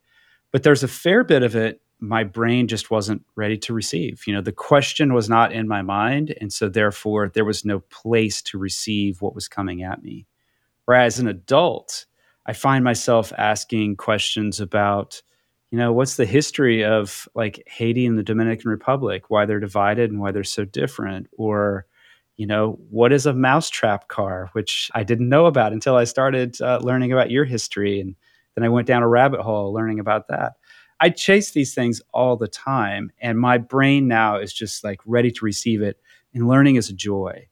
But 0.52 0.64
there's 0.64 0.84
a 0.84 0.90
fair 0.90 1.24
bit 1.24 1.44
of 1.44 1.56
it 1.56 1.80
my 2.02 2.26
brain 2.26 2.68
just 2.68 2.92
wasn't 2.92 3.24
ready 3.38 3.58
to 3.60 3.74
receive. 3.74 4.24
You 4.28 4.34
know 4.34 4.42
the 4.42 4.52
question 4.52 5.14
was 5.14 5.30
not 5.30 5.54
in 5.54 5.66
my 5.66 5.82
mind 5.82 6.36
and 6.42 6.52
so 6.52 6.68
therefore 6.68 7.30
there 7.30 7.46
was 7.46 7.64
no 7.64 7.80
place 7.80 8.42
to 8.42 8.58
receive 8.58 9.22
what 9.22 9.34
was 9.34 9.48
coming 9.48 9.82
at 9.82 10.04
me. 10.04 10.28
Whereas 10.84 11.20
an 11.20 11.30
adult 11.30 12.06
i 12.46 12.52
find 12.52 12.84
myself 12.84 13.32
asking 13.38 13.96
questions 13.96 14.60
about 14.60 15.22
you 15.72 15.78
know 15.78 15.94
what's 15.94 16.18
the 16.18 16.26
history 16.26 16.84
of 16.84 17.30
like 17.34 17.64
haiti 17.66 18.06
and 18.06 18.20
the 18.20 18.24
dominican 18.32 18.70
republic 18.70 19.30
why 19.30 19.46
they're 19.46 19.70
divided 19.70 20.12
and 20.12 20.20
why 20.20 20.32
they're 20.32 20.44
so 20.44 20.66
different 20.66 21.28
or 21.38 21.86
you 22.38 22.46
know, 22.46 22.80
what 22.90 23.14
is 23.14 23.26
a 23.26 23.34
mousetrap 23.34 24.08
car, 24.08 24.50
which 24.54 24.92
I 24.94 25.04
didn't 25.04 25.30
know 25.30 25.46
about 25.46 25.74
until 25.74 25.96
I 25.96 26.04
started 26.04 26.60
uh, 26.62 26.80
learning 26.82 27.12
about 27.12 27.32
your 27.32 27.46
history. 27.46 28.02
And 28.02 28.16
then 28.56 28.64
I 28.64 28.70
went 28.70 28.88
down 28.88 29.04
a 29.04 29.08
rabbit 29.08 29.42
hole 29.42 29.74
learning 29.74 30.00
about 30.00 30.28
that. 30.28 30.54
I 31.00 31.10
chase 31.10 31.52
these 31.52 31.74
things 31.74 32.02
all 32.14 32.38
the 32.38 32.48
time, 32.48 33.12
and 33.20 33.38
my 33.38 33.58
brain 33.58 34.08
now 34.08 34.38
is 34.38 34.54
just 34.54 34.84
like 34.84 35.02
ready 35.06 35.30
to 35.32 35.46
receive 35.46 35.82
it. 35.82 36.00
And 36.34 36.48
learning 36.48 36.76
is 36.76 36.90
a 36.90 36.94
joy. 36.94 37.48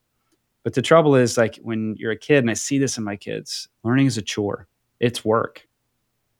But 0.63 0.75
the 0.75 0.81
trouble 0.81 1.15
is, 1.15 1.37
like 1.37 1.57
when 1.57 1.95
you're 1.97 2.11
a 2.11 2.17
kid, 2.17 2.37
and 2.37 2.49
I 2.49 2.53
see 2.53 2.77
this 2.77 2.97
in 2.97 3.03
my 3.03 3.17
kids, 3.17 3.67
learning 3.83 4.05
is 4.05 4.17
a 4.17 4.21
chore, 4.21 4.67
it's 5.01 5.25
work. 5.25 5.67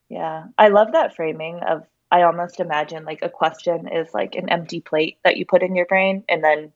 Yeah. 0.08 0.46
I 0.58 0.70
love 0.70 0.94
that 0.94 1.16
framing 1.16 1.60
of, 1.64 1.84
I 2.10 2.22
almost 2.22 2.60
imagine 2.60 3.04
like 3.04 3.22
a 3.22 3.30
question 3.30 3.88
is 3.88 4.14
like 4.14 4.36
an 4.36 4.48
empty 4.48 4.80
plate 4.80 5.18
that 5.26 5.36
you 5.36 5.46
put 5.46 5.64
in 5.64 5.76
your 5.76 5.88
brain, 5.88 6.24
and 6.30 6.42
then 6.42 6.72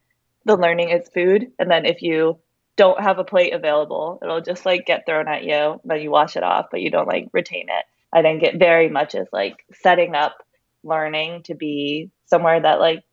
the 0.47 0.57
learning 0.57 0.89
is 0.89 1.09
food. 1.13 1.51
And 1.59 1.69
then 1.69 1.85
if 1.85 2.01
you 2.01 2.39
don't 2.77 3.01
have 3.01 3.19
a 3.19 3.23
plate 3.23 3.53
available, 3.53 4.19
it'll 4.21 4.41
just 4.41 4.65
like 4.65 4.85
get 4.85 5.05
thrown 5.05 5.27
at 5.27 5.43
you. 5.43 5.79
Then 5.83 6.01
you 6.01 6.09
wash 6.09 6.35
it 6.35 6.43
off, 6.43 6.67
but 6.71 6.81
you 6.81 6.89
don't 6.89 7.07
like 7.07 7.29
retain 7.33 7.67
it. 7.69 7.85
I 8.11 8.21
think 8.21 8.41
it 8.41 8.57
very 8.57 8.89
much 8.89 9.13
is 9.13 9.27
like 9.31 9.65
setting 9.81 10.15
up 10.15 10.37
learning 10.83 11.43
to 11.43 11.55
be 11.55 12.09
somewhere 12.25 12.61
that 12.61 12.79
like 12.79 13.03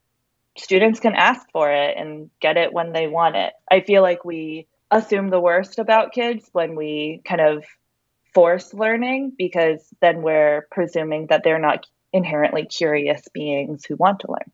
students 0.57 1.01
can 1.01 1.15
ask 1.15 1.47
for 1.53 1.71
it 1.71 1.97
and 1.97 2.31
get 2.41 2.57
it 2.57 2.73
when 2.73 2.93
they 2.93 3.09
want 3.09 3.37
it. 3.37 3.53
I 3.71 3.81
feel 3.81 4.03
like 4.03 4.25
we 4.25 4.69
assume 4.91 5.29
the 5.29 5.41
worst 5.41 5.79
about 5.79 6.13
kids 6.13 6.49
when 6.53 6.77
we 6.77 7.21
kind 7.25 7.41
of 7.41 7.65
force 8.33 8.73
learning 8.73 9.33
because 9.37 9.81
then 10.01 10.23
we're 10.23 10.67
presuming 10.71 11.27
that 11.29 11.43
they're 11.43 11.59
not 11.59 11.87
inherently 12.13 12.65
curious 12.65 13.23
beings 13.33 13.85
who 13.85 13.97
want 13.97 14.21
to 14.21 14.31
learn. 14.31 14.53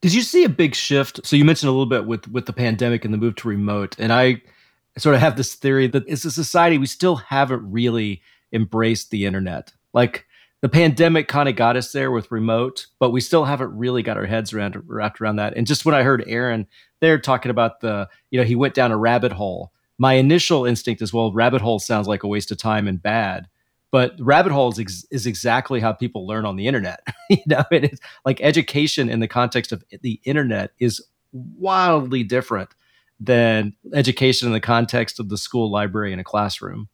Did 0.00 0.14
you 0.14 0.22
see 0.22 0.44
a 0.44 0.48
big 0.48 0.74
shift? 0.74 1.20
So 1.26 1.36
you 1.36 1.44
mentioned 1.44 1.68
a 1.68 1.72
little 1.72 1.86
bit 1.86 2.06
with 2.06 2.26
with 2.28 2.46
the 2.46 2.52
pandemic 2.52 3.04
and 3.04 3.12
the 3.12 3.18
move 3.18 3.36
to 3.36 3.48
remote, 3.48 3.96
and 3.98 4.12
I 4.12 4.42
sort 4.96 5.14
of 5.14 5.20
have 5.20 5.36
this 5.36 5.54
theory 5.54 5.86
that 5.88 6.08
as 6.08 6.24
a 6.24 6.30
society 6.30 6.78
we 6.78 6.86
still 6.86 7.16
haven't 7.16 7.70
really 7.70 8.22
embraced 8.52 9.10
the 9.10 9.26
internet. 9.26 9.72
Like 9.92 10.26
the 10.62 10.68
pandemic 10.68 11.28
kind 11.28 11.48
of 11.48 11.56
got 11.56 11.76
us 11.76 11.92
there 11.92 12.10
with 12.10 12.30
remote, 12.30 12.86
but 12.98 13.10
we 13.10 13.20
still 13.20 13.44
haven't 13.44 13.76
really 13.76 14.02
got 14.02 14.16
our 14.16 14.26
heads 14.26 14.52
around 14.52 14.82
wrapped 14.86 15.20
around 15.20 15.36
that. 15.36 15.54
And 15.56 15.66
just 15.66 15.84
when 15.84 15.94
I 15.94 16.02
heard 16.02 16.24
Aaron 16.26 16.66
there 17.00 17.18
talking 17.18 17.50
about 17.50 17.80
the, 17.80 18.08
you 18.30 18.38
know, 18.38 18.44
he 18.44 18.56
went 18.56 18.74
down 18.74 18.92
a 18.92 18.96
rabbit 18.96 19.32
hole. 19.32 19.72
My 19.98 20.14
initial 20.14 20.64
instinct 20.64 21.02
is, 21.02 21.12
well, 21.12 21.32
rabbit 21.32 21.60
hole 21.60 21.78
sounds 21.78 22.08
like 22.08 22.22
a 22.22 22.28
waste 22.28 22.50
of 22.50 22.56
time 22.56 22.88
and 22.88 23.02
bad 23.02 23.48
but 23.90 24.14
rabbit 24.20 24.52
holes 24.52 24.78
ex- 24.78 25.04
is 25.10 25.26
exactly 25.26 25.80
how 25.80 25.92
people 25.92 26.26
learn 26.26 26.44
on 26.44 26.56
the 26.56 26.66
internet 26.66 27.00
you 27.30 27.38
know 27.46 27.64
it 27.70 27.92
is 27.92 28.00
like 28.24 28.40
education 28.40 29.08
in 29.08 29.20
the 29.20 29.28
context 29.28 29.72
of 29.72 29.84
the 30.02 30.20
internet 30.24 30.72
is 30.78 31.02
wildly 31.32 32.22
different 32.22 32.70
than 33.20 33.74
education 33.92 34.48
in 34.48 34.52
the 34.52 34.60
context 34.60 35.20
of 35.20 35.28
the 35.28 35.36
school 35.36 35.70
library 35.70 36.12
in 36.12 36.18
a 36.18 36.24
classroom. 36.24 36.88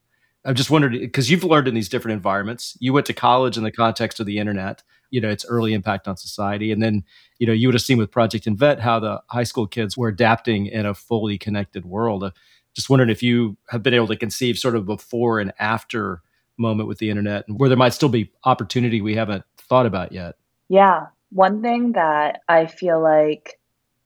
I'm 0.44 0.56
just 0.56 0.70
wondering 0.70 1.00
because 1.00 1.30
you've 1.30 1.44
learned 1.44 1.68
in 1.68 1.74
these 1.74 1.88
different 1.88 2.14
environments. 2.14 2.76
You 2.80 2.92
went 2.92 3.06
to 3.06 3.12
college 3.12 3.56
in 3.56 3.64
the 3.64 3.72
context 3.72 4.20
of 4.20 4.26
the 4.26 4.38
internet 4.38 4.82
you 5.10 5.20
know 5.20 5.28
its 5.28 5.44
early 5.44 5.72
impact 5.72 6.08
on 6.08 6.16
society 6.16 6.72
and 6.72 6.82
then 6.82 7.04
you 7.38 7.46
know 7.46 7.52
you 7.52 7.68
would 7.68 7.74
have 7.74 7.82
seen 7.82 7.96
with 7.96 8.10
project 8.10 8.44
invent 8.44 8.80
how 8.80 8.98
the 8.98 9.22
high 9.30 9.44
school 9.44 9.64
kids 9.64 9.96
were 9.96 10.08
adapting 10.08 10.66
in 10.66 10.84
a 10.84 10.94
fully 10.94 11.38
connected 11.38 11.84
world. 11.84 12.24
Uh, 12.24 12.30
just 12.74 12.90
wondering 12.90 13.08
if 13.08 13.22
you 13.22 13.56
have 13.70 13.82
been 13.82 13.94
able 13.94 14.08
to 14.08 14.16
conceive 14.16 14.58
sort 14.58 14.76
of 14.76 14.84
before 14.84 15.38
and 15.40 15.52
after 15.58 16.22
moment 16.58 16.88
with 16.88 16.98
the 16.98 17.10
internet 17.10 17.46
and 17.48 17.58
where 17.58 17.68
there 17.68 17.78
might 17.78 17.94
still 17.94 18.08
be 18.08 18.32
opportunity 18.44 19.00
we 19.00 19.14
haven't 19.14 19.44
thought 19.58 19.86
about 19.86 20.12
yet. 20.12 20.36
Yeah. 20.68 21.06
One 21.30 21.62
thing 21.62 21.92
that 21.92 22.40
I 22.48 22.66
feel 22.66 23.00
like 23.00 23.58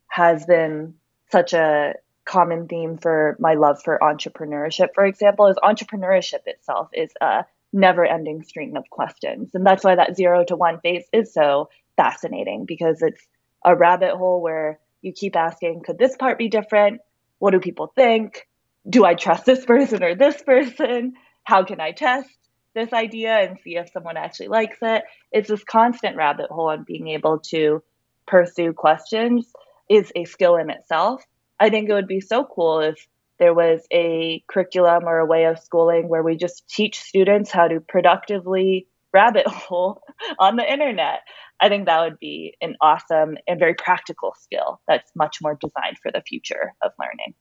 has 0.08 0.44
been 0.46 0.94
such 1.30 1.52
a 1.52 1.94
common 2.24 2.68
theme 2.68 2.98
for 2.98 3.36
my 3.38 3.54
love 3.54 3.82
for 3.82 3.98
entrepreneurship, 4.02 4.88
for 4.94 5.04
example, 5.04 5.46
is 5.46 5.56
entrepreneurship 5.62 6.40
itself 6.46 6.88
is 6.92 7.12
a 7.20 7.44
never 7.72 8.04
ending 8.04 8.42
stream 8.42 8.76
of 8.76 8.88
questions. 8.90 9.50
And 9.54 9.64
that's 9.64 9.84
why 9.84 9.94
that 9.94 10.16
zero 10.16 10.44
to 10.44 10.56
one 10.56 10.80
phase 10.80 11.04
is 11.12 11.32
so 11.32 11.68
fascinating 11.96 12.64
because 12.66 13.02
it's 13.02 13.22
a 13.64 13.76
rabbit 13.76 14.16
hole 14.16 14.40
where 14.40 14.78
you 15.02 15.12
keep 15.12 15.36
asking, 15.36 15.82
could 15.82 15.98
this 15.98 16.16
part 16.16 16.38
be 16.38 16.48
different? 16.48 17.00
What 17.38 17.52
do 17.52 17.60
people 17.60 17.92
think? 17.94 18.48
Do 18.88 19.04
I 19.04 19.14
trust 19.14 19.44
this 19.44 19.64
person 19.64 20.02
or 20.02 20.14
this 20.14 20.42
person? 20.42 21.14
How 21.44 21.64
can 21.64 21.80
I 21.80 21.92
test? 21.92 22.28
This 22.74 22.92
idea 22.92 23.38
and 23.38 23.58
see 23.62 23.76
if 23.76 23.90
someone 23.92 24.16
actually 24.16 24.48
likes 24.48 24.78
it. 24.82 25.02
It's 25.32 25.48
this 25.48 25.64
constant 25.64 26.16
rabbit 26.16 26.50
hole 26.50 26.70
and 26.70 26.86
being 26.86 27.08
able 27.08 27.38
to 27.50 27.82
pursue 28.26 28.72
questions 28.72 29.52
is 29.88 30.12
a 30.14 30.24
skill 30.24 30.56
in 30.56 30.70
itself. 30.70 31.24
I 31.58 31.68
think 31.68 31.88
it 31.88 31.94
would 31.94 32.06
be 32.06 32.20
so 32.20 32.44
cool 32.44 32.80
if 32.80 33.06
there 33.38 33.54
was 33.54 33.80
a 33.92 34.42
curriculum 34.48 35.04
or 35.04 35.18
a 35.18 35.26
way 35.26 35.44
of 35.44 35.58
schooling 35.58 36.08
where 36.08 36.22
we 36.22 36.36
just 36.36 36.68
teach 36.68 37.00
students 37.00 37.50
how 37.50 37.68
to 37.68 37.80
productively 37.80 38.86
rabbit 39.12 39.46
hole 39.48 40.02
on 40.38 40.56
the 40.56 40.70
internet. 40.70 41.20
I 41.60 41.68
think 41.68 41.86
that 41.86 42.00
would 42.00 42.18
be 42.18 42.54
an 42.60 42.76
awesome 42.80 43.36
and 43.46 43.58
very 43.58 43.74
practical 43.74 44.34
skill 44.40 44.80
that's 44.86 45.10
much 45.14 45.38
more 45.42 45.58
designed 45.60 45.98
for 46.02 46.10
the 46.12 46.22
future 46.22 46.74
of 46.82 46.92
learning. 46.98 47.34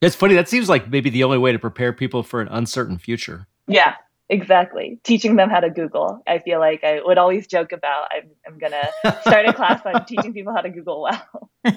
It's 0.00 0.14
funny. 0.14 0.34
That 0.34 0.48
seems 0.48 0.68
like 0.68 0.88
maybe 0.88 1.10
the 1.10 1.24
only 1.24 1.38
way 1.38 1.50
to 1.50 1.58
prepare 1.58 1.92
people 1.92 2.22
for 2.22 2.40
an 2.40 2.48
uncertain 2.48 2.98
future. 2.98 3.48
Yeah, 3.66 3.94
Exactly. 4.30 4.98
Teaching 5.04 5.36
them 5.36 5.48
how 5.48 5.60
to 5.60 5.70
Google. 5.70 6.22
I 6.26 6.38
feel 6.38 6.58
like 6.58 6.84
I 6.84 7.00
would 7.02 7.16
always 7.16 7.46
joke 7.46 7.72
about 7.72 8.08
I'm, 8.12 8.30
I'm 8.46 8.58
going 8.58 8.72
to 8.72 9.20
start 9.22 9.46
a 9.46 9.52
class 9.52 9.80
on 9.86 10.04
teaching 10.06 10.34
people 10.34 10.52
how 10.54 10.60
to 10.60 10.70
Google 10.70 11.02
well. 11.02 11.50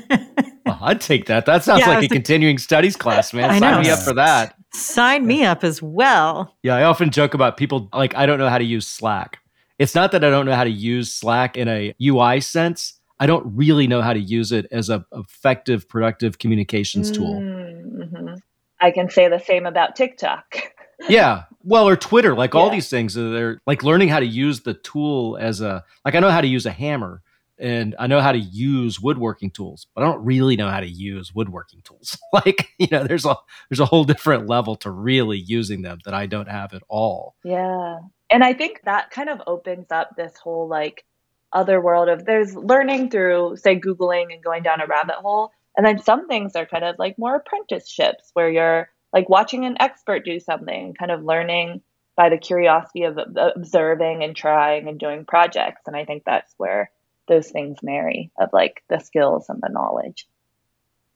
well 0.66 0.80
I'd 0.82 1.00
take 1.00 1.28
that. 1.28 1.46
That 1.46 1.64
sounds 1.64 1.82
yeah, 1.82 1.90
like 1.90 2.04
a 2.04 2.08
continuing 2.10 2.58
studies 2.58 2.98
class, 2.98 3.34
man. 3.34 3.50
I 3.50 3.60
Sign 3.60 3.72
know. 3.72 3.82
me 3.82 3.90
up 3.90 4.00
for 4.00 4.14
that. 4.14 4.56
Sign 4.74 5.26
me 5.26 5.46
up 5.46 5.64
as 5.64 5.82
well. 5.82 6.56
Yeah, 6.64 6.76
I 6.76 6.84
often 6.84 7.10
joke 7.10 7.34
about 7.34 7.58
people 7.58 7.90
like 7.94 8.16
I 8.16 8.26
don't 8.26 8.40
know 8.40 8.50
how 8.50 8.58
to 8.58 8.64
use 8.64 8.88
Slack. 8.88 9.38
It's 9.80 9.96
not 9.96 10.12
that 10.12 10.24
I 10.24 10.30
don't 10.30 10.46
know 10.46 10.56
how 10.56 10.64
to 10.64 10.70
use 10.70 11.14
Slack 11.14 11.58
in 11.58 11.68
a 11.68 11.94
UI 12.02 12.42
sense. 12.42 13.00
I 13.20 13.28
don't 13.28 13.46
really 13.56 13.88
know 13.88 14.02
how 14.02 14.14
to 14.14 14.20
use 14.20 14.52
it 14.52 14.66
as 14.72 14.90
a 14.90 15.06
effective, 15.14 15.88
productive 15.88 16.40
communications 16.40 17.12
tool. 17.12 17.40
Mm-hmm. 17.40 18.36
I 18.80 18.92
can 18.92 19.10
say 19.10 19.30
the 19.30 19.40
same 19.40 19.66
about 19.66 19.96
TikTok. 19.96 20.74
yeah. 21.10 21.44
Well, 21.64 21.88
or 21.88 21.96
Twitter, 21.96 22.36
like 22.36 22.54
yeah. 22.54 22.60
all 22.60 22.70
these 22.70 22.90
things, 22.90 23.14
they're 23.14 23.60
like 23.68 23.84
learning 23.84 24.10
how 24.10 24.20
to 24.20 24.26
use 24.26 24.62
the 24.62 24.74
tool 24.74 25.38
as 25.40 25.62
a, 25.62 25.84
like 26.06 26.16
I 26.16 26.20
know 26.20 26.32
how 26.32 26.42
to 26.42 26.48
use 26.48 26.66
a 26.66 26.72
hammer 26.72 27.22
and 27.62 27.96
I 28.00 28.08
know 28.08 28.22
how 28.22 28.32
to 28.32 28.40
use 28.40 29.00
woodworking 29.00 29.52
tools, 29.52 29.86
but 29.94 30.04
I 30.04 30.08
don't 30.08 30.26
really 30.26 30.56
know 30.56 30.70
how 30.70 30.80
to 30.80 30.90
use 30.90 31.34
woodworking 31.34 31.82
tools. 31.84 32.18
like, 32.34 32.70
you 32.80 32.88
know, 32.92 33.04
there's 33.04 33.26
a, 33.26 33.36
there's 33.70 33.80
a 33.80 33.86
whole 33.86 34.04
different 34.04 34.48
level 34.48 34.76
to 34.78 34.90
really 34.90 35.38
using 35.38 35.84
them 35.84 36.00
that 36.06 36.14
I 36.16 36.26
don't 36.26 36.50
have 36.50 36.74
at 36.74 36.82
all. 36.90 37.36
Yeah. 37.44 38.00
And 38.32 38.44
I 38.44 38.54
think 38.54 38.82
that 38.86 39.12
kind 39.12 39.30
of 39.30 39.42
opens 39.46 39.92
up 39.92 40.16
this 40.16 40.36
whole 40.38 40.68
like 40.68 41.06
other 41.54 41.80
world 41.82 42.10
of 42.10 42.26
there's 42.26 42.56
learning 42.56 43.12
through, 43.12 43.58
say, 43.58 43.80
Googling 43.80 44.34
and 44.34 44.44
going 44.44 44.64
down 44.64 44.82
a 44.82 44.88
rabbit 44.88 45.16
hole. 45.16 45.52
And 45.78 45.86
then 45.86 46.00
some 46.00 46.28
things 46.28 46.56
are 46.56 46.66
kind 46.66 46.84
of 46.84 46.96
like 46.98 47.18
more 47.20 47.36
apprenticeships 47.36 48.32
where 48.34 48.50
you're 48.50 48.90
like 49.14 49.30
watching 49.30 49.66
an 49.66 49.78
expert 49.80 50.26
do 50.26 50.40
something, 50.40 50.94
kind 50.94 51.12
of 51.12 51.24
learning 51.24 51.82
by 52.16 52.30
the 52.30 52.38
curiosity 52.38 53.04
of 53.04 53.18
observing 53.38 54.24
and 54.24 54.36
trying 54.36 54.88
and 54.88 55.00
doing 55.00 55.26
projects. 55.26 55.82
And 55.88 55.96
I 55.96 56.06
think 56.06 56.24
that's 56.26 56.54
where 56.58 56.92
those 57.28 57.50
things 57.50 57.78
marry 57.82 58.32
of 58.40 58.50
like 58.54 58.84
the 58.90 59.00
skills 59.00 59.48
and 59.50 59.62
the 59.62 59.70
knowledge. 59.70 60.28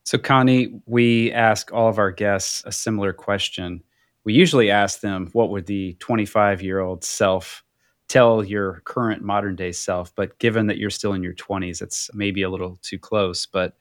So, 0.06 0.18
Connie, 0.18 0.80
we 0.86 1.32
ask 1.32 1.74
all 1.74 1.90
of 1.90 1.98
our 1.98 2.12
guests 2.12 2.64
a 2.66 2.72
similar 2.72 3.12
question. 3.12 3.84
We 4.24 4.34
usually 4.34 4.70
ask 4.70 5.02
them, 5.02 5.30
What 5.34 5.50
would 5.50 5.66
the 5.66 5.96
25 6.00 6.62
year 6.62 6.80
old 6.80 7.04
self 7.04 7.64
tell 8.08 8.44
your 8.44 8.82
current 8.86 9.24
modern 9.24 9.56
day 9.56 9.72
self? 9.72 10.14
But 10.16 10.38
given 10.38 10.68
that 10.68 10.78
you're 10.78 10.92
still 10.92 11.14
in 11.14 11.24
your 11.24 11.34
20s, 11.34 11.82
it's 11.82 12.10
maybe 12.14 12.44
a 12.44 12.50
little 12.50 12.78
too 12.82 13.00
close. 13.00 13.46
But 13.46 13.78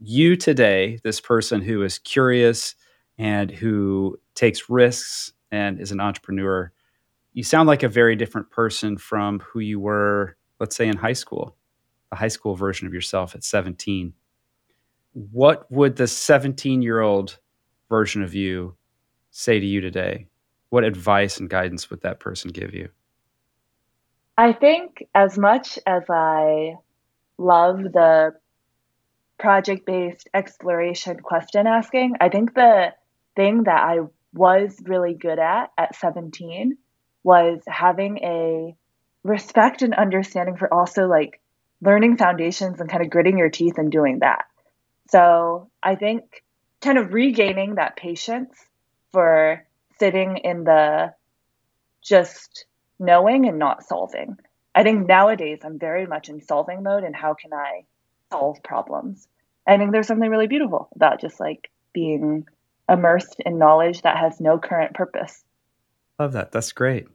you 0.00 0.36
today, 0.36 1.00
this 1.02 1.20
person 1.20 1.60
who 1.60 1.82
is 1.82 1.98
curious 1.98 2.76
and 3.18 3.50
who 3.50 4.18
takes 4.34 4.68
risks 4.68 5.32
and 5.50 5.80
is 5.80 5.92
an 5.92 6.00
entrepreneur, 6.00 6.72
you 7.32 7.42
sound 7.42 7.66
like 7.66 7.82
a 7.82 7.88
very 7.88 8.16
different 8.16 8.50
person 8.50 8.96
from 8.96 9.40
who 9.40 9.60
you 9.60 9.80
were, 9.80 10.36
let's 10.60 10.76
say, 10.76 10.86
in 10.86 10.96
high 10.96 11.12
school, 11.12 11.56
the 12.10 12.16
high 12.16 12.28
school 12.28 12.54
version 12.54 12.86
of 12.86 12.94
yourself 12.94 13.34
at 13.34 13.44
17 13.44 14.14
what 15.14 15.70
would 15.70 15.96
the 15.96 16.06
17 16.06 16.82
year 16.82 17.00
old 17.00 17.38
version 17.88 18.22
of 18.22 18.34
you 18.34 18.76
say 19.30 19.58
to 19.58 19.66
you 19.66 19.80
today? 19.80 20.26
What 20.70 20.84
advice 20.84 21.38
and 21.38 21.48
guidance 21.48 21.88
would 21.88 22.02
that 22.02 22.20
person 22.20 22.50
give 22.50 22.74
you? 22.74 22.88
I 24.36 24.52
think 24.52 25.04
as 25.14 25.38
much 25.38 25.78
as 25.86 26.02
I 26.10 26.74
love 27.38 27.78
the 27.78 28.32
project 29.38 29.86
based 29.86 30.28
exploration 30.34 31.20
question 31.20 31.68
asking, 31.68 32.16
I 32.20 32.28
think 32.28 32.54
the 32.54 32.92
thing 33.36 33.64
that 33.64 33.82
I 33.82 34.00
was 34.32 34.76
really 34.84 35.14
good 35.14 35.38
at 35.38 35.70
at 35.78 35.94
17 35.96 36.76
was 37.22 37.60
having 37.66 38.18
a 38.18 38.76
respect 39.22 39.82
and 39.82 39.94
understanding 39.94 40.56
for 40.56 40.72
also 40.72 41.06
like 41.06 41.40
learning 41.80 42.16
foundations 42.16 42.80
and 42.80 42.90
kind 42.90 43.02
of 43.02 43.10
gritting 43.10 43.38
your 43.38 43.50
teeth 43.50 43.78
and 43.78 43.90
doing 43.90 44.20
that. 44.20 44.44
So 45.08 45.70
I 45.82 45.94
think 45.96 46.44
kind 46.80 46.98
of 46.98 47.14
regaining 47.14 47.76
that 47.76 47.96
patience 47.96 48.54
for 49.12 49.64
sitting 49.98 50.38
in 50.38 50.64
the 50.64 51.14
just 52.02 52.66
knowing 52.98 53.46
and 53.46 53.58
not 53.58 53.84
solving. 53.84 54.36
I 54.74 54.82
think 54.82 55.06
nowadays 55.06 55.60
I'm 55.64 55.78
very 55.78 56.06
much 56.06 56.28
in 56.28 56.40
solving 56.40 56.82
mode 56.82 57.04
and 57.04 57.14
how 57.14 57.34
can 57.34 57.52
I 57.52 57.84
solve 58.30 58.62
problems. 58.62 59.28
I 59.66 59.78
think 59.78 59.92
there's 59.92 60.06
something 60.06 60.28
really 60.28 60.48
beautiful 60.48 60.88
about 60.94 61.20
just 61.20 61.40
like 61.40 61.70
being 61.92 62.46
immersed 62.88 63.36
in 63.44 63.58
knowledge 63.58 64.02
that 64.02 64.16
has 64.16 64.40
no 64.40 64.58
current 64.58 64.94
purpose. 64.94 65.44
Love 66.18 66.32
that. 66.32 66.52
That's 66.52 66.72
great. 66.72 67.06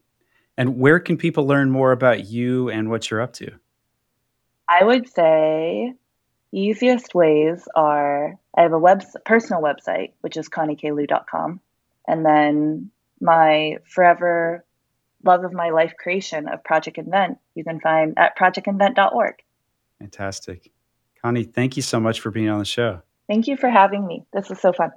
And 0.57 0.77
where 0.77 0.99
can 0.99 1.17
people 1.17 1.47
learn 1.47 1.71
more 1.71 1.91
about 1.91 2.25
you 2.25 2.69
and 2.69 2.89
what 2.89 3.09
you're 3.09 3.21
up 3.21 3.33
to? 3.33 3.51
I 4.67 4.83
would 4.83 5.07
say 5.07 5.93
easiest 6.51 7.15
ways 7.15 7.67
are 7.75 8.37
I 8.57 8.61
have 8.61 8.73
a 8.73 8.79
web 8.79 9.03
personal 9.25 9.61
website 9.61 10.11
which 10.21 10.37
is 10.37 10.49
connieklu.com, 10.49 11.59
and 12.07 12.25
then 12.25 12.91
my 13.21 13.77
forever 13.85 14.65
love 15.23 15.43
of 15.43 15.53
my 15.53 15.69
life 15.69 15.93
creation 15.97 16.47
of 16.47 16.63
Project 16.63 16.97
Invent 16.97 17.37
you 17.55 17.63
can 17.63 17.79
find 17.79 18.13
at 18.17 18.37
projectinvent.org. 18.37 19.35
Fantastic. 19.99 20.71
Connie, 21.21 21.43
thank 21.43 21.75
you 21.75 21.83
so 21.83 21.99
much 21.99 22.19
for 22.19 22.31
being 22.31 22.49
on 22.49 22.59
the 22.59 22.65
show. 22.65 23.01
Thank 23.27 23.47
you 23.47 23.57
for 23.57 23.69
having 23.69 24.05
me. 24.05 24.25
This 24.33 24.49
was 24.49 24.59
so 24.59 24.73
fun. 24.73 24.91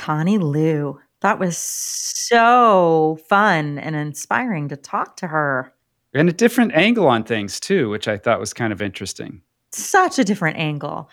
Connie 0.00 0.38
Liu. 0.38 0.98
That 1.20 1.38
was 1.38 1.58
so 1.58 3.18
fun 3.28 3.78
and 3.78 3.94
inspiring 3.94 4.68
to 4.68 4.76
talk 4.76 5.18
to 5.18 5.26
her. 5.26 5.74
And 6.14 6.26
a 6.26 6.32
different 6.32 6.72
angle 6.72 7.06
on 7.06 7.22
things, 7.22 7.60
too, 7.60 7.90
which 7.90 8.08
I 8.08 8.16
thought 8.16 8.40
was 8.40 8.54
kind 8.54 8.72
of 8.72 8.80
interesting. 8.80 9.42
Such 9.72 10.18
a 10.18 10.24
different 10.24 10.56
angle. 10.56 11.10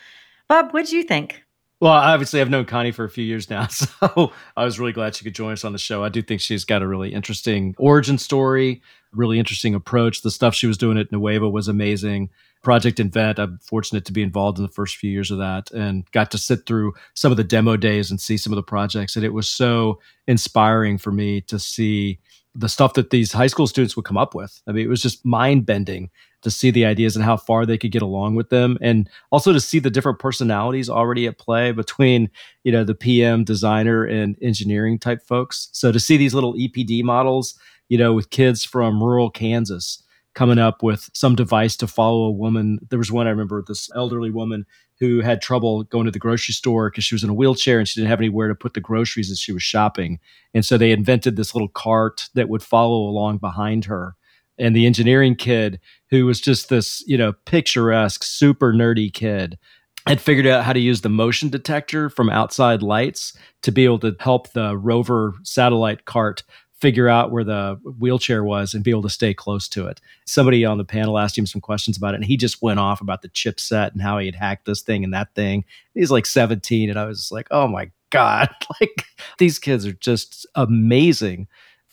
Bob, 0.47 0.71
what 0.71 0.85
did 0.85 0.93
you 0.93 1.03
think? 1.03 1.43
Well, 1.81 1.91
obviously, 1.91 2.39
I've 2.39 2.49
known 2.49 2.63
Connie 2.63 2.93
for 2.93 3.03
a 3.03 3.09
few 3.09 3.25
years 3.25 3.49
now, 3.49 3.67
so 3.67 4.31
I 4.55 4.63
was 4.63 4.79
really 4.79 4.93
glad 4.93 5.15
she 5.15 5.25
could 5.25 5.35
join 5.35 5.51
us 5.51 5.65
on 5.65 5.73
the 5.73 5.77
show. 5.77 6.01
I 6.01 6.09
do 6.09 6.21
think 6.21 6.39
she's 6.39 6.63
got 6.63 6.81
a 6.81 6.87
really 6.87 7.13
interesting 7.13 7.75
origin 7.77 8.17
story, 8.17 8.81
really 9.11 9.37
interesting 9.37 9.75
approach. 9.75 10.21
The 10.21 10.31
stuff 10.31 10.55
she 10.55 10.65
was 10.65 10.77
doing 10.77 10.97
at 10.97 11.11
Nueva 11.11 11.49
was 11.49 11.67
amazing. 11.67 12.29
Project 12.63 12.99
Invent, 12.99 13.39
I'm 13.39 13.59
fortunate 13.59 14.05
to 14.05 14.11
be 14.11 14.21
involved 14.21 14.57
in 14.57 14.63
the 14.63 14.71
first 14.71 14.97
few 14.97 15.11
years 15.11 15.31
of 15.31 15.37
that 15.37 15.71
and 15.71 16.09
got 16.11 16.31
to 16.31 16.37
sit 16.37 16.65
through 16.65 16.93
some 17.13 17.31
of 17.31 17.37
the 17.37 17.43
demo 17.43 17.77
days 17.77 18.09
and 18.11 18.19
see 18.19 18.37
some 18.37 18.51
of 18.51 18.57
the 18.57 18.63
projects. 18.63 19.15
And 19.15 19.23
it 19.23 19.33
was 19.33 19.47
so 19.47 19.99
inspiring 20.27 20.97
for 20.97 21.11
me 21.11 21.41
to 21.41 21.59
see 21.59 22.19
the 22.55 22.69
stuff 22.69 22.93
that 22.93 23.11
these 23.11 23.31
high 23.31 23.47
school 23.47 23.67
students 23.67 23.95
would 23.95 24.05
come 24.05 24.17
up 24.17 24.33
with. 24.33 24.61
I 24.67 24.71
mean, 24.71 24.85
it 24.85 24.89
was 24.89 25.01
just 25.01 25.23
mind 25.25 25.65
bending 25.65 26.09
to 26.41 26.51
see 26.51 26.71
the 26.71 26.85
ideas 26.85 27.15
and 27.15 27.25
how 27.25 27.37
far 27.37 27.65
they 27.65 27.77
could 27.77 27.91
get 27.91 28.01
along 28.01 28.35
with 28.35 28.49
them 28.49 28.77
and 28.81 29.09
also 29.31 29.51
to 29.51 29.59
see 29.59 29.79
the 29.79 29.89
different 29.89 30.19
personalities 30.19 30.89
already 30.89 31.27
at 31.27 31.37
play 31.37 31.71
between 31.71 32.29
you 32.63 32.71
know 32.71 32.83
the 32.83 32.95
pm 32.95 33.43
designer 33.43 34.03
and 34.03 34.37
engineering 34.41 34.99
type 34.99 35.21
folks 35.21 35.69
so 35.71 35.91
to 35.91 35.99
see 35.99 36.15
these 36.15 36.33
little 36.33 36.53
epd 36.53 37.03
models 37.03 37.59
you 37.89 37.97
know 37.97 38.13
with 38.13 38.29
kids 38.29 38.63
from 38.63 39.03
rural 39.03 39.29
kansas 39.29 40.03
coming 40.37 40.59
up 40.59 40.83
with 40.83 41.09
some 41.13 41.33
device 41.33 41.75
to 41.75 41.87
follow 41.87 42.25
a 42.25 42.31
woman. 42.31 42.77
There 42.91 42.99
was 42.99 43.11
one 43.11 43.25
i 43.25 43.31
remember 43.31 43.63
this 43.65 43.89
elderly 43.95 44.29
woman 44.29 44.67
who 44.99 45.21
had 45.21 45.41
trouble 45.41 45.81
going 45.85 46.05
to 46.05 46.11
the 46.11 46.19
grocery 46.19 46.53
store 46.53 46.91
because 46.91 47.03
she 47.03 47.15
was 47.15 47.23
in 47.23 47.31
a 47.31 47.33
wheelchair 47.33 47.79
and 47.79 47.87
she 47.87 47.99
didn't 47.99 48.11
have 48.11 48.19
anywhere 48.19 48.47
to 48.47 48.53
put 48.53 48.75
the 48.75 48.79
groceries 48.79 49.31
as 49.31 49.39
she 49.39 49.51
was 49.51 49.63
shopping. 49.63 50.19
And 50.53 50.63
so 50.63 50.77
they 50.77 50.91
invented 50.91 51.37
this 51.37 51.55
little 51.55 51.69
cart 51.69 52.29
that 52.35 52.49
would 52.49 52.61
follow 52.61 53.09
along 53.09 53.39
behind 53.39 53.85
her. 53.85 54.15
And 54.59 54.75
the 54.75 54.85
engineering 54.85 55.35
kid 55.35 55.79
who 56.11 56.27
was 56.27 56.39
just 56.39 56.69
this 56.69 57.03
you 57.07 57.17
know 57.17 57.33
picturesque 57.47 58.23
super 58.23 58.73
nerdy 58.73 59.11
kid 59.11 59.57
had 60.05 60.21
figured 60.21 60.45
out 60.45 60.63
how 60.63 60.73
to 60.73 60.79
use 60.79 61.01
the 61.01 61.09
motion 61.09 61.49
detector 61.49 62.11
from 62.11 62.29
outside 62.29 62.83
lights 62.83 63.35
to 63.63 63.71
be 63.71 63.85
able 63.85 63.99
to 63.99 64.15
help 64.19 64.53
the 64.53 64.77
rover 64.77 65.33
satellite 65.41 66.05
cart 66.05 66.43
figure 66.77 67.09
out 67.09 67.31
where 67.31 67.43
the 67.43 67.79
wheelchair 67.99 68.43
was 68.43 68.73
and 68.73 68.83
be 68.83 68.91
able 68.91 69.01
to 69.01 69.09
stay 69.09 69.33
close 69.33 69.67
to 69.67 69.87
it. 69.87 69.99
Somebody 70.25 70.63
on 70.63 70.77
the 70.77 70.85
panel 70.85 71.17
asked 71.17 71.37
him 71.37 71.47
some 71.47 71.61
questions 71.61 71.97
about 71.97 72.13
it, 72.13 72.17
and 72.17 72.25
he 72.25 72.37
just 72.37 72.61
went 72.61 72.79
off 72.79 73.01
about 73.01 73.21
the 73.21 73.29
chipset 73.29 73.91
and 73.93 74.01
how 74.01 74.19
he 74.19 74.27
had 74.27 74.35
hacked 74.35 74.65
this 74.65 74.81
thing 74.81 75.03
and 75.03 75.13
that 75.13 75.33
thing. 75.33 75.65
He's 75.93 76.11
like 76.11 76.25
17, 76.25 76.89
and 76.89 76.99
I 76.99 77.05
was 77.05 77.31
like, 77.31 77.47
oh 77.51 77.67
my 77.67 77.91
God, 78.09 78.49
like 78.81 79.05
these 79.37 79.59
kids 79.59 79.85
are 79.85 79.93
just 79.93 80.45
amazing 80.55 81.47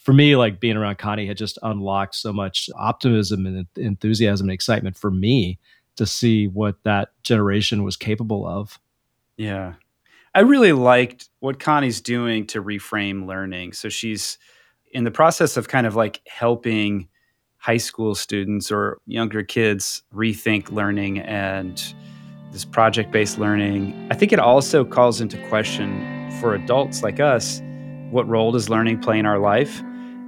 for 0.05 0.13
me, 0.13 0.37
like 0.37 0.61
being 0.61 0.77
around 0.77 0.99
Connie 0.99 1.27
had 1.27 1.39
just 1.39 1.59
unlocked 1.63 2.15
so 2.15 2.31
much 2.31 2.69
optimism 2.77 3.47
and 3.47 3.67
enthusiasm 3.77 4.49
and 4.49 4.53
excitement 4.53 4.99
for 4.99 5.11
me 5.11 5.59
to 5.97 6.05
see 6.05 6.47
what 6.47 6.77
that 6.85 7.11
generation 7.23 7.83
was 7.85 7.97
capable 7.97 8.47
of. 8.47 8.79
Yeah. 9.39 9.75
I 10.35 10.41
really 10.41 10.73
liked 10.73 11.31
what 11.41 11.59
Connie's 11.59 12.03
doing 12.03 12.47
to 12.49 12.63
reframe 12.63 13.27
learning. 13.27 13.73
So 13.73 13.89
she's 13.89 14.37
in 14.95 15.05
the 15.05 15.11
process 15.11 15.57
of 15.57 15.69
kind 15.69 15.87
of 15.87 15.97
like 15.97 16.21
helping 16.27 17.09
high 17.59 17.77
school 17.77 18.15
students 18.15 18.71
or 18.71 18.99
younger 19.07 19.43
kids 19.43 20.03
rethink 20.15 20.71
learning 20.71 21.19
and 21.19 21.95
this 22.53 22.65
project 22.65 23.11
based 23.11 23.39
learning. 23.39 24.09
I 24.11 24.15
think 24.15 24.33
it 24.33 24.39
also 24.39 24.85
calls 24.85 25.21
into 25.21 25.37
question 25.49 26.31
for 26.41 26.55
adults 26.55 27.03
like 27.03 27.21
us 27.21 27.61
what 28.11 28.29
role 28.29 28.53
does 28.53 28.69
learning 28.69 29.01
play 29.01 29.19
in 29.19 29.27
our 29.27 29.41
life? 29.41 29.83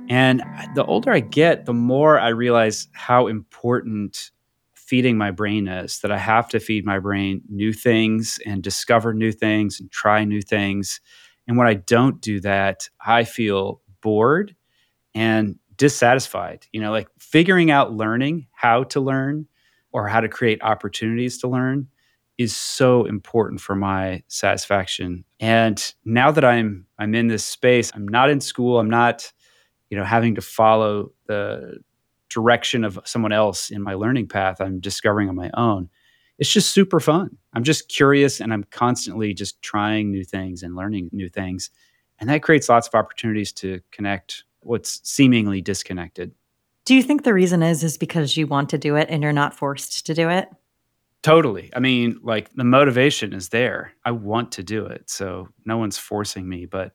And 0.09 0.43
the 0.75 0.85
older 0.87 1.13
I 1.13 1.21
get, 1.21 1.67
the 1.67 1.73
more 1.73 2.19
I 2.19 2.31
realize 2.31 2.89
how 2.93 3.29
important 3.29 4.33
feeding 4.75 5.17
my 5.17 5.31
brain 5.31 5.69
is, 5.69 6.01
that 6.01 6.11
I 6.11 6.19
have 6.19 6.49
to 6.49 6.59
feed 6.59 6.85
my 6.85 6.99
brain 6.99 7.43
new 7.49 7.73
things 7.73 8.41
and 8.45 8.61
discover 8.61 9.15
new 9.15 9.31
things 9.31 9.79
and 9.79 9.89
try 9.93 10.25
new 10.25 10.43
things. 10.43 11.01
And 11.47 11.57
when 11.57 11.69
I 11.69 11.75
don't 11.75 12.21
do 12.21 12.41
that, 12.41 12.89
I 13.07 13.23
feel 13.23 13.83
bored 14.01 14.56
and 15.17 15.59
dissatisfied. 15.77 16.67
You 16.73 16.81
know, 16.81 16.93
like 16.93 17.09
figuring 17.19 17.73
out 17.73 17.93
learning 17.93 18.47
how 18.53 18.85
to 18.85 19.01
learn 19.01 19.49
or 19.91 20.07
how 20.07 20.21
to 20.21 20.29
create 20.29 20.63
opportunities 20.63 21.39
to 21.39 21.49
learn 21.49 21.89
is 22.39 22.55
so 22.55 23.07
important 23.07 23.61
for 23.61 23.75
my 23.75 24.23
satisfaction. 24.29 25.25
And 25.41 25.83
now 26.05 26.31
that 26.31 26.45
I'm 26.45 26.87
I'm 26.99 27.15
in 27.15 27.27
this 27.27 27.45
space, 27.45 27.91
I'm 27.95 28.07
not 28.07 28.31
in 28.31 28.41
school, 28.41 28.79
I'm 28.79 28.91
not 28.91 29.33
you 29.91 29.97
know 29.97 30.05
having 30.05 30.35
to 30.35 30.41
follow 30.41 31.13
the 31.27 31.79
direction 32.29 32.85
of 32.85 32.99
someone 33.05 33.33
else 33.33 33.71
in 33.71 33.83
my 33.83 33.95
learning 33.95 34.27
path 34.27 34.61
i'm 34.61 34.81
discovering 34.81 35.29
on 35.29 35.37
my 35.37 35.51
own 35.55 35.89
it's 36.39 36.53
just 36.53 36.73
super 36.73 37.01
fun 37.01 37.37
i'm 37.55 37.63
just 37.63 37.89
curious 37.89 38.41
and 38.41 38.53
i'm 38.53 38.65
constantly 38.65 39.33
just 39.33 39.61
trying 39.63 40.11
new 40.11 40.25
things 40.25 40.63
and 40.63 40.75
learning 40.75 41.09
new 41.13 41.29
things 41.29 41.71
and 42.19 42.29
that 42.29 42.43
creates 42.43 42.69
lots 42.69 42.89
of 42.89 42.95
opportunities 42.95 43.53
to 43.53 43.81
connect 43.93 44.45
what's 44.67 45.01
seemingly 45.09 45.61
disconnected. 45.61 46.33
Do 46.85 46.95
you 46.95 47.03
think 47.03 47.25
the 47.25 47.35
reason 47.35 47.63
is 47.63 47.83
is 47.83 47.99
because 47.99 48.37
you 48.37 48.47
want 48.47 48.71
to 48.71 48.79
do 48.79 48.97
it 48.97 49.09
and 49.11 49.23
you're 49.23 49.33
not 49.33 49.55
forced 49.55 50.07
to 50.07 50.15
do 50.15 50.29
it? 50.29 50.49
Totally. 51.23 51.71
I 51.75 51.81
mean 51.81 52.21
like 52.23 52.53
the 52.55 52.65
motivation 52.65 53.33
is 53.33 53.49
there. 53.49 53.93
I 54.05 54.13
want 54.13 54.53
to 54.53 54.63
do 54.63 54.87
it 54.87 55.11
so 55.11 55.49
no 55.65 55.79
one's 55.79 55.99
forcing 55.99 56.49
me. 56.49 56.67
But 56.67 56.93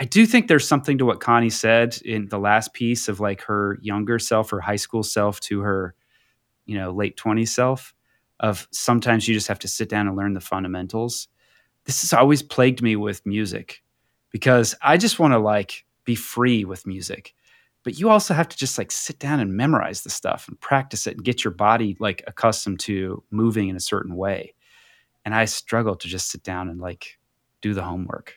I 0.00 0.04
do 0.04 0.26
think 0.26 0.46
there's 0.46 0.66
something 0.66 0.98
to 0.98 1.04
what 1.04 1.20
Connie 1.20 1.50
said 1.50 1.98
in 2.04 2.28
the 2.28 2.38
last 2.38 2.72
piece 2.72 3.08
of 3.08 3.20
like 3.20 3.42
her 3.42 3.78
younger 3.80 4.18
self, 4.18 4.50
her 4.50 4.60
high 4.60 4.76
school 4.76 5.02
self 5.02 5.40
to 5.40 5.60
her, 5.60 5.94
you 6.66 6.76
know, 6.76 6.92
late 6.92 7.16
20s 7.16 7.48
self 7.48 7.94
of 8.40 8.68
sometimes 8.70 9.26
you 9.26 9.34
just 9.34 9.48
have 9.48 9.58
to 9.60 9.68
sit 9.68 9.88
down 9.88 10.06
and 10.06 10.16
learn 10.16 10.34
the 10.34 10.40
fundamentals. 10.40 11.28
This 11.84 12.02
has 12.02 12.12
always 12.12 12.42
plagued 12.42 12.82
me 12.82 12.96
with 12.96 13.26
music 13.26 13.82
because 14.30 14.74
I 14.82 14.96
just 14.96 15.18
want 15.18 15.32
to 15.32 15.38
like 15.38 15.84
be 16.08 16.14
free 16.14 16.64
with 16.64 16.86
music. 16.86 17.34
But 17.84 18.00
you 18.00 18.08
also 18.08 18.32
have 18.32 18.48
to 18.48 18.56
just 18.56 18.78
like 18.78 18.90
sit 18.90 19.18
down 19.18 19.40
and 19.40 19.54
memorize 19.54 20.00
the 20.00 20.10
stuff 20.10 20.48
and 20.48 20.58
practice 20.58 21.06
it 21.06 21.16
and 21.16 21.24
get 21.24 21.44
your 21.44 21.52
body 21.52 21.98
like 22.00 22.24
accustomed 22.26 22.80
to 22.80 23.22
moving 23.30 23.68
in 23.68 23.76
a 23.76 23.80
certain 23.80 24.16
way. 24.16 24.54
And 25.26 25.34
I 25.34 25.44
struggle 25.44 25.96
to 25.96 26.08
just 26.08 26.30
sit 26.30 26.42
down 26.42 26.70
and 26.70 26.80
like 26.80 27.18
do 27.60 27.74
the 27.74 27.82
homework. 27.82 28.36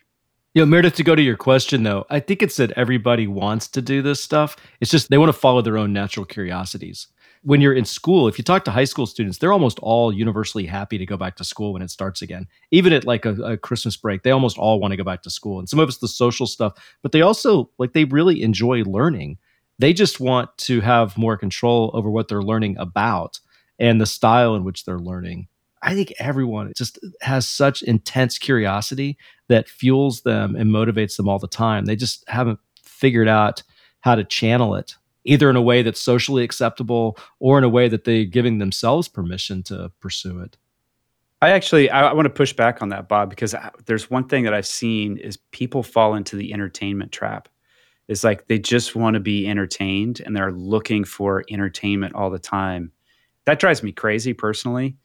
You 0.54 0.62
know, 0.62 0.66
Meredith, 0.66 0.96
to 0.96 1.04
go 1.04 1.16
to 1.16 1.22
your 1.22 1.38
question 1.38 1.84
though, 1.84 2.06
I 2.10 2.20
think 2.20 2.44
it's 2.44 2.58
that 2.58 2.72
everybody 2.72 3.26
wants 3.26 3.70
to 3.70 3.82
do 3.82 4.02
this 4.02 4.22
stuff. 4.22 4.58
It's 4.82 4.92
just 4.92 5.10
they 5.10 5.18
want 5.18 5.30
to 5.30 5.40
follow 5.40 5.62
their 5.62 5.78
own 5.78 5.94
natural 5.94 6.26
curiosities. 6.26 7.08
When 7.44 7.60
you're 7.60 7.74
in 7.74 7.86
school, 7.86 8.28
if 8.28 8.38
you 8.38 8.44
talk 8.44 8.66
to 8.66 8.72
high 8.72 8.84
school 8.84 9.08
students, 9.08 9.40
they're 9.40 9.54
almost 9.54 9.80
all 9.80 10.14
universally 10.14 10.66
happy 10.66 11.00
to 11.00 11.06
go 11.06 11.18
back 11.18 11.36
to 11.38 11.44
school 11.44 11.74
when 11.74 11.82
it 11.82 11.90
starts 11.90 12.22
again. 12.22 12.48
Even 12.70 12.94
at 12.94 13.06
like 13.06 13.26
a, 13.26 13.34
a 13.42 13.58
Christmas 13.58 13.98
break, 13.98 14.22
they 14.22 14.30
almost 14.32 14.60
all 14.60 14.80
want 14.80 14.92
to 14.92 14.98
go 14.98 15.04
back 15.04 15.24
to 15.24 15.32
school. 15.32 15.58
And 15.58 15.68
some 15.68 15.80
of 15.80 15.90
it's 15.90 15.98
the 15.98 16.08
social 16.08 16.46
stuff, 16.46 16.74
but 17.02 17.12
they 17.12 17.22
also 17.22 17.70
like 17.80 17.94
they 17.94 18.06
really 18.06 18.44
enjoy 18.44 18.84
learning. 18.84 19.38
They 19.80 19.94
just 19.94 20.20
want 20.20 20.56
to 20.60 20.82
have 20.82 21.18
more 21.18 21.36
control 21.36 21.90
over 21.96 22.12
what 22.12 22.28
they're 22.28 22.44
learning 22.44 22.78
about 22.78 23.40
and 23.80 24.00
the 24.00 24.06
style 24.06 24.54
in 24.54 24.64
which 24.64 24.86
they're 24.86 25.00
learning. 25.00 25.48
I 25.82 25.96
think 25.96 26.14
everyone 26.20 26.72
just 26.78 27.00
has 27.22 27.48
such 27.48 27.82
intense 27.82 28.38
curiosity 28.38 29.18
that 29.48 29.68
fuels 29.68 30.22
them 30.22 30.56
and 30.56 30.70
motivates 30.70 31.18
them 31.18 31.28
all 31.28 31.40
the 31.40 31.48
time. 31.48 31.86
They 31.86 31.96
just 31.96 32.24
haven't 32.30 32.60
figured 32.84 33.28
out 33.28 33.64
how 34.02 34.14
to 34.14 34.24
channel 34.24 34.76
it 34.76 34.96
either 35.24 35.50
in 35.50 35.56
a 35.56 35.62
way 35.62 35.84
that's 35.84 36.02
socially 36.02 36.44
acceptable 36.44 37.18
or 37.40 37.58
in 37.58 37.64
a 37.64 37.70
way 37.70 37.88
that 37.88 38.04
they're 38.04 38.26
giving 38.26 38.58
themselves 38.58 39.08
permission 39.08 39.64
to 39.64 39.92
pursue 40.00 40.40
it. 40.40 40.58
I 41.42 41.50
actually 41.50 41.90
I, 41.90 42.10
I 42.10 42.14
want 42.14 42.26
to 42.26 42.32
push 42.32 42.54
back 42.54 42.82
on 42.82 42.90
that, 42.90 43.08
Bob, 43.08 43.30
because 43.30 43.54
uh, 43.54 43.70
there's 43.86 44.10
one 44.10 44.28
thing 44.28 44.44
that 44.44 44.54
I've 44.54 44.68
seen 44.68 45.18
is 45.18 45.38
people 45.52 45.84
fall 45.84 46.14
into 46.16 46.36
the 46.36 46.54
entertainment 46.54 47.12
trap. 47.12 47.50
It's 48.08 48.24
like 48.24 48.48
they 48.48 48.60
just 48.60 48.96
want 48.96 49.16
to 49.16 49.20
be 49.20 49.48
entertained 49.48 50.22
and 50.24 50.36
they're 50.36 50.52
looking 50.52 51.04
for 51.04 51.44
entertainment 51.50 52.14
all 52.14 52.30
the 52.30 52.40
time. 52.40 52.92
That 53.46 53.60
drives 53.60 53.82
me 53.82 53.92
crazy 53.92 54.34
personally 54.34 54.98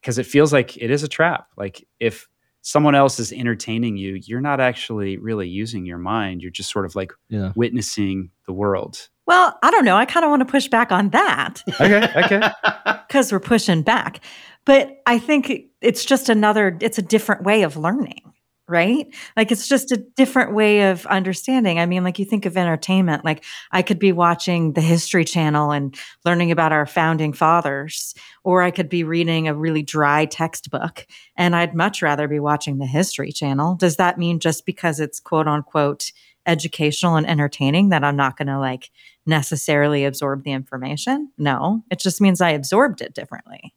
because 0.00 0.18
it 0.18 0.26
feels 0.26 0.52
like 0.52 0.76
it 0.76 0.90
is 0.90 1.02
a 1.02 1.08
trap. 1.08 1.48
Like 1.56 1.86
if 2.00 2.28
someone 2.62 2.94
else 2.94 3.20
is 3.20 3.32
entertaining 3.32 3.96
you, 3.96 4.14
you're 4.24 4.40
not 4.40 4.60
actually 4.60 5.18
really 5.18 5.48
using 5.48 5.84
your 5.84 5.98
mind. 5.98 6.42
You're 6.42 6.50
just 6.50 6.70
sort 6.70 6.86
of 6.86 6.96
like 6.96 7.12
yeah. 7.28 7.52
witnessing 7.54 8.30
the 8.46 8.52
world. 8.52 9.08
Well, 9.26 9.58
I 9.62 9.70
don't 9.70 9.84
know. 9.84 9.96
I 9.96 10.04
kind 10.04 10.24
of 10.24 10.30
want 10.30 10.40
to 10.40 10.46
push 10.46 10.68
back 10.68 10.92
on 10.92 11.10
that. 11.10 11.62
okay, 11.80 12.08
okay. 12.16 12.50
Because 13.08 13.30
we're 13.30 13.38
pushing 13.38 13.82
back. 13.82 14.20
But 14.64 15.00
I 15.06 15.20
think 15.20 15.52
it's 15.80 16.04
just 16.04 16.28
another, 16.28 16.76
it's 16.80 16.98
a 16.98 17.02
different 17.02 17.44
way 17.44 17.62
of 17.62 17.76
learning 17.76 18.34
right? 18.66 19.06
Like 19.36 19.52
it's 19.52 19.68
just 19.68 19.92
a 19.92 19.96
different 20.16 20.54
way 20.54 20.90
of 20.90 21.04
understanding. 21.06 21.78
I 21.78 21.86
mean, 21.86 22.02
like 22.02 22.18
you 22.18 22.24
think 22.24 22.46
of 22.46 22.56
entertainment, 22.56 23.24
like 23.24 23.44
I 23.72 23.82
could 23.82 23.98
be 23.98 24.12
watching 24.12 24.72
the 24.72 24.80
History 24.80 25.24
Channel 25.24 25.70
and 25.70 25.94
learning 26.24 26.50
about 26.50 26.72
our 26.72 26.86
founding 26.86 27.32
fathers, 27.32 28.14
or 28.42 28.62
I 28.62 28.70
could 28.70 28.88
be 28.88 29.04
reading 29.04 29.48
a 29.48 29.54
really 29.54 29.82
dry 29.82 30.24
textbook 30.24 31.06
and 31.36 31.54
I'd 31.54 31.74
much 31.74 32.00
rather 32.00 32.26
be 32.26 32.40
watching 32.40 32.78
the 32.78 32.86
History 32.86 33.32
Channel. 33.32 33.76
Does 33.76 33.96
that 33.96 34.18
mean 34.18 34.40
just 34.40 34.64
because 34.64 34.98
it's 34.98 35.20
quote 35.20 35.46
unquote 35.46 36.10
educational 36.46 37.16
and 37.16 37.28
entertaining 37.28 37.88
that 37.90 38.04
I'm 38.04 38.16
not 38.16 38.36
going 38.36 38.48
to 38.48 38.58
like 38.58 38.90
necessarily 39.26 40.04
absorb 40.04 40.44
the 40.44 40.52
information? 40.52 41.30
No, 41.38 41.82
it 41.90 41.98
just 41.98 42.20
means 42.20 42.40
I 42.40 42.50
absorbed 42.50 43.00
it 43.00 43.14
differently. 43.14 43.74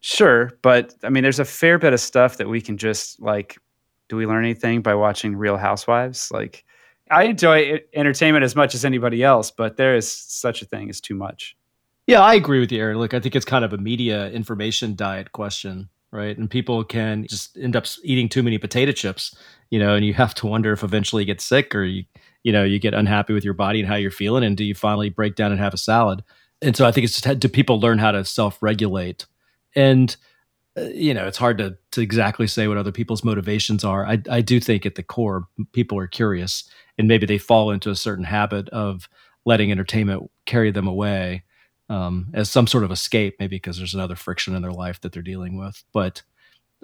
Sure, 0.00 0.52
but 0.62 0.94
I 1.02 1.08
mean, 1.08 1.22
there's 1.22 1.38
a 1.38 1.44
fair 1.44 1.78
bit 1.78 1.92
of 1.92 2.00
stuff 2.00 2.36
that 2.36 2.48
we 2.48 2.60
can 2.60 2.76
just 2.76 3.20
like 3.20 3.56
do 4.08 4.16
we 4.16 4.26
learn 4.26 4.44
anything 4.44 4.82
by 4.82 4.94
watching 4.94 5.36
Real 5.36 5.56
Housewives? 5.56 6.30
Like, 6.30 6.64
I 7.10 7.24
enjoy 7.24 7.80
entertainment 7.94 8.44
as 8.44 8.56
much 8.56 8.74
as 8.74 8.84
anybody 8.84 9.22
else, 9.22 9.50
but 9.50 9.76
there 9.76 9.94
is 9.94 10.10
such 10.10 10.62
a 10.62 10.66
thing 10.66 10.88
as 10.90 11.00
too 11.00 11.14
much. 11.14 11.56
Yeah, 12.06 12.20
I 12.20 12.34
agree 12.34 12.60
with 12.60 12.70
you, 12.70 12.80
Aaron. 12.80 12.98
Look, 12.98 13.14
I 13.14 13.20
think 13.20 13.34
it's 13.34 13.44
kind 13.44 13.64
of 13.64 13.72
a 13.72 13.78
media 13.78 14.30
information 14.30 14.94
diet 14.94 15.32
question, 15.32 15.88
right? 16.10 16.36
And 16.36 16.50
people 16.50 16.84
can 16.84 17.26
just 17.26 17.56
end 17.56 17.76
up 17.76 17.86
eating 18.02 18.28
too 18.28 18.42
many 18.42 18.58
potato 18.58 18.92
chips, 18.92 19.36
you 19.70 19.78
know, 19.78 19.94
and 19.94 20.04
you 20.04 20.14
have 20.14 20.34
to 20.36 20.46
wonder 20.46 20.72
if 20.72 20.82
eventually 20.82 21.22
you 21.22 21.26
get 21.26 21.40
sick 21.40 21.74
or 21.74 21.84
you, 21.84 22.04
you 22.42 22.52
know, 22.52 22.64
you 22.64 22.78
get 22.78 22.94
unhappy 22.94 23.32
with 23.32 23.44
your 23.44 23.54
body 23.54 23.80
and 23.80 23.88
how 23.88 23.96
you're 23.96 24.10
feeling, 24.10 24.44
and 24.44 24.56
do 24.56 24.64
you 24.64 24.74
finally 24.74 25.10
break 25.10 25.34
down 25.34 25.52
and 25.52 25.60
have 25.60 25.74
a 25.74 25.78
salad? 25.78 26.22
And 26.62 26.76
so 26.76 26.86
I 26.86 26.92
think 26.92 27.04
it's 27.04 27.20
just 27.20 27.38
do 27.38 27.48
people 27.48 27.80
learn 27.80 27.98
how 27.98 28.12
to 28.12 28.24
self 28.24 28.62
regulate 28.62 29.26
and 29.74 30.16
uh, 30.76 30.82
you 30.92 31.14
know, 31.14 31.26
it's 31.26 31.38
hard 31.38 31.58
to 31.58 31.76
to 31.92 32.00
exactly 32.00 32.46
say 32.46 32.66
what 32.66 32.76
other 32.76 32.92
people's 32.92 33.24
motivations 33.24 33.84
are. 33.84 34.06
I 34.06 34.20
I 34.28 34.40
do 34.40 34.60
think 34.60 34.84
at 34.86 34.96
the 34.96 35.02
core, 35.02 35.46
people 35.72 35.98
are 35.98 36.06
curious, 36.06 36.68
and 36.98 37.06
maybe 37.06 37.26
they 37.26 37.38
fall 37.38 37.70
into 37.70 37.90
a 37.90 37.96
certain 37.96 38.24
habit 38.24 38.68
of 38.70 39.08
letting 39.46 39.70
entertainment 39.70 40.30
carry 40.46 40.70
them 40.70 40.88
away 40.88 41.44
um, 41.90 42.28
as 42.34 42.50
some 42.50 42.66
sort 42.66 42.82
of 42.84 42.90
escape, 42.90 43.36
maybe 43.38 43.56
because 43.56 43.78
there's 43.78 43.94
another 43.94 44.16
friction 44.16 44.54
in 44.54 44.62
their 44.62 44.72
life 44.72 45.00
that 45.00 45.12
they're 45.12 45.22
dealing 45.22 45.58
with. 45.58 45.84
But 45.92 46.22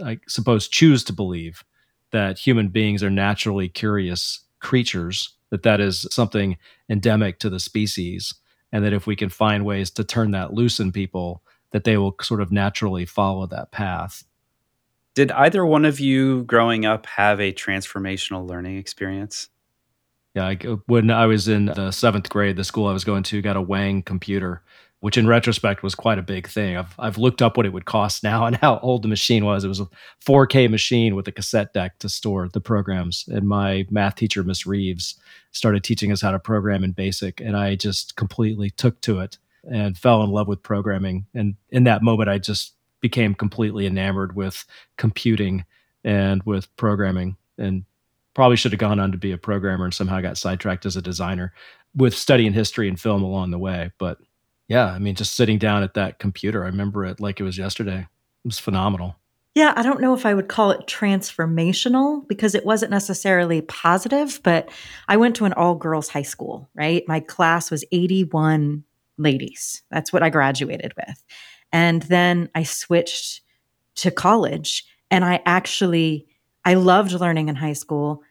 I 0.05 0.19
suppose 0.29 0.69
choose 0.69 1.03
to 1.05 1.13
believe 1.13 1.65
that 2.13 2.39
human 2.39 2.69
beings 2.69 3.03
are 3.03 3.11
naturally 3.11 3.69
curious 3.69 4.41
creatures, 4.61 5.35
that 5.51 5.63
that 5.63 5.81
is 5.81 6.07
something 6.11 6.57
endemic 6.89 7.39
to 7.41 7.51
the 7.51 7.61
species, 7.61 8.35
and 8.73 8.85
that 8.85 8.93
if 8.93 9.07
we 9.07 9.17
can 9.17 9.29
find 9.29 9.65
ways 9.65 9.91
to 9.91 10.05
turn 10.05 10.31
that 10.33 10.53
loose 10.53 10.81
in 10.81 10.93
people 10.93 11.43
that 11.73 11.85
they 11.85 11.97
will 11.97 12.17
sort 12.21 12.41
of 12.41 12.53
naturally 12.53 13.05
follow 13.05 13.47
that 13.47 13.71
path. 13.71 14.25
Did 15.15 15.33
either 15.33 15.65
one 15.65 15.85
of 15.85 16.01
you 16.01 16.45
growing 16.45 16.85
up 16.85 17.07
have 17.07 17.41
a 17.41 17.53
transformational 17.53 18.49
learning 18.49 18.77
experience? 18.77 19.49
Yeah, 20.35 20.47
I, 20.47 20.55
when 20.87 21.11
I 21.11 21.27
was 21.27 21.49
in 21.49 21.67
the 21.67 21.91
seventh 21.91 22.29
grade, 22.29 22.57
the 22.57 22.65
school 22.65 22.87
I 22.87 22.93
was 22.93 23.05
going 23.05 23.25
to 23.25 23.43
got 23.43 23.57
a 23.57 23.61
Wang 23.61 24.03
computer, 24.03 24.63
which 25.01 25.17
in 25.17 25.27
retrospect 25.27 25.83
was 25.83 25.95
quite 25.95 26.19
a 26.19 26.23
big 26.23 26.47
thing. 26.47 26.77
I've, 26.77 26.95
I've 26.99 27.19
looked 27.19 27.43
up 27.43 27.57
what 27.57 27.67
it 27.67 27.73
would 27.73 27.87
cost 27.87 28.23
now 28.23 28.47
and 28.47 28.57
how 28.57 28.79
old 28.81 29.03
the 29.03 29.09
machine 29.09 29.45
was. 29.45 29.65
It 29.65 29.69
was 29.69 29.81
a 29.81 29.89
4K 30.25 30.71
machine 30.71 31.15
with 31.15 31.27
a 31.29 31.33
cassette 31.33 31.73
deck 31.73 31.99
to 32.01 32.09
store 32.09 32.49
the 32.49 32.61
programs. 32.61 33.25
And 33.29 33.49
my 33.49 33.87
math 33.91 34.17
teacher, 34.17 34.43
Miss 34.43 34.67
Reeves, 34.67 35.19
started 35.53 35.83
teaching 35.83 36.13
us 36.13 36.21
how 36.21 36.31
to 36.31 36.39
program 36.39 36.85
in 36.85 36.93
BASIC, 36.93 37.41
and 37.41 37.57
I 37.57 37.75
just 37.75 38.17
completely 38.17 38.71
took 38.71 39.01
to 39.03 39.21
it 39.21 39.39
and 39.71 39.99
fell 39.99 40.23
in 40.23 40.31
love 40.31 40.49
with 40.49 40.63
programming. 40.63 41.27
And 41.35 41.57
in 41.71 41.85
that 41.85 42.03
moment, 42.03 42.31
I 42.31 42.39
just 42.39 42.75
became 43.01 43.35
completely 43.35 43.87
enamored 43.87 44.37
with 44.37 44.65
computing 44.97 45.65
and 46.05 46.43
with 46.45 46.75
programming 46.77 47.37
and 47.59 47.85
probably 48.35 48.57
should 48.57 48.73
have 48.73 48.79
gone 48.79 49.01
on 49.01 49.13
to 49.13 49.19
be 49.19 49.33
a 49.33 49.39
programmer 49.39 49.85
and 49.85 49.95
somehow 49.95 50.21
got 50.21 50.39
sidetracked 50.39 50.87
as 50.87 50.97
a 50.97 51.03
designer 51.03 51.53
with 51.95 52.15
studying 52.15 52.53
history 52.53 52.89
and 52.89 53.01
film 53.01 53.23
along 53.23 53.51
the 53.51 53.59
way. 53.59 53.91
But 53.99 54.19
yeah, 54.71 54.87
I 54.87 55.01
mean, 55.01 55.17
just 55.17 55.35
sitting 55.35 55.59
down 55.59 55.83
at 55.83 55.95
that 55.95 56.21
computer, 56.21 56.63
I 56.63 56.67
remember 56.67 57.05
it 57.05 57.19
like 57.19 57.41
it 57.41 57.43
was 57.43 57.59
yesterday. 57.59 58.07
It 58.45 58.49
was 58.49 58.61
phenomenal. 58.61 59.17
Yeah, 59.57 59.75
I 59.77 59.83
don't 59.83 60.01
know 60.01 60.15
if 60.15 60.25
I 60.25 60.33
would 60.33 60.49
call 60.49 60.71
it 60.71 60.87
transformational 60.87 62.27
because 62.29 62.55
it 62.55 62.65
wasn't 62.65 62.93
necessarily 62.93 63.63
positive, 63.63 64.39
but 64.45 64.69
I 65.09 65.17
went 65.17 65.35
to 65.37 65.45
an 65.45 65.55
all 65.55 65.75
girls 65.75 66.09
high 66.09 66.23
school, 66.23 66.71
right? 66.73 67.03
My 67.09 67.19
class 67.19 67.69
was 67.69 67.85
81 67.91 68.85
ladies. 69.19 69.83
That's 69.91 70.13
what 70.13 70.23
I 70.23 70.31
graduated 70.31 70.95
with. 70.97 71.25
And 71.73 72.03
then 72.03 72.49
I 72.55 72.63
switched 72.63 73.41
to 73.97 74.13
college 74.13 74.85
and 75.11 75.25
I 75.25 75.43
actually 75.47 76.29
I 76.65 76.75
loved 76.75 77.11
learning 77.13 77.49
in 77.49 77.57
high 77.57 77.73
school. 77.73 78.23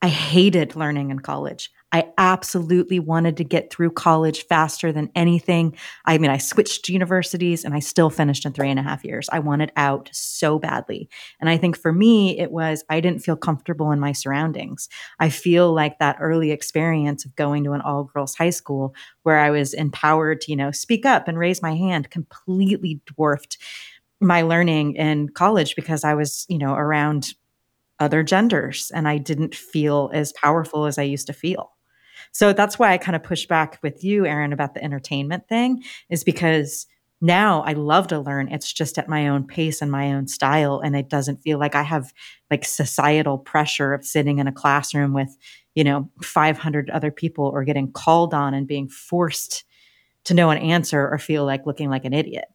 I 0.00 0.08
hated 0.08 0.74
learning 0.74 1.10
in 1.10 1.18
college. 1.18 1.70
I 1.92 2.08
absolutely 2.18 2.98
wanted 2.98 3.36
to 3.36 3.44
get 3.44 3.72
through 3.72 3.92
college 3.92 4.44
faster 4.46 4.92
than 4.92 5.10
anything. 5.14 5.76
I 6.04 6.18
mean, 6.18 6.30
I 6.30 6.36
switched 6.36 6.88
universities 6.88 7.64
and 7.64 7.74
I 7.74 7.78
still 7.78 8.10
finished 8.10 8.44
in 8.44 8.52
three 8.52 8.68
and 8.68 8.78
a 8.78 8.82
half 8.82 9.04
years. 9.04 9.28
I 9.32 9.38
wanted 9.38 9.72
out 9.76 10.10
so 10.12 10.58
badly. 10.58 11.08
And 11.40 11.48
I 11.48 11.56
think 11.56 11.78
for 11.78 11.92
me, 11.92 12.38
it 12.38 12.50
was 12.50 12.84
I 12.90 13.00
didn't 13.00 13.22
feel 13.22 13.36
comfortable 13.36 13.92
in 13.92 14.00
my 14.00 14.12
surroundings. 14.12 14.88
I 15.20 15.28
feel 15.30 15.72
like 15.72 15.98
that 15.98 16.16
early 16.20 16.50
experience 16.50 17.24
of 17.24 17.36
going 17.36 17.64
to 17.64 17.72
an 17.72 17.80
all 17.80 18.04
girls 18.04 18.34
high 18.34 18.50
school 18.50 18.94
where 19.22 19.38
I 19.38 19.50
was 19.50 19.72
empowered 19.72 20.40
to, 20.42 20.50
you 20.50 20.56
know, 20.56 20.72
speak 20.72 21.06
up 21.06 21.28
and 21.28 21.38
raise 21.38 21.62
my 21.62 21.74
hand 21.76 22.10
completely 22.10 23.00
dwarfed 23.06 23.58
my 24.20 24.42
learning 24.42 24.96
in 24.96 25.28
college 25.28 25.76
because 25.76 26.02
I 26.04 26.14
was, 26.14 26.46
you 26.48 26.58
know, 26.58 26.74
around 26.74 27.34
other 28.00 28.22
genders 28.22 28.92
and 28.94 29.08
I 29.08 29.18
didn't 29.18 29.54
feel 29.54 30.10
as 30.12 30.32
powerful 30.32 30.86
as 30.86 30.98
I 30.98 31.02
used 31.04 31.28
to 31.28 31.32
feel. 31.32 31.75
So 32.36 32.52
that's 32.52 32.78
why 32.78 32.92
I 32.92 32.98
kind 32.98 33.16
of 33.16 33.22
push 33.22 33.46
back 33.46 33.78
with 33.82 34.04
you, 34.04 34.26
Aaron, 34.26 34.52
about 34.52 34.74
the 34.74 34.84
entertainment 34.84 35.48
thing, 35.48 35.82
is 36.10 36.22
because 36.22 36.86
now 37.22 37.62
I 37.62 37.72
love 37.72 38.08
to 38.08 38.20
learn. 38.20 38.48
It's 38.48 38.70
just 38.70 38.98
at 38.98 39.08
my 39.08 39.28
own 39.28 39.46
pace 39.46 39.80
and 39.80 39.90
my 39.90 40.12
own 40.12 40.28
style. 40.28 40.78
And 40.84 40.94
it 40.94 41.08
doesn't 41.08 41.38
feel 41.38 41.58
like 41.58 41.74
I 41.74 41.82
have 41.82 42.12
like 42.50 42.66
societal 42.66 43.38
pressure 43.38 43.94
of 43.94 44.04
sitting 44.04 44.38
in 44.38 44.46
a 44.46 44.52
classroom 44.52 45.14
with, 45.14 45.34
you 45.74 45.82
know, 45.82 46.10
500 46.22 46.90
other 46.90 47.10
people 47.10 47.46
or 47.46 47.64
getting 47.64 47.90
called 47.90 48.34
on 48.34 48.52
and 48.52 48.66
being 48.66 48.90
forced 48.90 49.64
to 50.24 50.34
know 50.34 50.50
an 50.50 50.58
answer 50.58 51.08
or 51.08 51.16
feel 51.16 51.46
like 51.46 51.64
looking 51.64 51.88
like 51.88 52.04
an 52.04 52.12
idiot. 52.12 52.48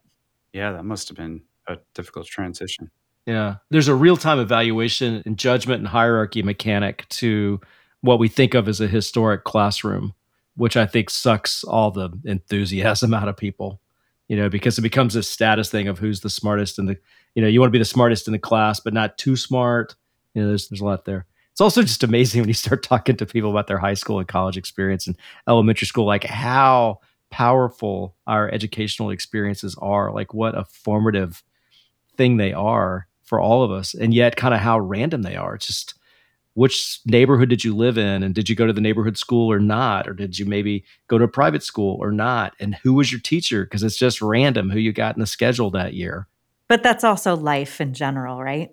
Yeah, 0.54 0.74
that 0.74 0.86
must 0.86 1.08
have 1.08 1.18
been 1.18 1.42
a 1.68 1.78
difficult 1.96 2.28
transition. 2.28 2.92
Yeah. 3.26 3.56
There's 3.72 3.88
a 3.88 3.96
real 3.96 4.16
time 4.16 4.38
evaluation 4.38 5.24
and 5.26 5.40
judgment 5.40 5.80
and 5.80 5.88
hierarchy 5.88 6.44
mechanic 6.44 7.10
to 7.10 7.60
what 8.02 8.20
we 8.20 8.28
think 8.28 8.54
of 8.54 8.68
as 8.68 8.82
a 8.82 8.88
historic 8.88 9.44
classroom, 9.44 10.14
which 10.56 10.76
I 10.76 10.86
think 10.86 11.10
sucks 11.10 11.64
all 11.64 11.92
the 11.92 12.10
enthusiasm 12.26 13.14
out 13.14 13.28
of 13.28 13.38
people, 13.38 13.80
you 14.28 14.36
know, 14.36 14.50
because 14.50 14.78
it 14.78 14.82
becomes 14.82 15.16
a 15.16 15.24
status 15.24 15.70
thing 15.70 15.88
of 15.88 16.00
who's 16.00 16.22
the 16.22 16.30
smartest 16.30 16.80
in 16.80 16.88
the, 16.88 16.98
you 17.36 17.42
know, 17.42 17.48
you 17.48 17.60
want 17.60 17.70
to 17.70 17.78
be 17.78 17.80
the 17.80 17.86
smartest 17.86 18.28
in 18.28 18.34
the 18.34 18.40
class, 18.40 18.80
but 18.80 18.94
not 18.94 19.18
too 19.18 19.36
smart. 19.36 19.96
You 20.34 20.42
know, 20.42 20.48
there's, 20.50 20.68
there's 20.68 20.82
a 20.82 20.86
lot 20.86 21.06
there. 21.06 21.26
It's 21.52 21.62
also 21.62 21.82
just 21.82 22.04
amazing 22.04 22.42
when 22.42 22.50
you 22.50 22.54
start 22.54 22.84
talking 22.84 23.18
to 23.18 23.26
people 23.26 23.52
about 23.52 23.68
their 23.68 23.78
high 23.78 23.94
school 23.94 24.20
and 24.20 24.28
college 24.28 24.58
experience 24.58 25.08
and 25.08 25.16
elementary 25.48 25.88
school, 25.88 26.06
like 26.06 26.24
how 26.24 27.00
powerful 27.30 28.16
our 28.28 28.50
educational 28.50 29.10
experiences 29.10 29.76
are, 29.80 30.12
like 30.12 30.34
what 30.34 30.58
a 30.58 30.66
formative 30.66 31.44
thing 32.18 32.38
they 32.38 32.54
are 32.54 33.08
for 33.24 33.40
all 33.40 33.64
of 33.64 33.72
us, 33.72 33.94
and 33.94 34.14
yet 34.14 34.36
kind 34.36 34.54
of 34.54 34.60
how 34.60 34.78
random 34.78 35.22
they 35.22 35.36
are. 35.36 35.56
It's 35.56 35.68
just 35.68 35.94
which 36.54 37.00
neighborhood 37.06 37.50
did 37.50 37.64
you 37.64 37.76
live 37.76 37.98
in, 37.98 38.24
and 38.24 38.36
did 38.36 38.50
you 38.50 38.56
go 38.56 38.68
to 38.68 38.74
the 38.74 38.82
neighborhood 38.82 39.18
school 39.18 39.52
or 39.52 39.60
not, 39.60 40.08
or 40.08 40.14
did 40.14 40.38
you 40.38 40.46
maybe 40.46 40.84
go 41.08 41.18
to 41.18 41.24
a 41.24 41.30
private 41.30 41.64
school 41.64 41.98
or 42.02 42.12
not, 42.12 42.54
and 42.60 42.76
who 42.76 42.94
was 42.94 43.12
your 43.12 43.22
teacher? 43.22 43.64
Because 43.64 43.84
it's 43.84 43.98
just 43.98 44.22
random 44.22 44.70
who 44.70 44.80
you 44.80 44.92
got 44.92 45.16
in 45.16 45.22
the 45.22 45.28
schedule 45.28 45.72
that 45.72 45.94
year. 45.94 46.28
But 46.68 46.84
that's 46.84 47.04
also 47.04 47.36
life 47.36 47.82
in 47.82 47.94
general, 47.94 48.42
right? 48.42 48.72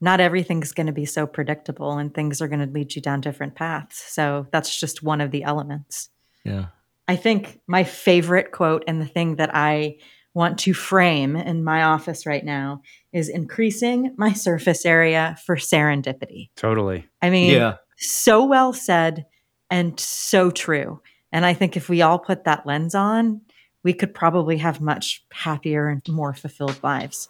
Not 0.00 0.20
everything's 0.20 0.72
going 0.72 0.88
to 0.88 0.92
be 0.92 1.04
so 1.04 1.26
predictable, 1.26 1.98
and 1.98 2.12
things 2.12 2.40
are 2.40 2.48
going 2.48 2.66
to 2.66 2.72
lead 2.72 2.94
you 2.94 3.02
down 3.02 3.20
different 3.20 3.54
paths. 3.54 4.02
So 4.12 4.46
that's 4.50 4.78
just 4.78 5.02
one 5.02 5.20
of 5.20 5.30
the 5.30 5.44
elements. 5.44 6.08
Yeah. 6.44 6.66
I 7.08 7.16
think 7.16 7.60
my 7.66 7.84
favorite 7.84 8.52
quote 8.52 8.84
and 8.86 9.00
the 9.00 9.06
thing 9.06 9.36
that 9.36 9.50
I 9.54 9.98
want 10.34 10.58
to 10.60 10.72
frame 10.74 11.36
in 11.36 11.62
my 11.62 11.82
office 11.82 12.24
right 12.26 12.44
now 12.44 12.80
is 13.12 13.28
increasing 13.28 14.14
my 14.16 14.32
surface 14.32 14.86
area 14.86 15.36
for 15.44 15.56
serendipity. 15.56 16.48
Totally. 16.56 17.06
I 17.20 17.30
mean, 17.30 17.52
Yeah. 17.52 17.76
so 17.96 18.44
well 18.44 18.72
said 18.72 19.26
and 19.70 19.98
so 20.00 20.50
true. 20.50 21.00
And 21.32 21.44
I 21.46 21.54
think 21.54 21.76
if 21.76 21.88
we 21.88 22.02
all 22.02 22.18
put 22.18 22.44
that 22.44 22.66
lens 22.66 22.94
on, 22.94 23.42
we 23.84 23.92
could 23.92 24.14
probably 24.14 24.58
have 24.58 24.80
much 24.80 25.24
happier 25.32 25.88
and 25.88 26.02
more 26.08 26.34
fulfilled 26.34 26.78
lives. 26.82 27.28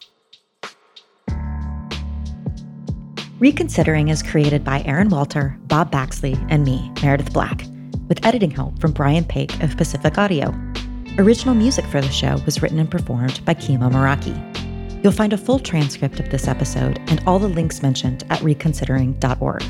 Reconsidering 3.38 4.08
is 4.08 4.22
created 4.22 4.62
by 4.62 4.82
Aaron 4.84 5.08
Walter, 5.08 5.56
Bob 5.62 5.90
Baxley, 5.90 6.36
and 6.48 6.62
me, 6.64 6.92
Meredith 7.02 7.32
Black, 7.32 7.64
with 8.08 8.24
editing 8.24 8.50
help 8.52 8.78
from 8.80 8.92
Brian 8.92 9.24
Pake 9.24 9.60
of 9.62 9.76
Pacific 9.76 10.16
Audio. 10.18 10.54
Original 11.18 11.54
music 11.54 11.84
for 11.86 12.00
the 12.00 12.08
show 12.08 12.38
was 12.46 12.62
written 12.62 12.78
and 12.78 12.90
performed 12.90 13.44
by 13.44 13.52
Kima 13.52 13.92
Maraki. 13.92 14.34
You'll 15.04 15.12
find 15.12 15.34
a 15.34 15.38
full 15.38 15.58
transcript 15.58 16.18
of 16.18 16.30
this 16.30 16.48
episode 16.48 16.98
and 17.08 17.22
all 17.26 17.38
the 17.38 17.48
links 17.48 17.82
mentioned 17.82 18.24
at 18.30 18.38
reconsidering.org. 18.40 19.62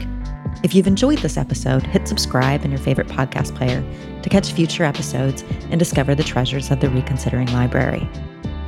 If 0.62 0.72
you've 0.72 0.86
enjoyed 0.86 1.18
this 1.18 1.36
episode, 1.36 1.82
hit 1.82 2.06
subscribe 2.06 2.64
in 2.64 2.70
your 2.70 2.78
favorite 2.78 3.08
podcast 3.08 3.56
player 3.56 3.82
to 4.22 4.28
catch 4.28 4.52
future 4.52 4.84
episodes 4.84 5.42
and 5.70 5.80
discover 5.80 6.14
the 6.14 6.22
treasures 6.22 6.70
of 6.70 6.78
the 6.78 6.90
Reconsidering 6.90 7.52
Library. 7.52 8.08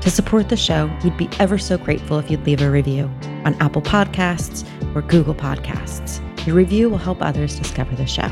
To 0.01 0.11
support 0.11 0.49
the 0.49 0.57
show, 0.57 0.91
we'd 1.05 1.17
be 1.17 1.31
ever 1.39 1.59
so 1.59 1.79
grateful 1.79 2.19
if 2.19 2.29
you'd 2.29 2.45
leave 2.45 2.61
a 2.61 2.71
review 2.71 3.09
on 3.45 3.55
Apple 3.61 3.83
Podcasts 3.83 4.67
or 4.97 5.03
Google 5.03 5.35
Podcasts. 5.35 6.21
Your 6.45 6.57
review 6.57 6.91
will 6.91 6.99
help 6.99 7.23
others 7.23 7.57
discover 7.57 7.95
the 7.95 8.07
show. 8.07 8.29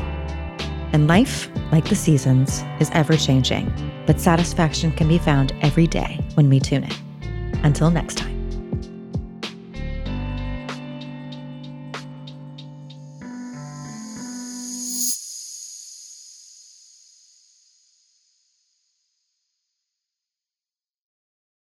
And 0.93 1.07
life, 1.07 1.49
like 1.71 1.89
the 1.89 1.95
seasons, 1.95 2.63
is 2.79 2.91
ever 2.93 3.17
changing, 3.17 3.73
but 4.05 4.19
satisfaction 4.19 4.91
can 4.91 5.07
be 5.07 5.17
found 5.17 5.53
every 5.61 5.87
day 5.87 6.19
when 6.35 6.49
we 6.49 6.59
tune 6.59 6.83
in. 6.83 7.59
Until 7.63 7.89
next 7.89 8.17
time. 8.19 8.32